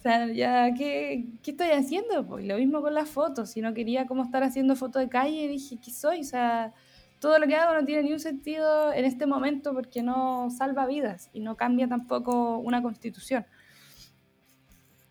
o 0.00 0.02
sea, 0.02 0.32
ya, 0.32 0.72
¿qué, 0.72 1.26
qué 1.42 1.50
estoy 1.50 1.72
haciendo? 1.72 2.26
Pues 2.26 2.46
lo 2.46 2.56
mismo 2.56 2.80
con 2.80 2.94
las 2.94 3.10
fotos, 3.10 3.50
si 3.50 3.60
no 3.60 3.74
quería 3.74 4.06
como 4.06 4.24
estar 4.24 4.42
haciendo 4.42 4.74
fotos 4.74 5.02
de 5.02 5.10
calle, 5.10 5.46
dije, 5.46 5.78
¿qué 5.78 5.90
soy? 5.90 6.20
O 6.20 6.24
sea, 6.24 6.72
todo 7.18 7.38
lo 7.38 7.46
que 7.46 7.54
hago 7.54 7.74
no 7.78 7.84
tiene 7.84 8.04
ni 8.04 8.12
un 8.14 8.18
sentido 8.18 8.94
en 8.94 9.04
este 9.04 9.26
momento 9.26 9.74
porque 9.74 10.02
no 10.02 10.48
salva 10.50 10.86
vidas 10.86 11.28
y 11.34 11.40
no 11.40 11.54
cambia 11.54 11.86
tampoco 11.86 12.56
una 12.56 12.80
constitución. 12.80 13.44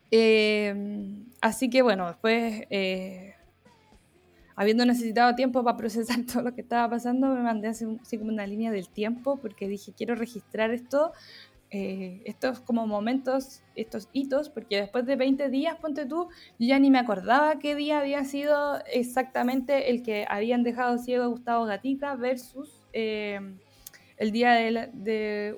Eh, 0.09 1.23
así 1.39 1.69
que 1.69 1.83
bueno, 1.83 2.07
después, 2.07 2.63
eh, 2.71 3.35
habiendo 4.55 4.85
necesitado 4.87 5.35
tiempo 5.35 5.63
para 5.63 5.77
procesar 5.77 6.17
todo 6.33 6.41
lo 6.41 6.55
que 6.55 6.61
estaba 6.61 6.89
pasando, 6.89 7.27
me 7.27 7.41
mandé 7.41 7.67
así, 7.67 7.85
como 8.17 8.31
una 8.31 8.47
línea 8.47 8.71
del 8.71 8.89
tiempo 8.89 9.37
porque 9.39 9.67
dije, 9.67 9.93
quiero 9.95 10.15
registrar 10.15 10.71
esto, 10.71 11.13
eh, 11.71 12.21
estos 12.25 12.59
como 12.61 12.87
momentos, 12.87 13.61
estos 13.75 14.09
hitos, 14.11 14.49
porque 14.49 14.77
después 14.77 15.05
de 15.05 15.15
20 15.15 15.49
días, 15.49 15.75
ponte 15.75 16.07
tú, 16.07 16.29
yo 16.57 16.67
ya 16.67 16.79
ni 16.79 16.89
me 16.89 16.97
acordaba 16.97 17.59
qué 17.59 17.75
día 17.75 17.99
había 17.99 18.25
sido 18.25 18.79
exactamente 18.91 19.91
el 19.91 20.01
que 20.01 20.25
habían 20.27 20.63
dejado 20.63 20.97
ciego 20.97 21.25
a 21.25 21.27
Gustavo 21.27 21.65
Gatica 21.65 22.15
versus 22.15 22.81
eh, 22.91 23.39
el 24.17 24.31
día 24.31 24.53
de, 24.53 24.71
la, 24.71 24.87
de 24.87 25.55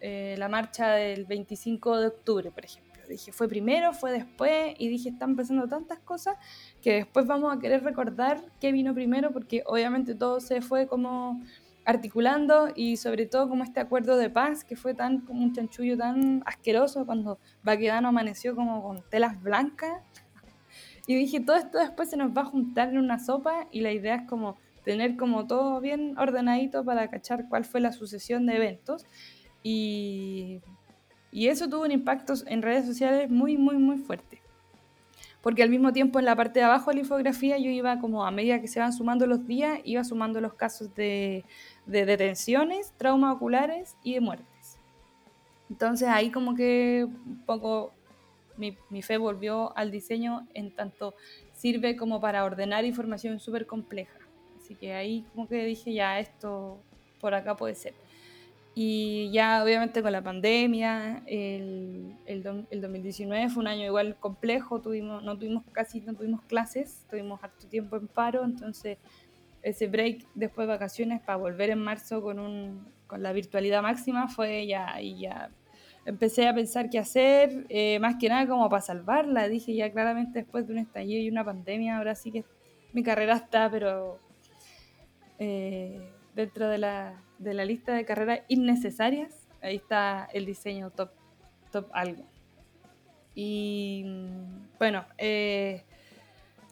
eh, 0.00 0.36
la 0.38 0.48
marcha 0.48 0.92
del 0.92 1.26
25 1.26 1.98
de 1.98 2.06
octubre, 2.06 2.50
por 2.52 2.64
ejemplo. 2.64 2.90
Dije, 3.08 3.32
fue 3.32 3.48
primero, 3.48 3.92
fue 3.92 4.12
después, 4.12 4.76
y 4.78 4.86
dije, 4.86 5.08
están 5.08 5.34
pasando 5.34 5.66
tantas 5.66 5.98
cosas 5.98 6.36
que 6.80 6.92
después 6.92 7.26
vamos 7.26 7.52
a 7.52 7.58
querer 7.58 7.82
recordar 7.82 8.40
qué 8.60 8.70
vino 8.70 8.94
primero, 8.94 9.32
porque 9.32 9.64
obviamente 9.66 10.14
todo 10.14 10.38
se 10.38 10.60
fue 10.60 10.86
como 10.86 11.42
articulando 11.90 12.68
y 12.74 12.96
sobre 12.96 13.26
todo 13.26 13.48
como 13.48 13.64
este 13.64 13.80
acuerdo 13.80 14.16
de 14.16 14.30
paz 14.30 14.64
que 14.64 14.76
fue 14.76 14.94
tan 14.94 15.20
como 15.20 15.42
un 15.42 15.52
chanchullo 15.52 15.96
tan 15.96 16.42
asqueroso 16.46 17.04
cuando 17.04 17.38
Baquedano 17.62 18.08
amaneció 18.08 18.54
como 18.54 18.82
con 18.82 19.02
telas 19.10 19.40
blancas. 19.42 20.02
Y 21.06 21.14
dije 21.16 21.40
todo 21.40 21.56
esto 21.56 21.78
después 21.78 22.10
se 22.10 22.16
nos 22.16 22.36
va 22.36 22.42
a 22.42 22.46
juntar 22.46 22.90
en 22.90 22.98
una 22.98 23.18
sopa 23.18 23.66
y 23.70 23.80
la 23.80 23.92
idea 23.92 24.14
es 24.16 24.28
como 24.28 24.56
tener 24.84 25.16
como 25.16 25.46
todo 25.46 25.80
bien 25.80 26.16
ordenadito 26.18 26.84
para 26.84 27.08
cachar 27.08 27.48
cuál 27.48 27.64
fue 27.64 27.80
la 27.80 27.92
sucesión 27.92 28.46
de 28.46 28.56
eventos. 28.56 29.04
Y, 29.62 30.60
y 31.32 31.48
eso 31.48 31.68
tuvo 31.68 31.82
un 31.82 31.92
impacto 31.92 32.34
en 32.46 32.62
redes 32.62 32.86
sociales 32.86 33.30
muy 33.30 33.58
muy 33.58 33.76
muy 33.76 33.98
fuerte. 33.98 34.40
Porque 35.42 35.62
al 35.62 35.70
mismo 35.70 35.92
tiempo 35.92 36.18
en 36.18 36.26
la 36.26 36.36
parte 36.36 36.60
de 36.60 36.66
abajo 36.66 36.90
de 36.90 36.96
la 36.96 37.00
infografía 37.00 37.56
yo 37.56 37.70
iba 37.70 37.98
como 37.98 38.26
a 38.26 38.30
medida 38.30 38.60
que 38.60 38.68
se 38.68 38.78
van 38.78 38.92
sumando 38.92 39.26
los 39.26 39.46
días, 39.46 39.80
iba 39.84 40.04
sumando 40.04 40.40
los 40.40 40.54
casos 40.54 40.94
de, 40.94 41.44
de 41.86 42.04
detenciones, 42.06 42.92
traumas 42.96 43.36
oculares 43.36 43.96
y 44.02 44.14
de 44.14 44.20
muertes. 44.20 44.78
Entonces 45.68 46.08
ahí 46.08 46.30
como 46.30 46.54
que 46.54 47.06
un 47.06 47.42
poco 47.46 47.92
mi, 48.56 48.76
mi 48.90 49.02
fe 49.02 49.16
volvió 49.16 49.76
al 49.76 49.90
diseño 49.90 50.46
en 50.54 50.74
tanto 50.74 51.14
sirve 51.52 51.96
como 51.96 52.20
para 52.20 52.44
ordenar 52.44 52.84
información 52.84 53.38
súper 53.40 53.66
compleja. 53.66 54.18
Así 54.60 54.74
que 54.74 54.94
ahí 54.94 55.24
como 55.34 55.48
que 55.48 55.64
dije 55.64 55.92
ya 55.92 56.18
esto 56.20 56.78
por 57.20 57.34
acá 57.34 57.56
puede 57.56 57.74
ser. 57.74 57.94
Y 58.74 59.30
ya 59.32 59.62
obviamente 59.64 60.00
con 60.00 60.12
la 60.12 60.22
pandemia, 60.22 61.22
el, 61.26 62.14
el, 62.26 62.66
el, 62.70 62.80
2019 62.80 63.50
fue 63.50 63.62
un 63.62 63.66
año 63.66 63.84
igual 63.84 64.16
complejo, 64.18 64.80
tuvimos, 64.80 65.22
no 65.24 65.36
tuvimos 65.36 65.64
casi, 65.72 66.00
no 66.00 66.14
tuvimos 66.14 66.40
clases, 66.42 67.04
tuvimos 67.10 67.42
harto 67.42 67.66
tiempo 67.66 67.96
en 67.96 68.06
paro, 68.06 68.44
entonces 68.44 68.98
ese 69.62 69.86
break 69.86 70.26
después 70.34 70.66
de 70.66 70.74
vacaciones 70.74 71.20
para 71.20 71.36
volver 71.36 71.70
en 71.70 71.80
marzo 71.80 72.22
con, 72.22 72.38
un, 72.38 72.88
con 73.06 73.22
la 73.22 73.32
virtualidad 73.32 73.82
máxima 73.82 74.28
fue 74.28 74.66
ya, 74.66 75.00
y 75.00 75.20
ya 75.20 75.50
empecé 76.04 76.48
a 76.48 76.54
pensar 76.54 76.90
qué 76.90 76.98
hacer, 76.98 77.66
eh, 77.68 77.98
más 77.98 78.16
que 78.16 78.28
nada 78.28 78.46
como 78.46 78.68
para 78.68 78.82
salvarla, 78.82 79.48
dije 79.48 79.74
ya 79.74 79.90
claramente 79.92 80.40
después 80.40 80.66
de 80.66 80.72
un 80.74 80.78
estallido 80.78 81.22
y 81.22 81.28
una 81.28 81.44
pandemia, 81.44 81.98
ahora 81.98 82.14
sí 82.14 82.32
que 82.32 82.44
mi 82.92 83.02
carrera 83.02 83.36
está, 83.36 83.70
pero 83.70 84.18
eh, 85.38 86.00
dentro 86.34 86.68
de 86.68 86.78
la, 86.78 87.22
de 87.38 87.54
la 87.54 87.64
lista 87.64 87.94
de 87.94 88.04
carreras 88.04 88.40
innecesarias, 88.48 89.46
ahí 89.62 89.76
está 89.76 90.28
el 90.32 90.46
diseño 90.46 90.90
top, 90.90 91.10
top 91.70 91.88
algo. 91.92 92.24
Y 93.34 94.04
bueno, 94.78 95.04
eh, 95.18 95.84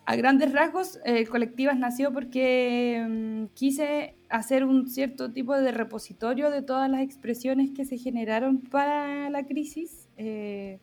a 0.09 0.17
grandes 0.17 0.55
rasgos, 0.55 0.99
eh, 1.05 1.27
Colectivas 1.27 1.79
nació 1.79 2.15
porque 2.15 3.05
mm, 3.07 3.55
quise 3.55 4.15
hacer 4.31 4.65
un 4.65 4.89
cierto 4.89 5.31
tipo 5.31 5.55
de 5.55 5.71
repositorio 5.71 6.51
de 6.51 6.63
todas 6.63 6.91
las 6.91 7.03
expresiones 7.03 7.73
que 7.77 7.85
se 7.85 7.99
generaron 7.99 8.59
para 8.59 9.29
la 9.29 9.45
crisis, 9.45 10.09
eh, 10.17 10.81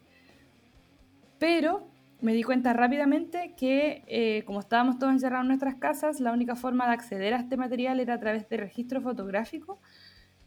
pero 1.39 1.88
me 2.21 2.36
di 2.36 2.43
cuenta 2.43 2.73
rápidamente 2.73 3.55
que 3.57 4.03
eh, 4.05 4.43
como 4.45 4.59
estábamos 4.59 4.99
todos 4.99 5.11
encerrados 5.11 5.45
en 5.45 5.47
nuestras 5.47 5.73
casas, 5.73 6.19
la 6.19 6.32
única 6.32 6.55
forma 6.55 6.86
de 6.86 6.93
acceder 6.93 7.34
a 7.34 7.39
este 7.39 7.57
material 7.57 7.99
era 7.99 8.13
a 8.13 8.19
través 8.19 8.47
de 8.47 8.57
registro 8.57 9.01
fotográfico 9.01 9.80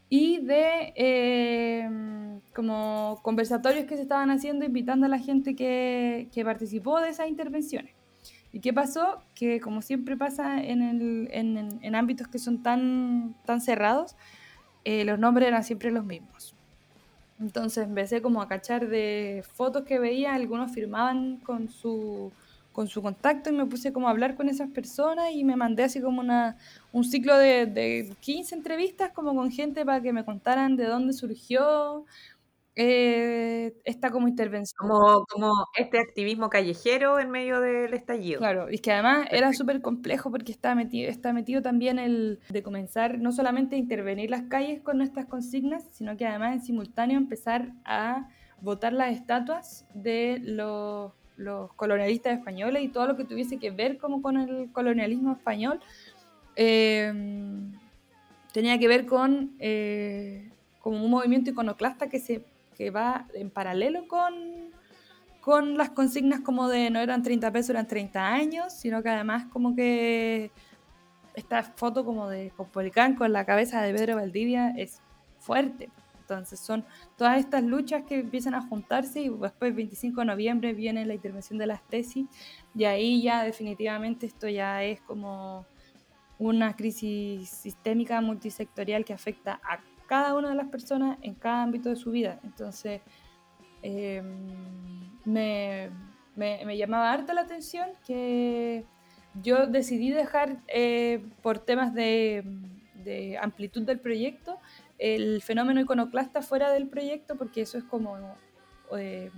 y 0.09 0.39
de 0.39 2.41
como 2.55 3.18
conversatorios 3.22 3.87
que 3.87 3.97
se 3.97 4.03
estaban 4.03 4.31
haciendo 4.31 4.64
invitando 4.64 5.07
a 5.07 5.09
la 5.09 5.18
gente 5.18 5.57
que, 5.57 6.29
que, 6.33 6.45
participó 6.45 7.01
de 7.01 7.09
esas 7.09 7.29
intervenciones. 7.29 7.97
¿Y 8.53 8.61
qué 8.61 8.72
pasó? 8.72 9.22
Que 9.34 9.61
como 9.61 9.82
siempre 9.82 10.16
pasa 10.16 10.62
en, 10.62 10.82
el, 10.82 11.28
en, 11.32 11.78
en 11.82 11.94
ámbitos 11.94 12.28
que 12.28 12.38
son 12.38 12.62
tan, 12.62 13.34
tan 13.44 13.61
cerrados, 13.61 14.16
eh, 14.84 15.05
los 15.05 15.18
nombres 15.18 15.49
eran 15.49 15.64
siempre 15.64 15.90
los 15.90 16.05
mismos. 16.05 16.55
Entonces 17.40 17.84
empecé 17.84 18.22
como 18.22 18.42
a 18.42 18.49
cachar 18.49 18.88
de 18.88 19.44
fotos 19.55 19.84
que 19.84 19.99
veía, 19.99 20.34
algunos 20.34 20.72
firmaban 20.72 21.36
con 21.36 21.68
su, 21.68 22.32
con 22.72 22.88
su 22.88 23.03
contacto 23.03 23.51
y 23.51 23.53
me 23.53 23.66
puse 23.66 23.92
como 23.92 24.09
a 24.09 24.11
hablar 24.11 24.34
con 24.34 24.49
esas 24.49 24.70
personas 24.70 25.30
y 25.32 25.44
me 25.44 25.57
mandé 25.57 25.84
así 25.84 26.01
como 26.01 26.20
una, 26.20 26.57
un 26.90 27.05
ciclo 27.05 27.36
de, 27.36 27.66
de 27.66 28.12
15 28.20 28.55
entrevistas 28.55 29.12
como 29.12 29.34
con 29.34 29.53
gente 29.53 29.84
para 29.84 30.01
que 30.01 30.12
me 30.12 30.24
contaran 30.24 30.76
de 30.76 30.86
dónde 30.86 31.12
surgió 31.12 32.07
eh, 32.81 33.74
esta 33.85 34.11
como 34.11 34.29
intervención. 34.29 34.76
Como, 34.79 35.24
como 35.26 35.53
este 35.76 35.99
activismo 35.99 36.49
callejero 36.49 37.18
en 37.18 37.29
medio 37.29 37.61
del 37.61 37.93
estallido. 37.93 38.39
Claro, 38.39 38.70
y 38.70 38.79
que 38.79 38.93
además 38.93 39.26
era 39.33 39.53
súper 39.53 39.83
complejo 39.83 40.31
porque 40.31 40.53
está 40.53 40.76
metido, 40.76 41.11
está 41.11 41.33
metido 41.33 41.61
también 41.61 41.99
el 41.99 42.39
de 42.49 42.62
comenzar 42.62 43.18
no 43.18 43.33
solamente 43.33 43.74
a 43.74 43.81
intervenir 43.81 44.31
las 44.31 44.43
calles 44.43 44.81
con 44.81 44.97
nuestras 44.97 45.26
consignas, 45.26 45.89
sino 45.91 46.16
que 46.16 46.24
además 46.24 46.55
en 46.55 46.62
simultáneo 46.62 47.18
empezar 47.18 47.72
a 47.85 48.29
votar 48.61 48.93
las 48.93 49.12
estatuas 49.12 49.85
de 49.93 50.41
los, 50.41 51.11
los 51.37 51.72
colonialistas 51.74 52.39
españoles 52.39 52.85
y 52.85 52.89
todo 52.91 53.09
lo 53.09 53.16
que 53.16 53.24
tuviese 53.24 53.59
que 53.59 53.72
ver 53.72 53.99
como 53.99 54.22
con 54.22 54.37
el 54.37 54.70
colonialismo 54.70 55.33
español. 55.33 55.81
Eh, 56.55 57.12
tenía 58.53 58.79
que 58.79 58.87
ver 58.87 59.05
con 59.05 59.57
eh, 59.59 60.53
como 60.79 61.05
un 61.05 61.11
movimiento 61.11 61.51
iconoclasta 61.51 62.09
que 62.09 62.20
se 62.20 62.45
que 62.79 62.91
va 62.91 63.26
en 63.35 63.51
paralelo 63.51 64.07
con, 64.07 64.33
con 65.41 65.76
las 65.76 65.91
consignas 65.91 66.41
como 66.41 66.68
de 66.68 66.89
no 66.91 67.01
eran 67.01 67.22
30 67.22 67.53
pesos, 67.53 67.70
eran 67.70 67.89
30 67.89 68.26
años, 68.26 68.72
sino 68.72 69.03
que 69.03 69.09
además 69.11 69.47
como 69.53 69.74
que 69.74 70.53
esta 71.35 71.62
foto 71.62 72.05
como 72.05 72.29
de 72.29 72.53
Copolicán 72.57 73.16
con 73.16 73.33
la 73.33 73.45
cabeza 73.45 73.83
de 73.83 73.93
Pedro 73.93 74.16
Valdivia 74.16 74.70
es 74.76 75.01
fuerte. 75.41 75.91
Entonces 76.20 76.61
son 76.61 76.85
todas 77.16 77.39
estas 77.39 77.62
luchas 77.62 78.05
que 78.05 78.20
empiezan 78.20 78.55
a 78.55 78.61
juntarse 78.61 79.22
y 79.22 79.29
después 79.29 79.70
el 79.70 79.72
25 79.72 80.20
de 80.20 80.26
noviembre 80.26 80.74
viene 80.74 81.07
la 81.07 81.14
intervención 81.14 81.59
de 81.59 81.66
las 81.66 81.83
tesis 81.89 82.26
y 82.74 82.85
ahí 82.85 83.22
ya 83.22 83.45
definitivamente 83.45 84.26
esto 84.26 84.47
ya 84.47 84.85
es 84.85 85.01
como 85.01 85.64
una 86.39 86.76
crisis 86.76 87.49
sistémica 87.49 88.20
multisectorial 88.20 89.05
que 89.05 89.14
afecta 89.14 89.59
a 89.64 89.81
cada 90.09 90.34
una 90.34 90.48
de 90.48 90.54
las 90.56 90.68
personas 90.68 91.18
en 91.22 91.34
cada 91.34 91.62
ámbito 91.62 91.90
de 91.90 91.96
su 91.96 92.11
vida. 92.11 92.40
Entonces, 92.42 93.02
eh, 93.82 94.22
me, 95.24 95.90
me, 96.34 96.76
llamaba 96.76 97.12
harta 97.12 97.34
la 97.34 97.42
atención 97.42 97.90
que 98.06 98.84
yo 99.42 99.66
decidí 99.66 100.11
dejar 100.11 100.56
eh, 100.66 101.22
por 101.42 101.59
temas 101.59 101.94
de, 101.94 102.42
de, 103.04 103.38
amplitud 103.38 103.82
del 103.82 104.00
proyecto 104.00 104.59
el 104.98 105.42
fenómeno 105.42 105.80
iconoclasta 105.80 106.42
fuera 106.42 106.72
del 106.72 106.88
proyecto 106.88 107.36
porque 107.36 107.61
eso 107.61 107.78
es 107.78 107.84
como 107.84 108.16
eh, 108.96 109.30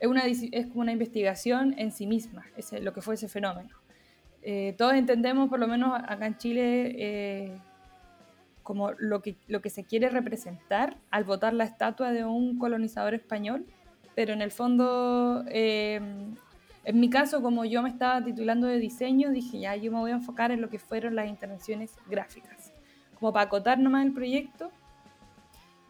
es, 0.00 0.08
una, 0.08 0.24
es 0.26 0.66
como 0.66 0.80
una 0.80 0.92
investigación 0.92 1.74
en 1.78 1.92
sí 1.92 2.06
misma, 2.06 2.44
es 2.56 2.72
lo 2.72 2.92
que 2.92 3.00
fue 3.00 3.14
ese 3.14 3.28
fenómeno. 3.28 3.70
Todos 4.78 4.94
entendemos, 4.94 5.48
por 5.48 5.58
lo 5.58 5.66
menos 5.66 5.98
acá 6.06 6.26
en 6.26 6.38
Chile, 6.38 7.60
como 8.66 8.90
lo 8.98 9.22
que, 9.22 9.36
lo 9.46 9.62
que 9.62 9.70
se 9.70 9.84
quiere 9.84 10.08
representar 10.08 10.96
al 11.12 11.22
votar 11.22 11.54
la 11.54 11.62
estatua 11.62 12.10
de 12.10 12.24
un 12.24 12.58
colonizador 12.58 13.14
español, 13.14 13.64
pero 14.16 14.32
en 14.32 14.42
el 14.42 14.50
fondo, 14.50 15.44
eh, 15.46 16.00
en 16.84 17.00
mi 17.00 17.08
caso, 17.08 17.42
como 17.42 17.64
yo 17.64 17.80
me 17.84 17.88
estaba 17.88 18.24
titulando 18.24 18.66
de 18.66 18.80
diseño, 18.80 19.30
dije, 19.30 19.60
ya, 19.60 19.76
yo 19.76 19.92
me 19.92 19.98
voy 19.98 20.10
a 20.10 20.14
enfocar 20.14 20.50
en 20.50 20.60
lo 20.60 20.68
que 20.68 20.80
fueron 20.80 21.14
las 21.14 21.28
intervenciones 21.28 21.94
gráficas, 22.10 22.72
como 23.20 23.32
para 23.32 23.46
acotar 23.46 23.78
nomás 23.78 24.04
el 24.04 24.12
proyecto. 24.12 24.72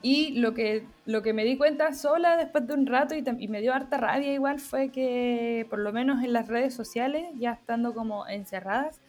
Y 0.03 0.33
lo 0.39 0.53
que, 0.53 0.85
lo 1.07 1.22
que 1.22 1.33
me 1.33 1.47
di 1.47 1.57
cuenta 1.57 1.95
sola 1.95 2.37
después 2.37 2.66
de 2.66 2.74
un 2.74 2.87
rato 2.87 3.14
y, 3.14 3.24
y 3.39 3.49
me 3.49 3.62
dio 3.62 3.72
harta 3.72 3.97
rabia 3.97 4.35
igual 4.35 4.61
fue 4.61 4.91
que 4.91 5.66
por 5.70 5.79
lo 5.79 5.95
menos 5.95 6.22
en 6.22 6.35
las 6.35 6.47
redes 6.47 6.74
sociales, 6.74 7.27
ya 7.39 7.53
estando 7.53 7.95
como 7.95 8.29
encerradas, 8.29 9.01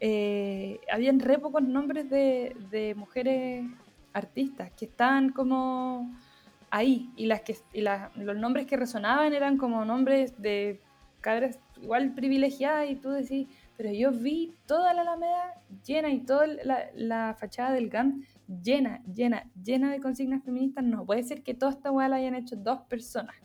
eh, 0.00 0.80
habían 0.92 1.20
re 1.20 1.38
pocos 1.38 1.62
nombres 1.62 2.08
de, 2.10 2.94
mujeres 2.96 3.64
artistas 4.12 4.70
que 4.72 4.86
estaban 4.86 5.30
como 5.30 6.14
ahí 6.70 7.10
y 7.16 7.26
las 7.26 7.42
que 7.42 7.56
y 7.72 7.80
la- 7.80 8.10
los 8.16 8.36
nombres 8.36 8.66
que 8.66 8.76
resonaban 8.76 9.32
eran 9.32 9.56
como 9.56 9.84
nombres 9.84 10.40
de 10.40 10.80
cabras 11.20 11.58
igual 11.80 12.14
privilegiadas 12.14 12.90
y 12.90 12.96
tú 12.96 13.10
decís 13.10 13.48
pero 13.78 13.92
yo 13.92 14.10
vi 14.10 14.56
toda 14.66 14.92
la 14.92 15.02
Alameda 15.02 15.54
llena 15.86 16.10
y 16.10 16.18
toda 16.18 16.48
la, 16.48 17.36
fachada 17.38 17.70
del 17.70 17.88
GAM 17.88 18.24
llena, 18.48 19.00
llena, 19.04 19.48
llena 19.62 19.92
de 19.92 20.00
consignas 20.00 20.42
feministas. 20.42 20.82
No 20.82 21.06
puede 21.06 21.22
ser 21.22 21.44
que 21.44 21.54
toda 21.54 21.70
esta 21.70 21.92
weá 21.92 22.08
la 22.08 22.16
hayan 22.16 22.34
hecho 22.34 22.56
dos 22.56 22.80
personas 22.88 23.36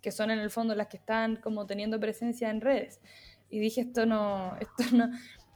que 0.00 0.12
son 0.12 0.30
en 0.30 0.38
el 0.38 0.50
fondo 0.50 0.76
las 0.76 0.86
que 0.86 0.98
están 0.98 1.34
como 1.34 1.66
teniendo 1.66 1.98
presencia 1.98 2.48
en 2.48 2.60
redes 2.60 3.00
y 3.50 3.58
dije 3.58 3.82
esto 3.82 4.06
no, 4.06 4.54
esto 4.60 4.96
no 4.96 5.10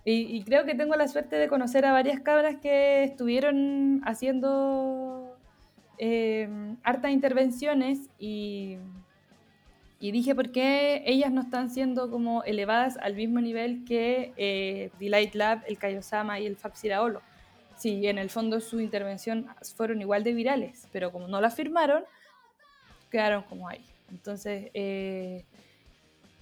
y, 0.04 0.36
y 0.36 0.42
creo 0.42 0.64
que 0.64 0.74
tengo 0.74 0.96
la 0.96 1.06
suerte 1.06 1.36
de 1.36 1.48
conocer 1.48 1.84
a 1.84 1.92
varias 1.92 2.20
cabras 2.20 2.56
que 2.60 3.04
estuvieron 3.04 4.00
haciendo 4.04 5.36
eh, 5.98 6.48
hartas 6.82 7.12
intervenciones 7.12 8.10
y, 8.18 8.78
y 10.00 10.10
dije 10.10 10.34
por 10.34 10.50
qué 10.50 11.04
ellas 11.06 11.30
no 11.30 11.42
están 11.42 11.70
siendo 11.70 12.10
como 12.10 12.42
elevadas 12.42 12.96
al 12.96 13.14
mismo 13.14 13.40
nivel 13.40 13.84
que 13.84 14.32
eh, 14.36 14.90
Delight 14.98 15.36
Lab, 15.36 15.62
el 15.68 15.78
Kaiosama 15.78 16.40
y 16.40 16.46
el 16.46 16.56
Fab 16.56 16.74
Siraolo. 16.74 17.22
Sí, 17.76 18.06
en 18.08 18.18
el 18.18 18.30
fondo 18.30 18.60
su 18.60 18.80
intervención 18.80 19.46
fueron 19.76 20.00
igual 20.00 20.24
de 20.24 20.32
virales, 20.32 20.88
pero 20.92 21.12
como 21.12 21.28
no 21.28 21.40
la 21.40 21.50
firmaron, 21.50 22.02
quedaron 23.08 23.44
como 23.44 23.68
ahí. 23.68 23.84
Entonces, 24.10 24.70
eh, 24.74 25.44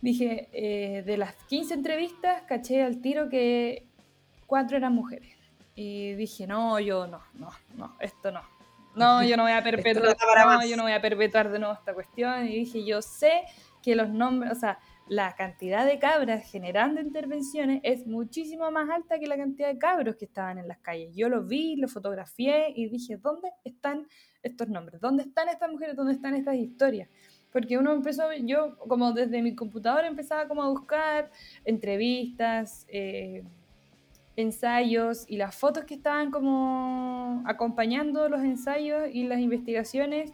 dije, 0.00 0.48
eh, 0.52 1.02
de 1.02 1.16
las 1.16 1.34
15 1.44 1.74
entrevistas, 1.74 2.42
caché 2.42 2.82
al 2.82 3.00
tiro 3.00 3.28
que 3.28 3.86
cuatro 4.46 4.76
eran 4.76 4.94
mujeres. 4.94 5.36
Y 5.74 6.14
dije, 6.14 6.46
no, 6.46 6.78
yo 6.80 7.06
no, 7.06 7.20
no, 7.34 7.50
no, 7.76 7.96
esto 8.00 8.30
no. 8.30 8.42
No, 8.96 9.22
yo 9.22 9.36
no 9.36 9.44
voy 9.44 9.52
a 9.52 9.62
perpetuar, 9.62 10.16
no, 10.46 10.66
yo 10.66 10.76
no 10.76 10.82
voy 10.82 10.92
a 10.92 11.00
perpetuar 11.00 11.50
de 11.50 11.58
nuevo 11.58 11.74
esta 11.74 11.94
cuestión. 11.94 12.46
Y 12.48 12.56
dije, 12.56 12.84
yo 12.84 13.00
sé 13.02 13.44
que 13.82 13.94
los 13.94 14.10
nombres, 14.10 14.52
o 14.52 14.54
sea, 14.56 14.78
la 15.08 15.34
cantidad 15.34 15.84
de 15.86 15.98
cabras 15.98 16.48
generando 16.48 17.00
intervenciones 17.00 17.80
es 17.82 18.06
muchísimo 18.06 18.70
más 18.70 18.88
alta 18.90 19.18
que 19.18 19.26
la 19.26 19.36
cantidad 19.36 19.68
de 19.68 19.78
cabros 19.78 20.16
que 20.16 20.24
estaban 20.24 20.58
en 20.58 20.68
las 20.68 20.78
calles. 20.78 21.14
Yo 21.16 21.28
lo 21.28 21.42
vi, 21.42 21.76
lo 21.76 21.88
fotografié 21.88 22.72
y 22.76 22.88
dije, 22.88 23.16
¿dónde 23.16 23.50
están 23.64 24.06
estos 24.42 24.68
nombres? 24.68 25.00
¿Dónde 25.00 25.24
están 25.24 25.48
estas 25.48 25.70
mujeres? 25.70 25.96
¿Dónde 25.96 26.12
están 26.12 26.34
estas 26.34 26.54
historias? 26.56 27.08
Porque 27.52 27.78
uno 27.78 27.92
empezó, 27.92 28.32
yo 28.44 28.76
como 28.78 29.12
desde 29.12 29.42
mi 29.42 29.54
computadora 29.54 30.06
empezaba 30.06 30.46
como 30.46 30.62
a 30.62 30.68
buscar 30.68 31.30
entrevistas, 31.64 32.86
eh, 32.88 33.42
ensayos 34.36 35.24
y 35.28 35.36
las 35.36 35.54
fotos 35.54 35.84
que 35.84 35.94
estaban 35.94 36.30
como 36.30 37.42
acompañando 37.46 38.28
los 38.28 38.42
ensayos 38.42 39.08
y 39.12 39.24
las 39.24 39.40
investigaciones, 39.40 40.32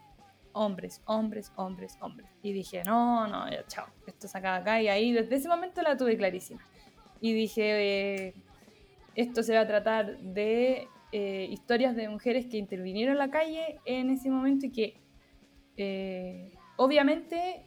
hombres, 0.52 1.02
hombres, 1.06 1.52
hombres, 1.56 1.96
hombres. 2.00 2.28
Y 2.42 2.52
dije, 2.52 2.82
no, 2.84 3.26
no, 3.26 3.50
ya, 3.50 3.66
chao, 3.66 3.86
esto 4.06 4.28
se 4.28 4.38
acaba 4.38 4.56
acá. 4.56 4.80
Y 4.80 4.88
ahí 4.88 5.12
desde 5.12 5.36
ese 5.36 5.48
momento 5.48 5.82
la 5.82 5.96
tuve 5.96 6.16
clarísima. 6.16 6.60
Y 7.20 7.32
dije, 7.32 8.26
eh, 8.26 8.34
esto 9.14 9.42
se 9.42 9.54
va 9.54 9.60
a 9.60 9.66
tratar 9.66 10.18
de 10.18 10.88
eh, 11.12 11.48
historias 11.50 11.96
de 11.96 12.08
mujeres 12.08 12.46
que 12.46 12.58
intervinieron 12.58 13.12
en 13.12 13.18
la 13.18 13.30
calle 13.30 13.80
en 13.84 14.10
ese 14.10 14.30
momento 14.30 14.66
y 14.66 14.70
que 14.70 15.00
eh, 15.76 16.52
obviamente 16.76 17.62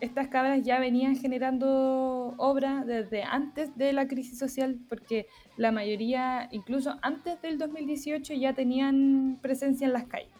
estas 0.00 0.28
cabras 0.28 0.62
ya 0.62 0.78
venían 0.78 1.16
generando 1.16 2.34
obra 2.36 2.84
desde 2.84 3.22
antes 3.22 3.76
de 3.76 3.92
la 3.92 4.06
crisis 4.08 4.38
social, 4.38 4.78
porque 4.88 5.26
la 5.56 5.72
mayoría, 5.72 6.48
incluso 6.52 6.96
antes 7.02 7.40
del 7.42 7.58
2018, 7.58 8.34
ya 8.34 8.54
tenían 8.54 9.38
presencia 9.40 9.86
en 9.86 9.92
las 9.92 10.06
calles. 10.06 10.30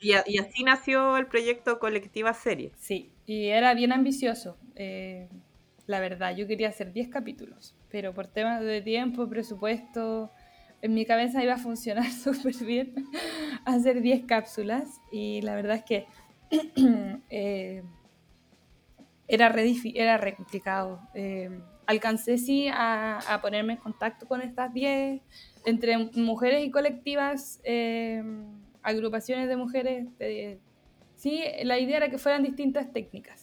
Y, 0.00 0.12
y 0.26 0.38
así 0.38 0.64
nació 0.64 1.16
el 1.16 1.26
proyecto 1.26 1.78
Colectiva 1.78 2.34
Serie. 2.34 2.72
Sí, 2.76 3.12
y 3.26 3.46
era 3.48 3.74
bien 3.74 3.92
ambicioso. 3.92 4.56
eh, 4.74 5.28
la 5.86 6.00
verdad, 6.00 6.36
yo 6.36 6.46
quería 6.46 6.68
hacer 6.68 6.92
10 6.92 7.08
capítulos, 7.08 7.74
pero 7.90 8.14
por 8.14 8.28
temas 8.28 8.60
de 8.62 8.80
tiempo, 8.80 9.28
presupuesto, 9.28 10.30
en 10.82 10.94
mi 10.94 11.04
cabeza 11.04 11.42
iba 11.42 11.54
a 11.54 11.58
funcionar 11.58 12.10
súper 12.10 12.56
bien 12.64 12.94
hacer 13.64 14.00
10 14.00 14.24
cápsulas 14.26 15.00
y 15.10 15.42
la 15.42 15.54
verdad 15.54 15.76
es 15.76 15.84
que 15.84 16.06
eh, 17.30 17.82
era, 19.28 19.48
re, 19.48 19.72
era 19.94 20.16
re 20.16 20.34
complicado. 20.34 21.00
Eh, 21.14 21.50
alcancé 21.86 22.38
sí 22.38 22.68
a, 22.68 23.18
a 23.18 23.40
ponerme 23.40 23.74
en 23.74 23.78
contacto 23.78 24.26
con 24.26 24.40
estas 24.40 24.72
10 24.72 25.20
entre 25.66 25.98
mujeres 26.14 26.64
y 26.64 26.70
colectivas, 26.70 27.60
eh, 27.64 28.22
agrupaciones 28.82 29.48
de 29.48 29.56
mujeres. 29.56 30.08
sí, 31.16 31.42
la 31.62 31.78
idea 31.78 31.98
era 31.98 32.10
que 32.10 32.18
fueran 32.18 32.42
distintas 32.42 32.92
técnicas 32.92 33.39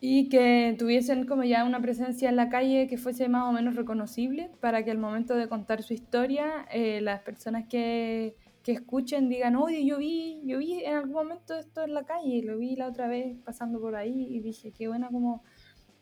y 0.00 0.30
que 0.30 0.74
tuviesen 0.78 1.26
como 1.26 1.44
ya 1.44 1.64
una 1.64 1.80
presencia 1.80 2.30
en 2.30 2.36
la 2.36 2.48
calle 2.48 2.86
que 2.88 2.96
fuese 2.96 3.28
más 3.28 3.48
o 3.48 3.52
menos 3.52 3.76
reconocible 3.76 4.50
para 4.60 4.82
que 4.82 4.90
al 4.90 4.98
momento 4.98 5.34
de 5.34 5.46
contar 5.46 5.82
su 5.82 5.92
historia 5.92 6.66
eh, 6.72 7.02
las 7.02 7.20
personas 7.20 7.66
que, 7.68 8.34
que 8.62 8.72
escuchen 8.72 9.28
digan, 9.28 9.56
oye, 9.56 9.84
yo 9.84 9.98
vi, 9.98 10.40
yo 10.46 10.58
vi 10.58 10.84
en 10.84 10.94
algún 10.94 11.12
momento 11.12 11.54
esto 11.54 11.84
en 11.84 11.92
la 11.92 12.04
calle, 12.04 12.42
lo 12.42 12.56
vi 12.56 12.76
la 12.76 12.88
otra 12.88 13.08
vez 13.08 13.36
pasando 13.44 13.78
por 13.78 13.94
ahí 13.94 14.26
y 14.30 14.40
dije, 14.40 14.72
qué 14.72 14.88
buena 14.88 15.08
como 15.10 15.42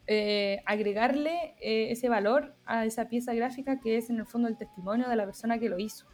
eh, 0.07 0.63
agregarle 0.65 1.55
eh, 1.61 1.91
ese 1.91 2.09
valor 2.09 2.55
a 2.67 2.87
esa 2.87 3.09
pieza 3.09 3.35
gráfica 3.35 3.81
que 3.81 3.97
es 3.97 4.11
en 4.11 4.19
el 4.19 4.27
fondo 4.27 4.47
el 4.47 4.57
testimonio 4.57 5.09
de 5.09 5.17
la 5.17 5.25
persona 5.25 5.59
que 5.59 5.69
lo 5.69 5.79
hizo. 5.79 6.07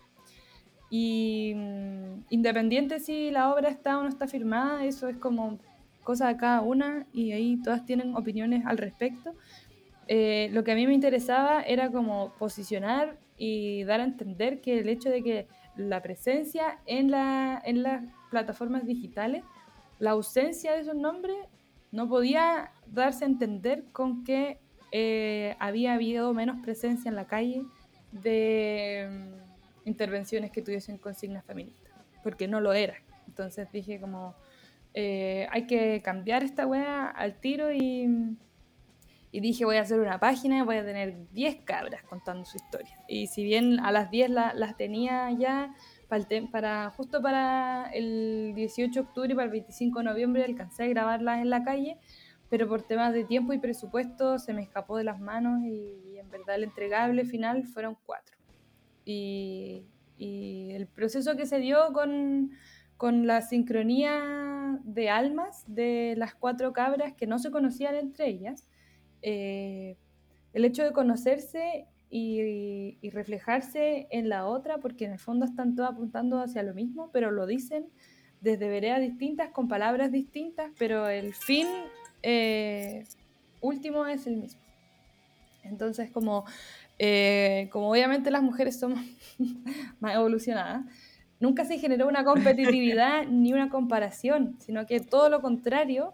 Y 0.90 1.52
mm, 1.54 2.24
independiente 2.30 2.98
si 2.98 3.30
la 3.30 3.52
obra 3.52 3.68
está 3.68 3.98
o 3.98 4.02
no 4.02 4.08
está 4.08 4.26
firmada, 4.26 4.84
eso 4.84 5.08
es 5.08 5.18
como 5.18 5.58
cosa 6.04 6.28
de 6.28 6.36
cada 6.36 6.60
una 6.60 7.06
y 7.12 7.32
ahí 7.32 7.60
todas 7.62 7.84
tienen 7.84 8.14
opiniones 8.14 8.64
al 8.66 8.78
respecto. 8.78 9.34
Eh, 10.06 10.50
lo 10.52 10.62
que 10.64 10.72
a 10.72 10.74
mí 10.74 10.86
me 10.86 10.94
interesaba 10.94 11.62
era 11.62 11.90
como 11.90 12.32
posicionar 12.38 13.18
y 13.36 13.84
dar 13.84 14.00
a 14.00 14.04
entender 14.04 14.60
que 14.60 14.78
el 14.78 14.88
hecho 14.88 15.10
de 15.10 15.22
que 15.22 15.48
la 15.76 16.02
presencia 16.02 16.78
en, 16.86 17.10
la, 17.10 17.60
en 17.64 17.82
las 17.82 18.04
plataformas 18.30 18.86
digitales, 18.86 19.42
la 19.98 20.10
ausencia 20.10 20.72
de 20.72 20.80
esos 20.80 20.94
nombres, 20.94 21.36
no 21.90 22.08
podía 22.08 22.72
darse 22.86 23.24
a 23.24 23.28
entender 23.28 23.84
con 23.92 24.24
que 24.24 24.58
eh, 24.92 25.56
había 25.58 25.94
habido 25.94 26.32
menos 26.34 26.60
presencia 26.62 27.08
en 27.08 27.16
la 27.16 27.26
calle 27.26 27.64
de 28.12 29.08
mm, 29.84 29.88
intervenciones 29.88 30.50
que 30.50 30.62
tuviesen 30.62 30.98
consignas 30.98 31.44
feministas, 31.44 31.92
porque 32.22 32.48
no 32.48 32.60
lo 32.60 32.72
era. 32.72 32.94
Entonces 33.26 33.70
dije 33.72 34.00
como, 34.00 34.34
eh, 34.94 35.46
hay 35.50 35.66
que 35.66 36.00
cambiar 36.02 36.42
esta 36.44 36.66
wea 36.66 37.06
al 37.08 37.40
tiro 37.40 37.72
y, 37.72 38.08
y 39.32 39.40
dije 39.40 39.64
voy 39.64 39.76
a 39.76 39.80
hacer 39.82 39.98
una 39.98 40.20
página 40.20 40.58
y 40.58 40.62
voy 40.62 40.76
a 40.76 40.84
tener 40.84 41.28
10 41.32 41.56
cabras 41.64 42.02
contando 42.04 42.44
su 42.44 42.56
historia. 42.56 42.96
Y 43.08 43.26
si 43.26 43.42
bien 43.42 43.80
a 43.80 43.90
las 43.90 44.10
10 44.10 44.30
la- 44.30 44.54
las 44.54 44.76
tenía 44.76 45.30
ya 45.32 45.74
para, 46.08 46.24
para 46.52 46.90
justo 46.90 47.20
para 47.20 47.90
el 47.92 48.52
18 48.54 49.02
de 49.02 49.06
octubre 49.08 49.32
y 49.32 49.34
para 49.34 49.46
el 49.46 49.50
25 49.50 49.98
de 49.98 50.04
noviembre 50.04 50.44
alcancé 50.44 50.84
a 50.84 50.88
grabarlas 50.88 51.40
en 51.40 51.50
la 51.50 51.64
calle, 51.64 51.98
pero 52.48 52.68
por 52.68 52.82
temas 52.82 53.12
de 53.12 53.24
tiempo 53.24 53.52
y 53.52 53.58
presupuesto 53.58 54.38
se 54.38 54.52
me 54.52 54.62
escapó 54.62 54.96
de 54.96 55.02
las 55.04 55.18
manos 55.18 55.62
y, 55.64 56.18
en 56.18 56.30
verdad 56.30 56.54
el 56.54 56.64
entregable 56.64 57.24
final 57.24 57.64
fueron 57.66 57.96
cuatro. 58.06 58.36
Y, 59.04 59.84
y 60.16 60.70
el 60.70 60.86
proceso 60.86 61.36
que 61.36 61.46
se 61.46 61.58
dio 61.58 61.92
con, 61.92 62.52
con 63.04 63.26
la 63.26 63.42
sincronía 63.42 64.80
de 64.82 65.10
almas 65.10 65.62
de 65.66 66.14
las 66.16 66.34
cuatro 66.34 66.72
cabras 66.72 67.12
que 67.12 67.26
no 67.26 67.38
se 67.38 67.50
conocían 67.50 67.96
entre 67.96 68.28
ellas, 68.28 68.66
eh, 69.20 69.98
el 70.54 70.64
hecho 70.64 70.84
de 70.84 70.92
conocerse 70.92 71.84
y, 72.08 72.96
reflejarse 73.10 74.06
en 74.10 74.30
la 74.30 74.46
otra, 74.46 74.78
porque 74.78 75.04
en 75.04 75.12
el 75.12 75.18
fondo 75.18 75.44
están 75.44 75.74
todas 75.74 75.92
apuntando 75.92 76.40
hacia 76.40 76.62
lo 76.62 76.72
mismo, 76.72 77.10
pero 77.12 77.30
lo 77.30 77.44
dicen 77.44 77.90
desde 78.40 78.70
veredas 78.70 79.02
distintas, 79.02 79.50
con 79.50 79.68
palabras 79.68 80.10
distintas, 80.10 80.72
pero 80.78 81.06
el 81.06 81.34
fin 81.34 81.66
eh, 82.22 83.04
último 83.60 84.06
es 84.06 84.26
el 84.26 84.38
mismo. 84.38 84.62
Entonces, 85.62 86.10
como 86.10 86.46
eh, 86.98 87.68
como 87.72 87.90
obviamente 87.90 88.30
las 88.30 88.42
mujeres 88.42 88.78
somos 88.78 89.00
más 90.00 90.14
evolucionadas, 90.14 90.84
nunca 91.40 91.64
se 91.64 91.78
generó 91.78 92.08
una 92.08 92.24
competitividad 92.24 93.26
ni 93.28 93.52
una 93.52 93.68
comparación, 93.68 94.56
sino 94.60 94.86
que 94.86 95.00
todo 95.00 95.28
lo 95.28 95.40
contrario, 95.40 96.12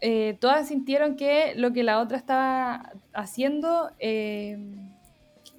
eh, 0.00 0.36
todas 0.40 0.68
sintieron 0.68 1.16
que 1.16 1.54
lo 1.56 1.72
que 1.72 1.82
la 1.82 2.00
otra 2.00 2.16
estaba 2.16 2.92
haciendo 3.12 3.90
eh, 3.98 4.58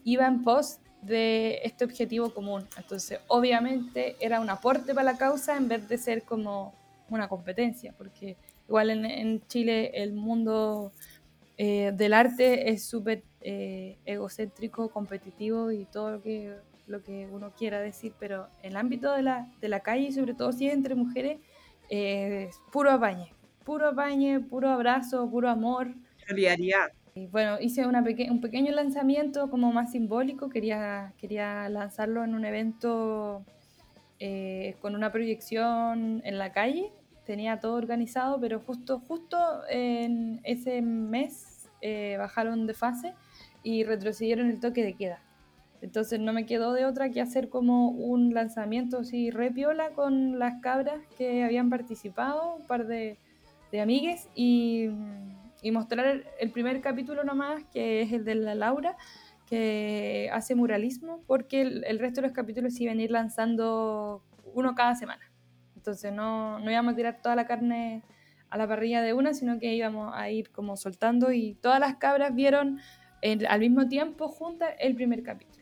iba 0.04 0.28
en 0.28 0.44
pos 0.44 0.80
de 1.02 1.60
este 1.64 1.86
objetivo 1.86 2.34
común. 2.34 2.68
Entonces, 2.78 3.20
obviamente 3.28 4.16
era 4.20 4.40
un 4.40 4.50
aporte 4.50 4.94
para 4.94 5.12
la 5.12 5.18
causa 5.18 5.58
en 5.58 5.68
vez 5.68 5.88
de 5.88 5.98
ser 5.98 6.24
como 6.24 6.74
una 7.10 7.28
competencia, 7.28 7.94
porque 7.98 8.38
igual 8.68 8.90
en, 8.90 9.46
Chile 9.48 9.92
el 9.94 10.14
mundo 10.14 10.92
eh, 11.58 11.92
del 11.94 12.14
arte 12.14 12.70
es 12.70 12.86
súper 12.86 13.24
egocéntrico, 13.42 14.90
competitivo 14.90 15.70
y 15.70 15.84
todo 15.84 16.12
lo 16.12 16.22
que, 16.22 16.56
lo 16.88 17.02
que 17.04 17.28
uno 17.32 17.54
quiera 17.54 17.80
decir, 17.80 18.14
pero 18.20 18.48
en 18.62 18.72
el 18.72 18.78
ámbito 18.78 19.14
de 19.14 19.22
la, 19.22 19.48
de 19.62 19.70
la 19.70 19.80
calle, 19.82 20.08
y 20.08 20.12
sobre 20.12 20.34
todo 20.34 20.52
si 20.52 20.68
es 20.68 20.74
entre 20.74 20.96
mujeres, 20.96 21.40
eh, 21.90 22.48
es 22.50 22.60
puro 22.72 22.92
apañe, 22.92 23.34
puro 23.64 23.90
apañe, 23.90 24.40
puro 24.40 24.70
abrazo, 24.70 25.30
puro 25.30 25.50
amor. 25.50 25.94
Solidaridad. 26.28 26.92
Y 27.16 27.28
bueno, 27.28 27.58
hice 27.62 27.86
una 27.86 28.04
peque- 28.04 28.30
un 28.32 28.42
pequeño 28.42 28.72
lanzamiento 28.72 29.50
como 29.50 29.72
más 29.72 29.92
simbólico, 29.92 30.50
quería, 30.50 31.14
quería 31.18 31.70
lanzarlo 31.70 32.24
en 32.24 32.34
un 32.34 32.44
evento 32.44 33.46
eh, 34.20 34.76
con 34.82 34.96
una 34.96 35.12
proyección 35.12 36.22
en 36.26 36.38
la 36.38 36.52
calle, 36.52 36.92
tenía 37.26 37.60
todo 37.60 37.76
organizado, 37.76 38.40
pero 38.40 38.60
justo, 38.60 39.00
justo 39.08 39.38
en 39.70 40.42
ese 40.44 40.82
mes 40.82 41.70
eh, 41.82 42.16
bajaron 42.18 42.66
de 42.68 42.74
fase 42.74 43.14
y 43.62 43.84
retrocedieron 43.84 44.50
el 44.50 44.60
toque 44.60 44.84
de 44.84 44.94
queda. 44.96 45.22
Entonces 45.84 46.18
no 46.18 46.32
me 46.32 46.46
quedó 46.46 46.72
de 46.72 46.86
otra 46.86 47.10
que 47.10 47.20
hacer 47.20 47.50
como 47.50 47.90
un 47.90 48.34
lanzamiento 48.34 49.00
así 49.00 49.32
re 49.32 49.52
piola 49.52 49.90
con 49.90 50.40
las 50.40 50.62
cabras 50.62 51.02
que 51.18 51.44
habían 51.44 51.70
participado, 51.70 52.56
un 52.56 52.66
par 52.68 52.88
de, 52.88 53.18
de 53.70 53.82
amigues, 53.82 54.30
y, 54.34 54.88
y 55.62 55.72
mostrar 55.72 56.24
el 56.40 56.52
primer 56.52 56.80
capítulo 56.80 57.26
nomás, 57.26 57.66
que 57.66 58.02
es 58.02 58.14
el 58.14 58.24
de 58.24 58.36
la 58.36 58.56
Laura, 58.56 58.96
que 59.46 60.30
hace 60.32 60.56
muralismo, 60.56 61.22
porque 61.28 61.62
el, 61.62 61.84
el 61.84 62.00
resto 62.00 62.22
de 62.22 62.28
los 62.28 62.36
capítulos 62.36 62.80
iban 62.80 63.00
a 63.00 63.02
ir 63.02 63.12
lanzando 63.12 64.24
uno 64.54 64.76
cada 64.76 64.96
semana. 64.96 65.34
Entonces 65.76 66.14
no, 66.14 66.60
no 66.60 66.72
íbamos 66.72 66.94
a 66.94 66.96
tirar 66.96 67.22
toda 67.22 67.36
la 67.36 67.46
carne 67.46 68.04
a 68.50 68.58
la 68.58 68.66
parrilla 68.70 69.02
de 69.02 69.12
una, 69.12 69.34
sino 69.34 69.60
que 69.60 69.74
íbamos 69.76 70.14
a 70.16 70.30
ir 70.30 70.50
como 70.50 70.78
soltando 70.78 71.34
y 71.34 71.56
todas 71.56 71.82
las 71.82 71.98
cabras 71.98 72.34
vieron 72.34 72.80
en- 73.22 73.46
al 73.48 73.60
mismo 73.60 73.90
tiempo 73.90 74.30
juntas 74.30 74.70
el 74.80 74.96
primer 74.96 75.24
capítulo. 75.24 75.53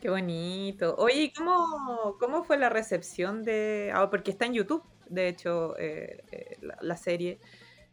Qué 0.00 0.10
bonito. 0.10 0.94
Oye, 0.98 1.22
¿y 1.22 1.32
cómo, 1.32 2.16
cómo 2.20 2.44
fue 2.44 2.58
la 2.58 2.68
recepción 2.68 3.42
de... 3.42 3.90
Ah, 3.94 4.10
porque 4.10 4.30
está 4.30 4.44
en 4.46 4.52
YouTube, 4.54 4.82
de 5.08 5.28
hecho, 5.28 5.76
eh, 5.78 6.22
eh, 6.30 6.58
la, 6.80 6.96
serie. 6.96 7.40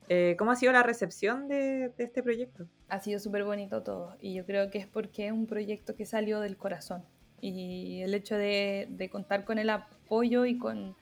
Eh, 0.10 0.36
¿Cómo 0.38 0.52
ha 0.52 0.56
sido 0.56 0.74
la 0.74 0.84
recepción 0.84 1.48
de, 1.48 1.92
este 1.98 2.22
proyecto? 2.22 2.68
Ha 2.90 3.00
sido 3.00 3.20
súper 3.20 3.46
bonito 3.46 3.84
todo 3.84 4.18
y 4.20 4.34
yo 4.34 4.46
creo 4.46 4.70
que 4.70 4.80
es 4.80 4.88
porque 4.88 5.28
es 5.28 5.32
un 5.32 5.48
proyecto 5.48 5.96
que 5.96 6.06
salió 6.06 6.42
del 6.42 6.58
corazón 6.58 7.04
y 7.40 8.02
el 8.02 8.14
hecho 8.14 8.36
de, 8.36 8.88
de 8.90 9.10
contar 9.10 9.46
con 9.46 9.58
el 9.58 9.70
apoyo 9.70 10.46
y 10.46 10.58
con, 10.58 10.96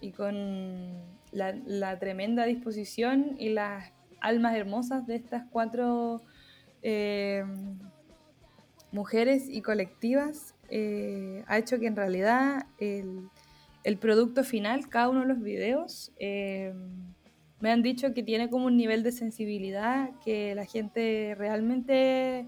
y 0.00 0.12
con 0.12 1.00
la, 1.32 1.52
la 1.64 1.98
tremenda 1.98 2.44
disposición 2.44 3.36
y 3.38 3.50
las 3.50 3.92
almas 4.20 4.56
hermosas 4.56 5.06
de 5.06 5.16
estas 5.16 5.44
cuatro 5.50 6.20
eh, 6.82 7.44
mujeres 8.92 9.48
y 9.48 9.62
colectivas 9.62 10.54
eh, 10.68 11.44
ha 11.46 11.58
hecho 11.58 11.78
que 11.78 11.86
en 11.86 11.96
realidad 11.96 12.66
el, 12.78 13.28
producto 13.98 14.44
final, 14.44 14.88
cada 14.88 15.08
uno 15.08 15.20
de 15.20 15.26
los 15.26 15.40
videos, 15.42 16.12
eh, 16.18 16.72
me 17.60 17.70
han 17.70 17.82
dicho 17.82 18.14
que 18.14 18.22
tiene 18.22 18.48
como 18.48 18.66
un 18.66 18.76
nivel 18.76 19.02
de 19.02 19.12
sensibilidad 19.12 20.10
que 20.24 20.54
la 20.54 20.64
gente 20.64 21.34
realmente 21.36 22.46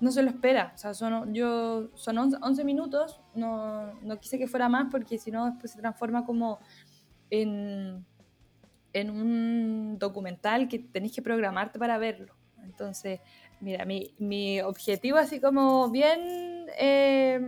no 0.00 0.10
se 0.10 0.22
lo 0.22 0.30
espera. 0.30 0.72
O 0.74 0.78
sea, 0.78 0.94
son, 0.94 1.34
yo, 1.34 1.90
son 1.94 2.18
11, 2.18 2.38
11 2.42 2.64
minutos, 2.64 3.20
no, 3.34 3.92
no 4.02 4.18
quise 4.18 4.38
que 4.38 4.48
fuera 4.48 4.68
más 4.68 4.88
porque 4.90 5.18
si 5.18 5.30
no 5.30 5.46
después 5.46 5.72
se 5.72 5.78
transforma 5.78 6.24
como 6.24 6.58
en, 7.28 8.04
en 8.92 9.10
un 9.10 9.98
documental 9.98 10.68
que 10.68 10.78
tenéis 10.78 11.14
que 11.14 11.22
programarte 11.22 11.78
para 11.78 11.98
verlo. 11.98 12.34
Entonces, 12.64 13.20
mira, 13.60 13.84
mi, 13.84 14.14
mi 14.18 14.60
objetivo 14.60 15.18
así 15.18 15.40
como 15.40 15.90
bien... 15.90 16.66
eh, 16.78 17.40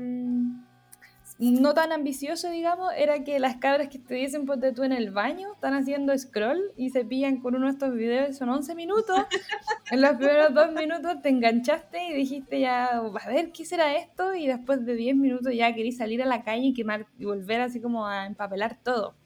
no 1.39 1.75
tan 1.75 1.91
ambicioso, 1.91 2.51
digamos, 2.51 2.93
era 2.97 3.25
que 3.25 3.41
las 3.41 3.57
cabras 3.57 3.89
que 3.89 3.99
estuviesen, 3.99 4.47
ponte 4.47 4.73
tú 4.73 4.85
en 4.85 4.93
el 4.93 5.11
baño, 5.11 5.55
están 5.55 5.75
haciendo 5.75 6.17
scroll 6.17 6.61
y 6.77 6.91
se 6.91 7.05
pillan 7.05 7.39
con 7.41 7.57
uno 7.57 7.67
de 7.67 7.73
estos 7.73 7.95
videos 7.95 8.37
son 8.37 8.49
11 8.49 8.75
minutos. 8.77 9.17
en 9.91 10.01
los 10.01 10.13
primeros 10.13 10.55
dos 10.55 10.71
minutos 10.73 11.21
te 11.21 11.31
enganchaste 11.31 12.11
y 12.11 12.13
dijiste 12.15 12.61
ya, 12.61 12.99
a 12.99 13.29
ver, 13.29 13.51
¿qué 13.51 13.65
será 13.65 13.97
esto? 13.97 14.37
Y 14.37 14.47
después 14.47 14.85
de 14.85 14.95
10 14.95 15.17
minutos 15.17 15.53
ya 15.53 15.75
querías 15.75 15.97
salir 15.97 16.23
a 16.23 16.27
la 16.27 16.45
calle 16.45 16.67
y 16.67 16.75
quemar 16.75 17.07
y 17.19 17.25
volver 17.25 17.61
así 17.61 17.81
como 17.81 18.07
a 18.07 18.27
empapelar 18.27 18.79
todo. 18.81 19.17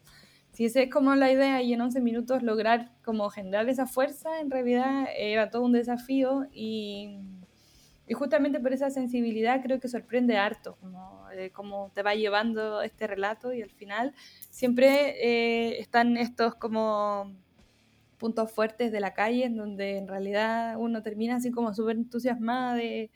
Si 0.56 0.64
esa 0.64 0.80
es 0.80 0.90
como 0.90 1.14
la 1.14 1.30
idea 1.30 1.60
y 1.60 1.74
en 1.74 1.82
11 1.82 2.00
minutos 2.00 2.42
lograr 2.42 2.90
como 3.04 3.28
generar 3.28 3.68
esa 3.68 3.84
fuerza, 3.86 4.40
en 4.40 4.50
realidad 4.50 5.04
era 5.14 5.50
todo 5.50 5.62
un 5.62 5.72
desafío 5.72 6.46
y... 6.50 7.20
Justamente 8.14 8.60
por 8.60 8.72
esa 8.72 8.88
sensibilidad 8.88 9.60
creo 9.64 9.80
que 9.80 9.88
sorprende 9.88 10.36
harto, 10.36 10.78
como, 10.80 11.28
eh, 11.32 11.90
te 11.92 12.04
va 12.04 12.14
llevando 12.14 12.80
este 12.80 13.08
relato 13.08 13.52
y 13.52 13.62
al 13.62 13.70
final 13.70 14.14
siempre 14.48 15.16
eh, 15.20 15.80
están 15.80 16.16
estos 16.16 16.54
como 16.54 17.34
puntos 18.16 18.52
fuertes 18.52 18.92
de 18.92 19.00
la 19.00 19.12
calle 19.12 19.44
en 19.44 19.56
donde 19.56 19.98
en 19.98 20.06
realidad 20.06 20.76
uno 20.78 21.02
termina 21.02 21.34
así 21.34 21.50
como 21.50 21.74
súper 21.74 21.96
entusiasmada 21.96 22.76
de, 22.76 23.10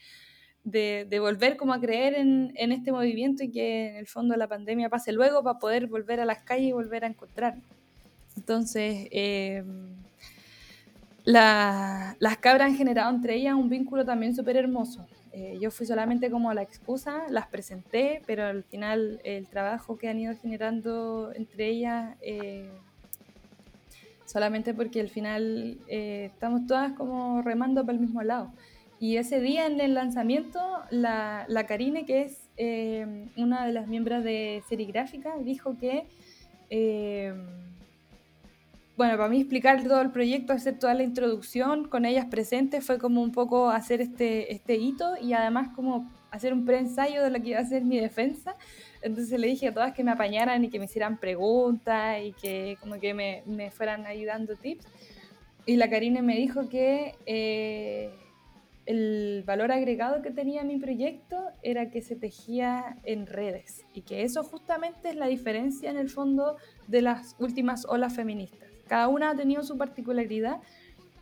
de, 0.64 1.18
volver 1.20 1.56
como 1.56 1.72
a 1.72 1.80
creer 1.80 2.14
en, 2.14 2.52
este 2.56 2.92
movimiento 2.92 3.44
y 3.44 3.50
que 3.50 3.88
en 3.90 3.96
el 3.96 4.06
fondo 4.06 4.36
la 4.36 4.48
pandemia 4.48 4.88
pase 4.88 5.12
luego 5.12 5.42
para 5.42 5.58
poder 5.58 5.86
volver 5.86 6.20
a 6.20 6.24
las 6.24 6.40
calles 6.40 6.68
y 6.68 6.72
volver 6.72 7.04
a 7.04 7.08
encontrarnos. 7.08 7.64
Entonces... 8.36 9.08
Eh, 9.10 9.64
la, 11.24 12.16
las 12.18 12.38
cabras 12.38 12.70
han 12.70 12.76
generado 12.76 13.14
entre 13.14 13.34
ellas 13.34 13.54
un 13.54 13.68
vínculo 13.68 14.04
también 14.04 14.34
súper 14.34 14.56
hermoso. 14.56 15.06
Eh, 15.32 15.58
yo 15.60 15.70
fui 15.70 15.86
solamente 15.86 16.30
como 16.30 16.52
la 16.52 16.62
excusa, 16.62 17.22
las 17.28 17.46
presenté, 17.46 18.22
pero 18.26 18.44
al 18.46 18.64
final 18.64 19.20
el 19.22 19.46
trabajo 19.46 19.96
que 19.96 20.08
han 20.08 20.18
ido 20.18 20.34
generando 20.34 21.32
entre 21.34 21.68
ellas, 21.68 22.16
eh, 22.20 22.68
solamente 24.24 24.74
porque 24.74 25.00
al 25.00 25.08
final 25.08 25.78
eh, 25.86 26.30
estamos 26.32 26.66
todas 26.66 26.92
como 26.94 27.42
remando 27.42 27.82
para 27.82 27.96
el 27.96 28.00
mismo 28.00 28.22
lado. 28.22 28.52
Y 29.00 29.16
ese 29.16 29.40
día 29.40 29.66
en 29.66 29.80
el 29.80 29.94
lanzamiento, 29.94 30.60
la, 30.90 31.46
la 31.48 31.66
Karine, 31.66 32.04
que 32.04 32.22
es 32.22 32.48
eh, 32.56 33.26
una 33.36 33.66
de 33.66 33.72
las 33.72 33.88
miembros 33.88 34.22
de 34.22 34.62
Serigráfica, 34.68 35.34
dijo 35.42 35.76
que 35.78 36.06
eh, 36.68 37.34
bueno, 39.00 39.16
para 39.16 39.30
mí 39.30 39.40
explicar 39.40 39.82
todo 39.82 40.02
el 40.02 40.10
proyecto, 40.10 40.52
hacer 40.52 40.78
toda 40.78 40.92
la 40.92 41.02
introducción 41.02 41.88
con 41.88 42.04
ellas 42.04 42.26
presentes 42.26 42.84
fue 42.84 42.98
como 42.98 43.22
un 43.22 43.32
poco 43.32 43.70
hacer 43.70 44.02
este, 44.02 44.52
este 44.52 44.76
hito 44.76 45.14
y 45.18 45.32
además 45.32 45.70
como 45.74 46.06
hacer 46.30 46.52
un 46.52 46.66
preensayo 46.66 47.22
de 47.22 47.30
lo 47.30 47.40
que 47.40 47.48
iba 47.48 47.60
a 47.60 47.64
ser 47.64 47.82
mi 47.82 47.98
defensa. 47.98 48.56
Entonces 49.00 49.40
le 49.40 49.46
dije 49.46 49.68
a 49.68 49.72
todas 49.72 49.94
que 49.94 50.04
me 50.04 50.10
apañaran 50.10 50.62
y 50.64 50.68
que 50.68 50.78
me 50.78 50.84
hicieran 50.84 51.16
preguntas 51.16 52.18
y 52.22 52.32
que 52.32 52.76
como 52.78 53.00
que 53.00 53.14
me, 53.14 53.42
me 53.46 53.70
fueran 53.70 54.04
ayudando 54.04 54.54
tips. 54.54 54.86
Y 55.64 55.76
la 55.76 55.88
Karine 55.88 56.20
me 56.20 56.36
dijo 56.36 56.68
que 56.68 57.14
eh, 57.24 58.10
el 58.90 59.44
valor 59.46 59.70
agregado 59.70 60.20
que 60.20 60.32
tenía 60.32 60.64
mi 60.64 60.76
proyecto 60.76 61.36
era 61.62 61.90
que 61.90 62.02
se 62.02 62.16
tejía 62.16 62.96
en 63.04 63.28
redes 63.28 63.84
y 63.94 64.02
que 64.02 64.24
eso 64.24 64.42
justamente 64.42 65.10
es 65.10 65.14
la 65.14 65.28
diferencia 65.28 65.90
en 65.90 65.96
el 65.96 66.10
fondo 66.10 66.56
de 66.88 67.00
las 67.00 67.36
últimas 67.38 67.84
olas 67.84 68.16
feministas. 68.16 68.68
Cada 68.88 69.06
una 69.06 69.30
ha 69.30 69.36
tenido 69.36 69.62
su 69.62 69.78
particularidad 69.78 70.58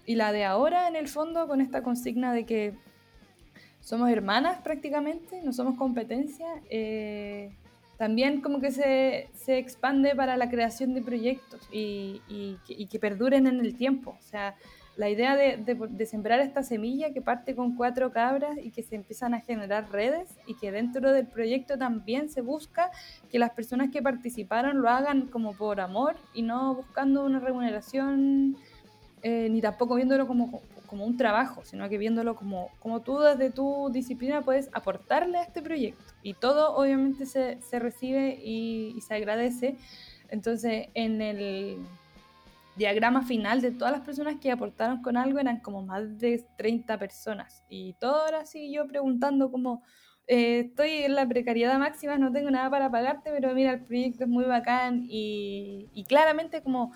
y 0.06 0.14
la 0.14 0.32
de 0.32 0.46
ahora, 0.46 0.88
en 0.88 0.96
el 0.96 1.08
fondo, 1.08 1.46
con 1.46 1.60
esta 1.60 1.82
consigna 1.82 2.32
de 2.32 2.46
que 2.46 2.72
somos 3.80 4.08
hermanas 4.08 4.62
prácticamente, 4.62 5.42
no 5.42 5.52
somos 5.52 5.76
competencia, 5.76 6.46
eh, 6.70 7.50
también 7.98 8.40
como 8.40 8.60
que 8.60 8.70
se, 8.70 9.28
se, 9.34 9.58
expande 9.58 10.14
para 10.14 10.38
la 10.38 10.48
creación 10.48 10.94
de 10.94 11.02
proyectos 11.02 11.60
y, 11.70 12.22
y, 12.28 12.86
que 12.86 12.98
perduren 12.98 13.46
en 13.46 13.60
el 13.60 13.76
tiempo. 13.76 14.16
O 14.18 14.22
sea, 14.22 14.54
la 14.98 15.08
idea 15.08 15.36
de, 15.36 16.06
sembrar 16.06 16.40
esta 16.40 16.64
semilla 16.64 17.12
que 17.12 17.22
parte 17.22 17.54
con 17.54 17.76
cuatro 17.76 18.10
cabras 18.10 18.58
y 18.60 18.72
que 18.72 18.82
se 18.82 18.96
empiezan 18.96 19.32
a 19.32 19.40
generar 19.40 19.92
redes 19.92 20.28
y 20.44 20.54
que 20.56 20.72
dentro 20.72 21.12
del 21.12 21.24
proyecto 21.24 21.78
también 21.78 22.28
se 22.28 22.40
busca 22.40 22.90
que 23.30 23.38
las 23.38 23.50
personas 23.50 23.90
que 23.92 24.02
participaron 24.02 24.82
lo 24.82 24.88
hagan 24.90 25.28
como 25.28 25.54
por 25.54 25.80
amor 25.80 26.16
y 26.34 26.42
no 26.42 26.74
buscando 26.74 27.24
una 27.24 27.38
remuneración 27.38 28.56
eh, 29.22 29.46
ni 29.48 29.60
tampoco 29.60 29.94
viéndolo 29.94 30.26
como, 30.26 30.62
como 30.86 31.04
un 31.04 31.16
trabajo, 31.16 31.62
sino 31.64 31.88
que 31.88 31.96
viéndolo 31.96 32.34
como, 32.34 32.70
como 32.80 33.00
tú 33.00 33.20
desde 33.20 33.50
tu 33.50 33.90
disciplina 33.92 34.42
puedes 34.42 34.68
aportarle 34.72 35.38
a 35.38 35.42
este 35.44 35.62
proyecto. 35.62 36.12
Y 36.24 36.34
todo 36.34 36.74
obviamente 36.74 37.24
se, 37.24 37.60
se 37.62 37.78
recibe 37.78 38.36
y 38.42 39.00
se 39.06 39.14
agradece. 39.14 39.76
Entonces, 40.28 40.88
en 40.94 41.22
el 41.22 41.78
diagrama 42.78 43.22
final 43.22 43.60
de 43.60 43.72
todas 43.72 43.92
las 43.92 44.02
personas 44.02 44.36
que 44.40 44.50
aportaron 44.50 45.02
con 45.02 45.16
algo 45.16 45.38
eran 45.38 45.60
como 45.60 45.82
más 45.82 46.18
de 46.18 46.46
30 46.56 46.98
personas. 46.98 47.64
Y 47.68 47.94
todo 47.94 48.22
ahora 48.22 48.46
sí 48.46 48.72
yo 48.72 48.86
preguntando 48.86 49.50
como, 49.50 49.82
eh, 50.26 50.60
estoy 50.68 50.90
en 50.90 51.14
la 51.14 51.28
precariedad 51.28 51.78
máxima, 51.78 52.16
no 52.16 52.32
tengo 52.32 52.50
nada 52.50 52.70
para 52.70 52.90
pagarte, 52.90 53.30
pero 53.32 53.54
mira, 53.54 53.72
el 53.72 53.84
proyecto 53.84 54.24
es 54.24 54.30
muy 54.30 54.44
bacán 54.44 55.04
y, 55.08 55.88
y 55.92 56.04
claramente 56.04 56.62
como 56.62 56.92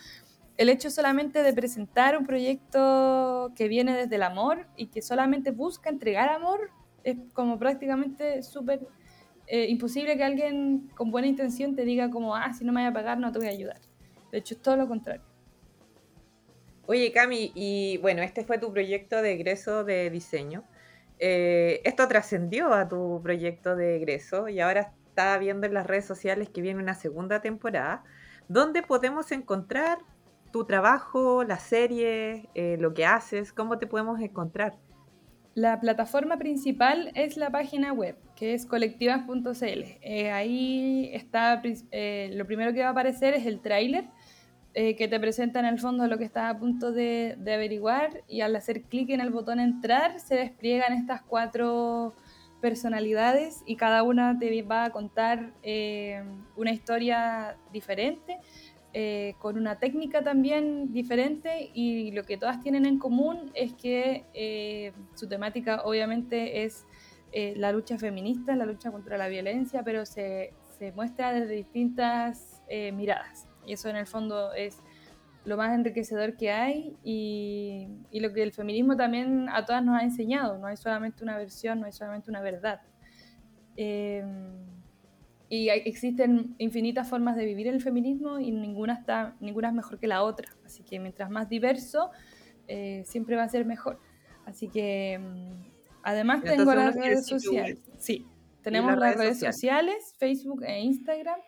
el 0.56 0.68
hecho 0.68 0.90
solamente 0.90 1.42
de 1.42 1.52
presentar 1.52 2.16
un 2.16 2.26
proyecto 2.26 3.52
que 3.56 3.68
viene 3.68 3.96
desde 3.96 4.16
el 4.16 4.22
amor 4.22 4.66
y 4.76 4.86
que 4.86 5.02
solamente 5.02 5.50
busca 5.50 5.90
entregar 5.90 6.28
amor 6.28 6.70
es 7.04 7.16
como 7.32 7.58
prácticamente 7.58 8.42
súper 8.42 8.86
eh, 9.46 9.66
imposible 9.68 10.16
que 10.16 10.24
alguien 10.24 10.90
con 10.94 11.10
buena 11.10 11.26
intención 11.26 11.74
te 11.74 11.84
diga 11.84 12.10
como, 12.10 12.36
ah, 12.36 12.52
si 12.52 12.64
no 12.64 12.72
me 12.72 12.82
voy 12.82 12.90
a 12.90 12.92
pagar 12.92 13.18
no 13.18 13.32
te 13.32 13.38
voy 13.38 13.48
a 13.48 13.50
ayudar. 13.50 13.80
De 14.30 14.38
hecho, 14.38 14.54
es 14.54 14.62
todo 14.62 14.76
lo 14.76 14.86
contrario. 14.88 15.31
Oye, 16.86 17.12
Cami, 17.12 17.52
y 17.54 17.98
bueno, 17.98 18.22
este 18.22 18.44
fue 18.44 18.58
tu 18.58 18.72
proyecto 18.72 19.22
de 19.22 19.32
egreso 19.32 19.84
de 19.84 20.10
diseño. 20.10 20.64
Eh, 21.20 21.80
esto 21.84 22.08
trascendió 22.08 22.74
a 22.74 22.88
tu 22.88 23.20
proyecto 23.22 23.76
de 23.76 23.94
egreso 23.94 24.48
y 24.48 24.58
ahora 24.58 24.92
está 25.06 25.38
viendo 25.38 25.68
en 25.68 25.74
las 25.74 25.86
redes 25.86 26.04
sociales 26.04 26.48
que 26.48 26.60
viene 26.60 26.82
una 26.82 26.94
segunda 26.94 27.40
temporada. 27.40 28.02
¿Dónde 28.48 28.82
podemos 28.82 29.30
encontrar 29.30 29.98
tu 30.50 30.64
trabajo, 30.64 31.44
la 31.44 31.60
serie, 31.60 32.48
eh, 32.56 32.76
lo 32.80 32.92
que 32.92 33.06
haces? 33.06 33.52
¿Cómo 33.52 33.78
te 33.78 33.86
podemos 33.86 34.20
encontrar? 34.20 34.76
La 35.54 35.78
plataforma 35.78 36.38
principal 36.38 37.12
es 37.14 37.36
la 37.36 37.50
página 37.50 37.92
web, 37.92 38.16
que 38.34 38.54
es 38.54 38.66
colectivas.cl. 38.66 39.84
Eh, 40.00 40.32
ahí 40.32 41.10
está, 41.12 41.62
lo 41.62 42.46
primero 42.46 42.72
que 42.72 42.80
va 42.80 42.88
a 42.88 42.90
aparecer 42.90 43.34
es 43.34 43.46
el 43.46 43.60
tráiler, 43.60 44.06
eh, 44.74 44.96
que 44.96 45.06
te 45.06 45.20
presenta 45.20 45.60
en 45.60 45.66
el 45.66 45.78
fondo 45.78 46.06
lo 46.06 46.16
que 46.16 46.24
estás 46.24 46.54
a 46.54 46.58
punto 46.58 46.92
de, 46.92 47.36
averiguar 47.42 48.22
y 48.26 48.40
al 48.40 48.56
hacer 48.56 48.84
clic 48.84 49.10
en 49.10 49.20
el 49.20 49.28
botón 49.28 49.60
entrar 49.60 50.18
se 50.18 50.34
despliegan 50.34 50.94
estas 50.94 51.20
cuatro 51.20 52.14
personalidades 52.62 53.62
y 53.66 53.76
cada 53.76 54.02
una 54.02 54.38
te 54.38 54.62
va 54.62 54.84
a 54.84 54.90
contar 54.90 55.52
eh, 55.62 56.24
una 56.56 56.72
historia 56.72 57.58
diferente, 57.70 58.38
eh, 58.94 59.34
con 59.40 59.58
una 59.58 59.78
técnica 59.78 60.22
también 60.22 60.90
diferente 60.90 61.70
y 61.74 62.10
lo 62.12 62.24
que 62.24 62.38
todas 62.38 62.60
tienen 62.60 62.86
en 62.86 62.98
común 62.98 63.50
es 63.52 63.74
que 63.74 64.94
su 65.14 65.28
temática 65.28 65.82
obviamente 65.84 66.64
es 66.64 66.86
la 67.56 67.72
lucha 67.72 67.98
feminista, 67.98 68.56
la 68.56 68.64
lucha 68.64 68.90
contra 68.90 69.18
la 69.18 69.28
violencia, 69.28 69.82
pero 69.82 70.06
se, 70.06 70.54
se 70.78 70.92
muestra 70.92 71.32
desde 71.32 71.56
distintas 71.56 72.62
miradas. 72.94 73.51
Y 73.66 73.72
eso 73.74 73.88
en 73.88 73.96
el 73.96 74.06
fondo 74.06 74.52
es 74.52 74.78
lo 75.44 75.56
más 75.56 75.74
enriquecedor 75.74 76.36
que 76.36 76.50
hay 76.52 76.96
y, 77.02 77.88
y 78.10 78.20
lo 78.20 78.32
que 78.32 78.42
el 78.42 78.52
feminismo 78.52 78.96
también 78.96 79.48
a 79.48 79.64
todas 79.64 79.82
nos 79.84 80.00
ha 80.00 80.04
enseñado. 80.04 80.58
No 80.58 80.66
hay 80.66 80.76
solamente 80.76 81.24
una 81.24 81.36
versión, 81.36 81.80
no 81.80 81.86
hay 81.86 81.92
solamente 81.92 82.30
una 82.30 82.40
verdad. 82.40 82.80
Eh, 83.76 84.24
y 85.48 85.68
hay- 85.68 85.82
existen 85.84 86.54
infinitas 86.58 87.08
formas 87.08 87.36
de 87.36 87.44
vivir 87.44 87.66
el 87.68 87.80
feminismo 87.82 88.38
y 88.38 88.50
ninguna, 88.52 88.94
está, 88.94 89.36
ninguna 89.40 89.68
es 89.68 89.74
mejor 89.74 89.98
que 89.98 90.06
la 90.06 90.22
otra. 90.22 90.48
Así 90.64 90.82
que 90.82 90.98
mientras 90.98 91.28
más 91.30 91.48
diverso, 91.48 92.10
eh, 92.68 93.02
siempre 93.04 93.36
va 93.36 93.42
a 93.44 93.48
ser 93.48 93.64
mejor. 93.66 93.98
Así 94.46 94.68
que 94.68 95.18
mm, 95.18 95.50
además 96.04 96.36
Entonces 96.38 96.58
tengo 96.58 96.74
las 96.74 96.94
redes 96.94 97.26
sociales. 97.26 97.80
Sí, 97.98 98.26
tenemos 98.62 98.96
las 98.96 99.16
redes 99.16 99.40
sociales, 99.40 100.14
Facebook 100.18 100.62
e 100.64 100.80
Instagram. 100.80 101.40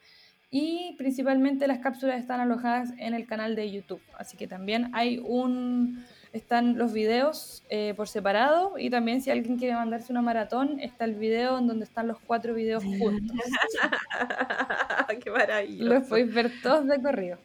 Y 0.56 0.94
principalmente 0.96 1.66
las 1.66 1.80
cápsulas 1.80 2.20
están 2.20 2.38
alojadas 2.38 2.90
en 2.98 3.12
el 3.12 3.26
canal 3.26 3.56
de 3.56 3.72
YouTube. 3.72 4.00
Así 4.16 4.36
que 4.36 4.46
también 4.46 4.88
hay 4.94 5.18
un. 5.18 6.06
Están 6.32 6.78
los 6.78 6.92
videos 6.92 7.64
eh, 7.70 7.92
por 7.96 8.06
separado. 8.06 8.78
Y 8.78 8.88
también, 8.88 9.20
si 9.20 9.32
alguien 9.32 9.58
quiere 9.58 9.74
mandarse 9.74 10.12
una 10.12 10.22
maratón, 10.22 10.78
está 10.78 11.06
el 11.06 11.16
video 11.16 11.58
en 11.58 11.66
donde 11.66 11.84
están 11.84 12.06
los 12.06 12.20
cuatro 12.20 12.54
videos 12.54 12.84
juntos. 12.84 13.36
¡Qué 15.24 15.28
maravilloso! 15.28 15.92
Los 15.92 16.04
podéis 16.04 16.32
ver 16.32 16.52
todos 16.62 16.86
de 16.86 17.02
corrido. 17.02 17.38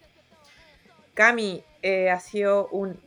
Cami, 1.16 1.64
eh, 1.82 2.12
ha 2.12 2.20
sido 2.20 2.68
un, 2.68 3.00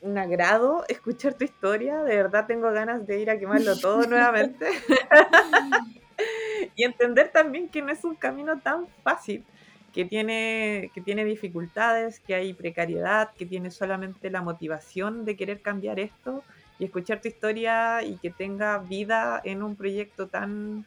un 0.00 0.18
agrado 0.18 0.84
escuchar 0.88 1.34
tu 1.34 1.44
historia. 1.44 2.02
De 2.02 2.16
verdad 2.16 2.46
tengo 2.48 2.72
ganas 2.72 3.06
de 3.06 3.20
ir 3.20 3.30
a 3.30 3.38
quemarlo 3.38 3.78
todo 3.78 4.02
nuevamente. 4.08 4.66
y 6.76 6.84
entender 6.84 7.30
también 7.30 7.68
que 7.68 7.82
no 7.82 7.92
es 7.92 8.04
un 8.04 8.14
camino 8.14 8.58
tan 8.60 8.86
fácil, 9.02 9.44
que 9.92 10.04
tiene, 10.04 10.90
que 10.94 11.00
tiene 11.00 11.24
dificultades, 11.24 12.20
que 12.20 12.34
hay 12.34 12.52
precariedad, 12.52 13.30
que 13.36 13.46
tiene 13.46 13.70
solamente 13.70 14.30
la 14.30 14.42
motivación 14.42 15.24
de 15.24 15.36
querer 15.36 15.60
cambiar 15.60 15.98
esto 15.98 16.44
y 16.78 16.84
escuchar 16.84 17.20
tu 17.20 17.28
historia 17.28 18.02
y 18.02 18.16
que 18.18 18.30
tenga 18.30 18.78
vida 18.78 19.40
en 19.44 19.62
un 19.62 19.76
proyecto 19.76 20.28
tan 20.28 20.86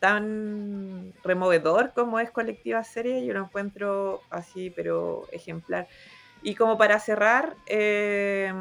tan 0.00 1.12
removedor 1.24 1.92
como 1.94 2.20
es 2.20 2.30
Colectiva 2.30 2.84
Serie, 2.84 3.24
yo 3.24 3.32
lo 3.32 3.44
encuentro 3.44 4.20
así, 4.30 4.70
pero 4.70 5.26
ejemplar. 5.32 5.88
Y 6.42 6.54
como 6.54 6.78
para 6.78 7.00
cerrar, 7.00 7.56
eh, 7.66 8.52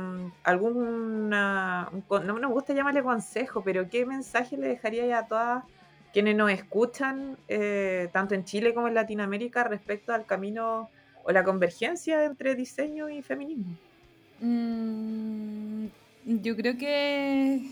alguna, 0.43 1.91
no 2.09 2.33
me 2.33 2.47
gusta 2.47 2.73
llamarle 2.73 3.03
consejo, 3.03 3.61
pero 3.63 3.89
¿qué 3.89 4.05
mensaje 4.05 4.57
le 4.57 4.67
dejaría 4.67 5.19
a 5.19 5.27
todas 5.27 5.63
quienes 6.15 6.37
nos 6.37 6.49
escuchan, 6.49 7.35
eh, 7.49 8.07
tanto 8.13 8.35
en 8.35 8.45
Chile 8.45 8.73
como 8.73 8.87
en 8.87 8.93
Latinoamérica, 8.93 9.65
respecto 9.65 10.13
al 10.13 10.25
camino 10.25 10.89
o 11.25 11.31
la 11.33 11.43
convergencia 11.43 12.23
entre 12.23 12.55
diseño 12.55 13.09
y 13.09 13.21
feminismo? 13.21 13.75
Mm, 14.39 15.87
yo 16.23 16.55
creo 16.55 16.77
que 16.77 17.69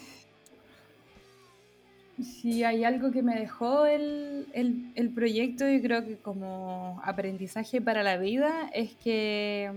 si 2.21 2.65
hay 2.65 2.83
algo 2.83 3.11
que 3.11 3.23
me 3.23 3.39
dejó 3.39 3.85
el, 3.85 4.45
el- 4.53 4.91
el 4.95 5.09
proyecto, 5.11 5.65
yo 5.65 5.81
creo 5.81 6.05
que 6.05 6.17
como 6.17 6.99
aprendizaje 7.05 7.79
para 7.79 8.03
la 8.03 8.17
vida, 8.17 8.69
es 8.73 8.93
que 9.05 9.71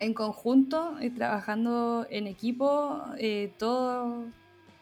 en 0.00 0.14
conjunto 0.14 0.96
y 1.02 1.10
trabajando 1.10 2.06
en 2.08 2.28
equipo, 2.28 3.02
eh, 3.18 3.52
todo, 3.58 4.24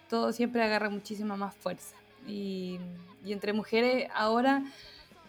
todo 0.08 0.32
siempre 0.32 0.62
agarra 0.62 0.88
muchísima 0.88 1.34
más 1.34 1.52
fuerza. 1.56 1.99
Y, 2.30 2.80
entre 3.26 3.52
mujeres 3.52 4.08
ahora 4.14 4.64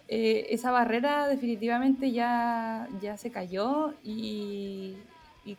eh, 0.07 0.47
esa 0.49 0.71
barrera 0.71 1.27
definitivamente 1.27 2.11
ya, 2.11 2.87
ya 3.01 3.17
se 3.17 3.31
cayó 3.31 3.93
y, 4.03 4.95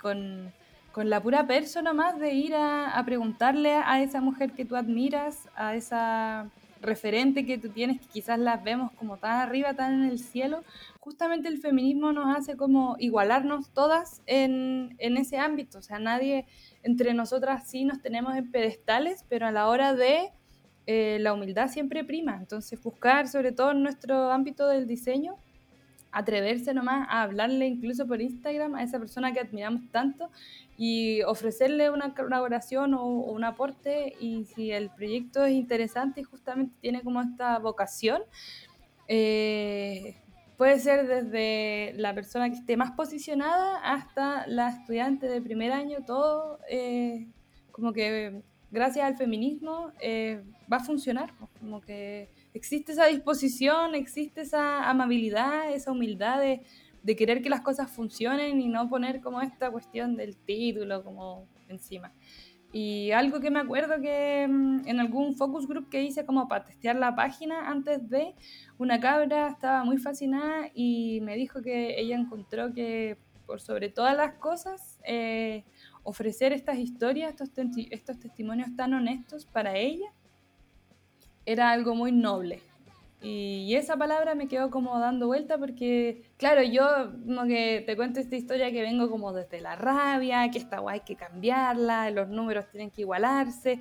con, 0.01 0.51
con 0.93 1.11
la 1.11 1.21
pura 1.21 1.47
persona 1.47 1.93
más 1.93 2.19
de 2.19 2.33
ir 2.33 2.55
a, 2.55 2.99
a 2.99 3.05
preguntarle 3.05 3.75
a 3.75 4.03
esa 4.03 4.21
mujer 4.21 4.53
que 4.53 4.65
tú 4.65 4.77
admiras, 4.77 5.49
a 5.55 5.77
esa 5.77 6.51
referente 6.83 7.47
que 7.47 7.59
tú 7.59 7.71
tienes, 7.71 8.01
que 8.01 8.07
quizás 8.07 8.39
las 8.39 8.63
vemos 8.63 8.93
como 8.93 9.17
tan 9.17 9.39
arriba, 9.39 9.75
tan 9.75 10.03
en 10.03 10.11
el 10.11 10.19
cielo, 10.19 10.63
justamente 11.01 11.49
el 11.49 11.59
feminismo 11.59 12.13
nos 12.13 12.37
hace 12.37 12.57
como 12.57 12.97
igualarnos 12.99 13.71
todas 13.71 14.21
en, 14.27 14.95
en 14.99 15.17
ese 15.17 15.39
ámbito. 15.39 15.79
O 15.79 15.83
sea, 15.83 15.99
nadie 15.99 16.45
entre 16.83 17.15
nosotras 17.15 17.69
sí 17.69 17.85
nos 17.85 18.03
tenemos 18.03 18.37
en 18.37 18.51
pedestales, 18.51 19.25
pero 19.29 19.47
a 19.47 19.53
la 19.53 19.69
hora 19.69 19.95
de 19.95 20.33
eh, 20.87 21.19
la 21.21 21.33
humildad 21.33 21.69
siempre 21.69 22.05
prima. 22.05 22.37
Entonces, 22.37 22.81
buscar, 22.83 23.29
sobre 23.29 23.53
todo 23.53 23.71
en 23.73 23.83
nuestro 23.83 24.31
ámbito 24.31 24.67
del 24.67 24.87
diseño, 24.87 25.37
atreverse 26.13 26.75
nomás 26.75 27.09
a 27.09 27.23
hablarle 27.23 27.67
incluso 27.67 28.07
por 28.07 28.21
Instagram 28.21 28.75
a 28.75 28.83
esa 28.83 28.99
persona 28.99 29.33
que 29.33 29.41
admiramos 29.41 29.91
tanto 29.91 30.31
y 30.77 31.23
ofrecerle 31.23 31.91
una 31.91 32.15
colaboración 32.15 32.95
o, 32.95 33.07
un 33.07 33.45
aporte 33.45 34.15
y 34.21 34.45
si 34.45 34.71
el 34.71 34.91
proyecto 34.91 35.45
es 35.45 35.53
interesante 35.53 36.21
y 36.21 36.25
justamente 36.25 36.75
tiene 36.81 37.03
como 37.03 37.23
esta 37.23 37.59
vocación, 37.59 38.23
eh, 39.09 40.17
puede 40.59 40.79
ser 40.79 41.07
desde 41.07 41.95
la 41.97 42.15
persona 42.15 42.51
que 42.51 42.57
esté 42.57 42.77
más 42.77 42.93
posicionada 42.93 43.79
hasta 43.79 44.47
la 44.47 44.69
estudiante 44.69 45.27
de 45.27 45.41
primer 45.41 45.73
año, 45.73 45.99
todo 46.07 46.59
eh, 46.69 47.27
como 47.71 47.93
que 47.93 48.43
gracias 48.73 49.07
al 49.07 49.17
feminismo 49.17 49.93
eh, 50.01 50.43
va 50.71 50.79
a 50.79 50.85
funcionar, 50.85 51.33
como 51.61 51.81
que 51.81 52.31
existe 52.55 52.93
esa 52.93 53.07
disposición, 53.07 53.95
existe 53.95 54.41
esa 54.41 54.91
amabilidad, 54.91 55.71
esa 55.73 55.93
humildad 55.93 56.41
de, 56.41 56.63
de 57.03 57.17
querer 57.17 57.43
que 57.43 57.51
las 57.51 57.61
cosas 57.61 57.91
funcionen 57.91 58.61
y 58.61 58.69
no 58.69 58.89
poner 58.89 59.21
como 59.21 59.41
esta 59.41 59.71
cuestión 59.71 60.17
del 60.17 60.37
título 60.37 61.05
como 61.05 61.47
encima. 61.69 62.13
Y 62.73 63.11
algo 63.11 63.39
que 63.41 63.51
me 63.51 63.61
acuerdo 63.61 64.01
que 64.01 64.47
mm, 64.49 64.89
en 64.89 64.99
algún 64.99 65.37
focus 65.37 65.69
group 65.69 65.91
que 65.91 66.03
hice 66.03 66.25
como 66.25 66.49
para 66.49 66.65
testear 66.65 66.97
la 66.97 67.15
página 67.15 67.69
antes 67.69 68.09
de, 68.09 68.35
una 68.79 68.99
cabra 68.99 69.49
estaba 69.49 69.85
muy 69.85 69.99
fascinada 69.99 70.71
y 70.75 71.21
me 71.21 71.37
dijo 71.37 71.61
que 71.61 72.01
ella 72.01 72.17
encontró 72.17 72.73
que 72.73 73.19
por 73.47 73.61
sobre 73.61 73.91
todas 73.91 74.17
las 74.17 74.35
cosas, 74.35 74.99
eh, 75.05 75.65
ofrecer 76.03 76.53
estas 76.53 76.79
historias, 76.79 77.31
estos, 77.31 77.51
estos 77.91 78.19
testimonios 78.19 78.75
tan 78.77 78.95
honestos 78.95 79.47
para 79.47 79.77
ella, 79.77 80.13
era 81.47 81.71
algo 81.71 81.95
muy 81.95 82.13
noble. 82.13 82.61
Y 83.25 83.77
esa 83.77 83.97
palabra 83.97 84.35
me 84.35 84.49
quedó 84.49 84.69
como 84.69 84.99
dando 84.99 85.29
vuelta 85.29 85.57
porque, 85.57 86.25
claro, 86.39 86.61
yo 86.63 86.85
como 87.25 87.45
que 87.45 87.85
te 87.87 87.95
cuento 87.95 88.19
esta 88.19 88.35
historia 88.35 88.73
que 88.73 88.83
vengo 88.83 89.09
como 89.09 89.33
desde 89.33 89.61
la 89.61 89.77
rabia, 89.77 90.51
que 90.51 90.59
esta 90.59 90.81
guay 90.81 90.99
hay 90.99 91.05
que 91.05 91.15
cambiarla, 91.15 92.11
los 92.11 92.29
números 92.29 92.69
tienen 92.73 92.91
que 92.91 93.03
igualarse, 93.03 93.79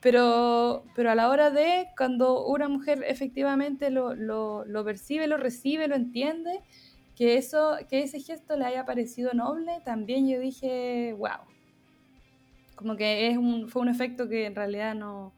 pero, 0.00 0.84
pero 0.94 1.10
a 1.10 1.14
la 1.14 1.30
hora 1.30 1.50
de, 1.50 1.88
cuando 1.96 2.44
una 2.44 2.68
mujer 2.68 3.02
efectivamente 3.08 3.88
lo, 3.88 4.14
lo, 4.14 4.66
lo 4.66 4.84
percibe, 4.84 5.28
lo 5.28 5.38
recibe, 5.38 5.88
lo 5.88 5.94
entiende, 5.94 6.60
que, 7.16 7.38
eso, 7.38 7.78
que 7.88 8.02
ese 8.02 8.20
gesto 8.20 8.54
le 8.58 8.66
haya 8.66 8.84
parecido 8.84 9.32
noble, 9.32 9.80
también 9.82 10.28
yo 10.28 10.38
dije, 10.38 11.14
wow. 11.16 11.53
Como 12.74 12.96
que 12.96 13.28
es 13.28 13.36
un, 13.36 13.68
fue 13.68 13.82
un 13.82 13.88
efecto 13.88 14.28
que 14.28 14.46
en 14.46 14.54
realidad 14.54 14.94
no, 14.94 15.34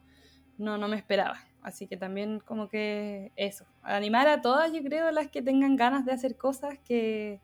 no, 0.57 0.77
no 0.77 0.87
me 0.87 0.97
esperaba. 0.97 1.39
Así 1.61 1.87
que 1.87 1.97
también 1.97 2.39
como 2.39 2.69
que 2.69 3.33
eso, 3.35 3.65
animar 3.81 4.27
a 4.29 4.41
todas, 4.41 4.71
yo 4.71 4.81
creo, 4.83 5.11
las 5.11 5.27
que 5.27 5.41
tengan 5.41 5.75
ganas 5.75 6.05
de 6.05 6.13
hacer 6.13 6.37
cosas 6.37 6.79
que, 6.79 7.41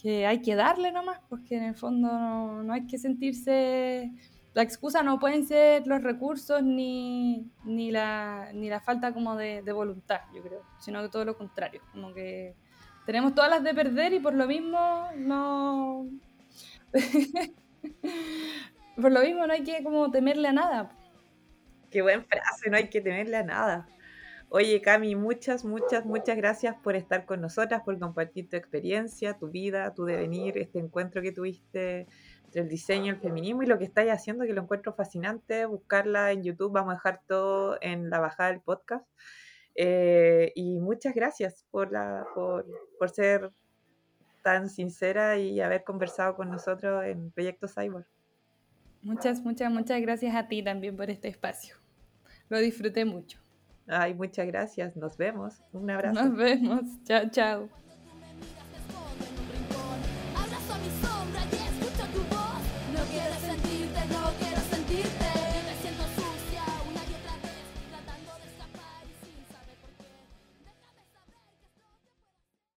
que 0.00 0.26
hay 0.26 0.42
que 0.42 0.54
darle 0.54 0.92
nomás, 0.92 1.20
porque 1.30 1.56
en 1.56 1.64
el 1.64 1.74
fondo 1.74 2.08
no, 2.08 2.62
no, 2.62 2.72
hay 2.72 2.86
que 2.86 2.98
sentirse... 2.98 4.12
La 4.52 4.62
excusa 4.62 5.02
no 5.02 5.18
pueden 5.18 5.46
ser 5.46 5.86
los 5.86 6.02
recursos 6.02 6.62
ni, 6.62 7.50
ni, 7.64 7.90
la, 7.90 8.50
ni 8.52 8.68
la 8.68 8.80
falta 8.80 9.12
como 9.12 9.34
de, 9.34 9.62
de 9.62 9.72
voluntad, 9.72 10.20
yo 10.32 10.42
creo, 10.42 10.62
sino 10.78 11.02
que 11.02 11.08
todo 11.08 11.24
lo 11.24 11.36
contrario, 11.36 11.80
como 11.90 12.12
que 12.12 12.54
tenemos 13.06 13.34
todas 13.34 13.50
las 13.50 13.64
de 13.64 13.74
perder 13.74 14.12
y 14.12 14.20
por 14.20 14.34
lo 14.34 14.46
mismo 14.46 15.08
no... 15.16 16.06
por 19.00 19.12
lo 19.12 19.20
mismo 19.20 19.46
no 19.46 19.52
hay 19.52 19.62
que 19.62 19.82
como 19.82 20.10
temerle 20.10 20.48
a 20.48 20.52
nada. 20.52 20.90
Qué 21.90 22.02
buena 22.02 22.24
frase, 22.24 22.70
no 22.70 22.76
hay 22.76 22.88
que 22.88 23.00
temerle 23.00 23.36
a 23.36 23.42
nada. 23.42 23.88
Oye, 24.48 24.80
Cami, 24.80 25.16
muchas, 25.16 25.64
muchas, 25.64 26.04
muchas 26.04 26.36
gracias 26.36 26.76
por 26.76 26.94
estar 26.94 27.24
con 27.24 27.40
nosotras, 27.40 27.82
por 27.84 27.98
compartir 27.98 28.48
tu 28.48 28.56
experiencia, 28.56 29.36
tu 29.36 29.48
vida, 29.48 29.92
tu 29.94 30.04
devenir, 30.04 30.58
este 30.58 30.78
encuentro 30.78 31.22
que 31.22 31.32
tuviste 31.32 32.06
entre 32.44 32.62
el 32.62 32.68
diseño, 32.68 33.12
el 33.12 33.20
feminismo 33.20 33.62
y 33.62 33.66
lo 33.66 33.78
que 33.78 33.84
estáis 33.84 34.12
haciendo, 34.12 34.44
que 34.44 34.52
lo 34.52 34.62
encuentro 34.62 34.94
fascinante. 34.94 35.66
Buscarla 35.66 36.30
en 36.30 36.44
YouTube, 36.44 36.72
vamos 36.72 36.92
a 36.92 36.94
dejar 36.94 37.22
todo 37.26 37.78
en 37.80 38.10
la 38.10 38.20
bajada 38.20 38.50
del 38.50 38.60
podcast. 38.60 39.04
Eh, 39.74 40.52
y 40.54 40.78
muchas 40.78 41.14
gracias 41.14 41.66
por, 41.72 41.90
la, 41.90 42.24
por, 42.34 42.64
por 42.98 43.10
ser 43.10 43.50
tan 44.42 44.68
sincera 44.68 45.36
y 45.36 45.60
haber 45.60 45.82
conversado 45.82 46.36
con 46.36 46.50
nosotros 46.50 47.04
en 47.04 47.32
Proyecto 47.32 47.66
Cyborg. 47.66 48.06
Muchas, 49.04 49.42
muchas, 49.42 49.70
muchas 49.70 50.00
gracias 50.00 50.34
a 50.34 50.48
ti 50.48 50.62
también 50.62 50.96
por 50.96 51.10
este 51.10 51.28
espacio. 51.28 51.76
Lo 52.48 52.58
disfruté 52.58 53.04
mucho. 53.04 53.38
Ay, 53.86 54.14
muchas 54.14 54.46
gracias. 54.46 54.96
Nos 54.96 55.16
vemos. 55.16 55.60
Un 55.72 55.90
abrazo. 55.90 56.24
Nos 56.24 56.36
vemos. 56.36 56.82
Chao, 57.04 57.28
chao. 57.30 57.83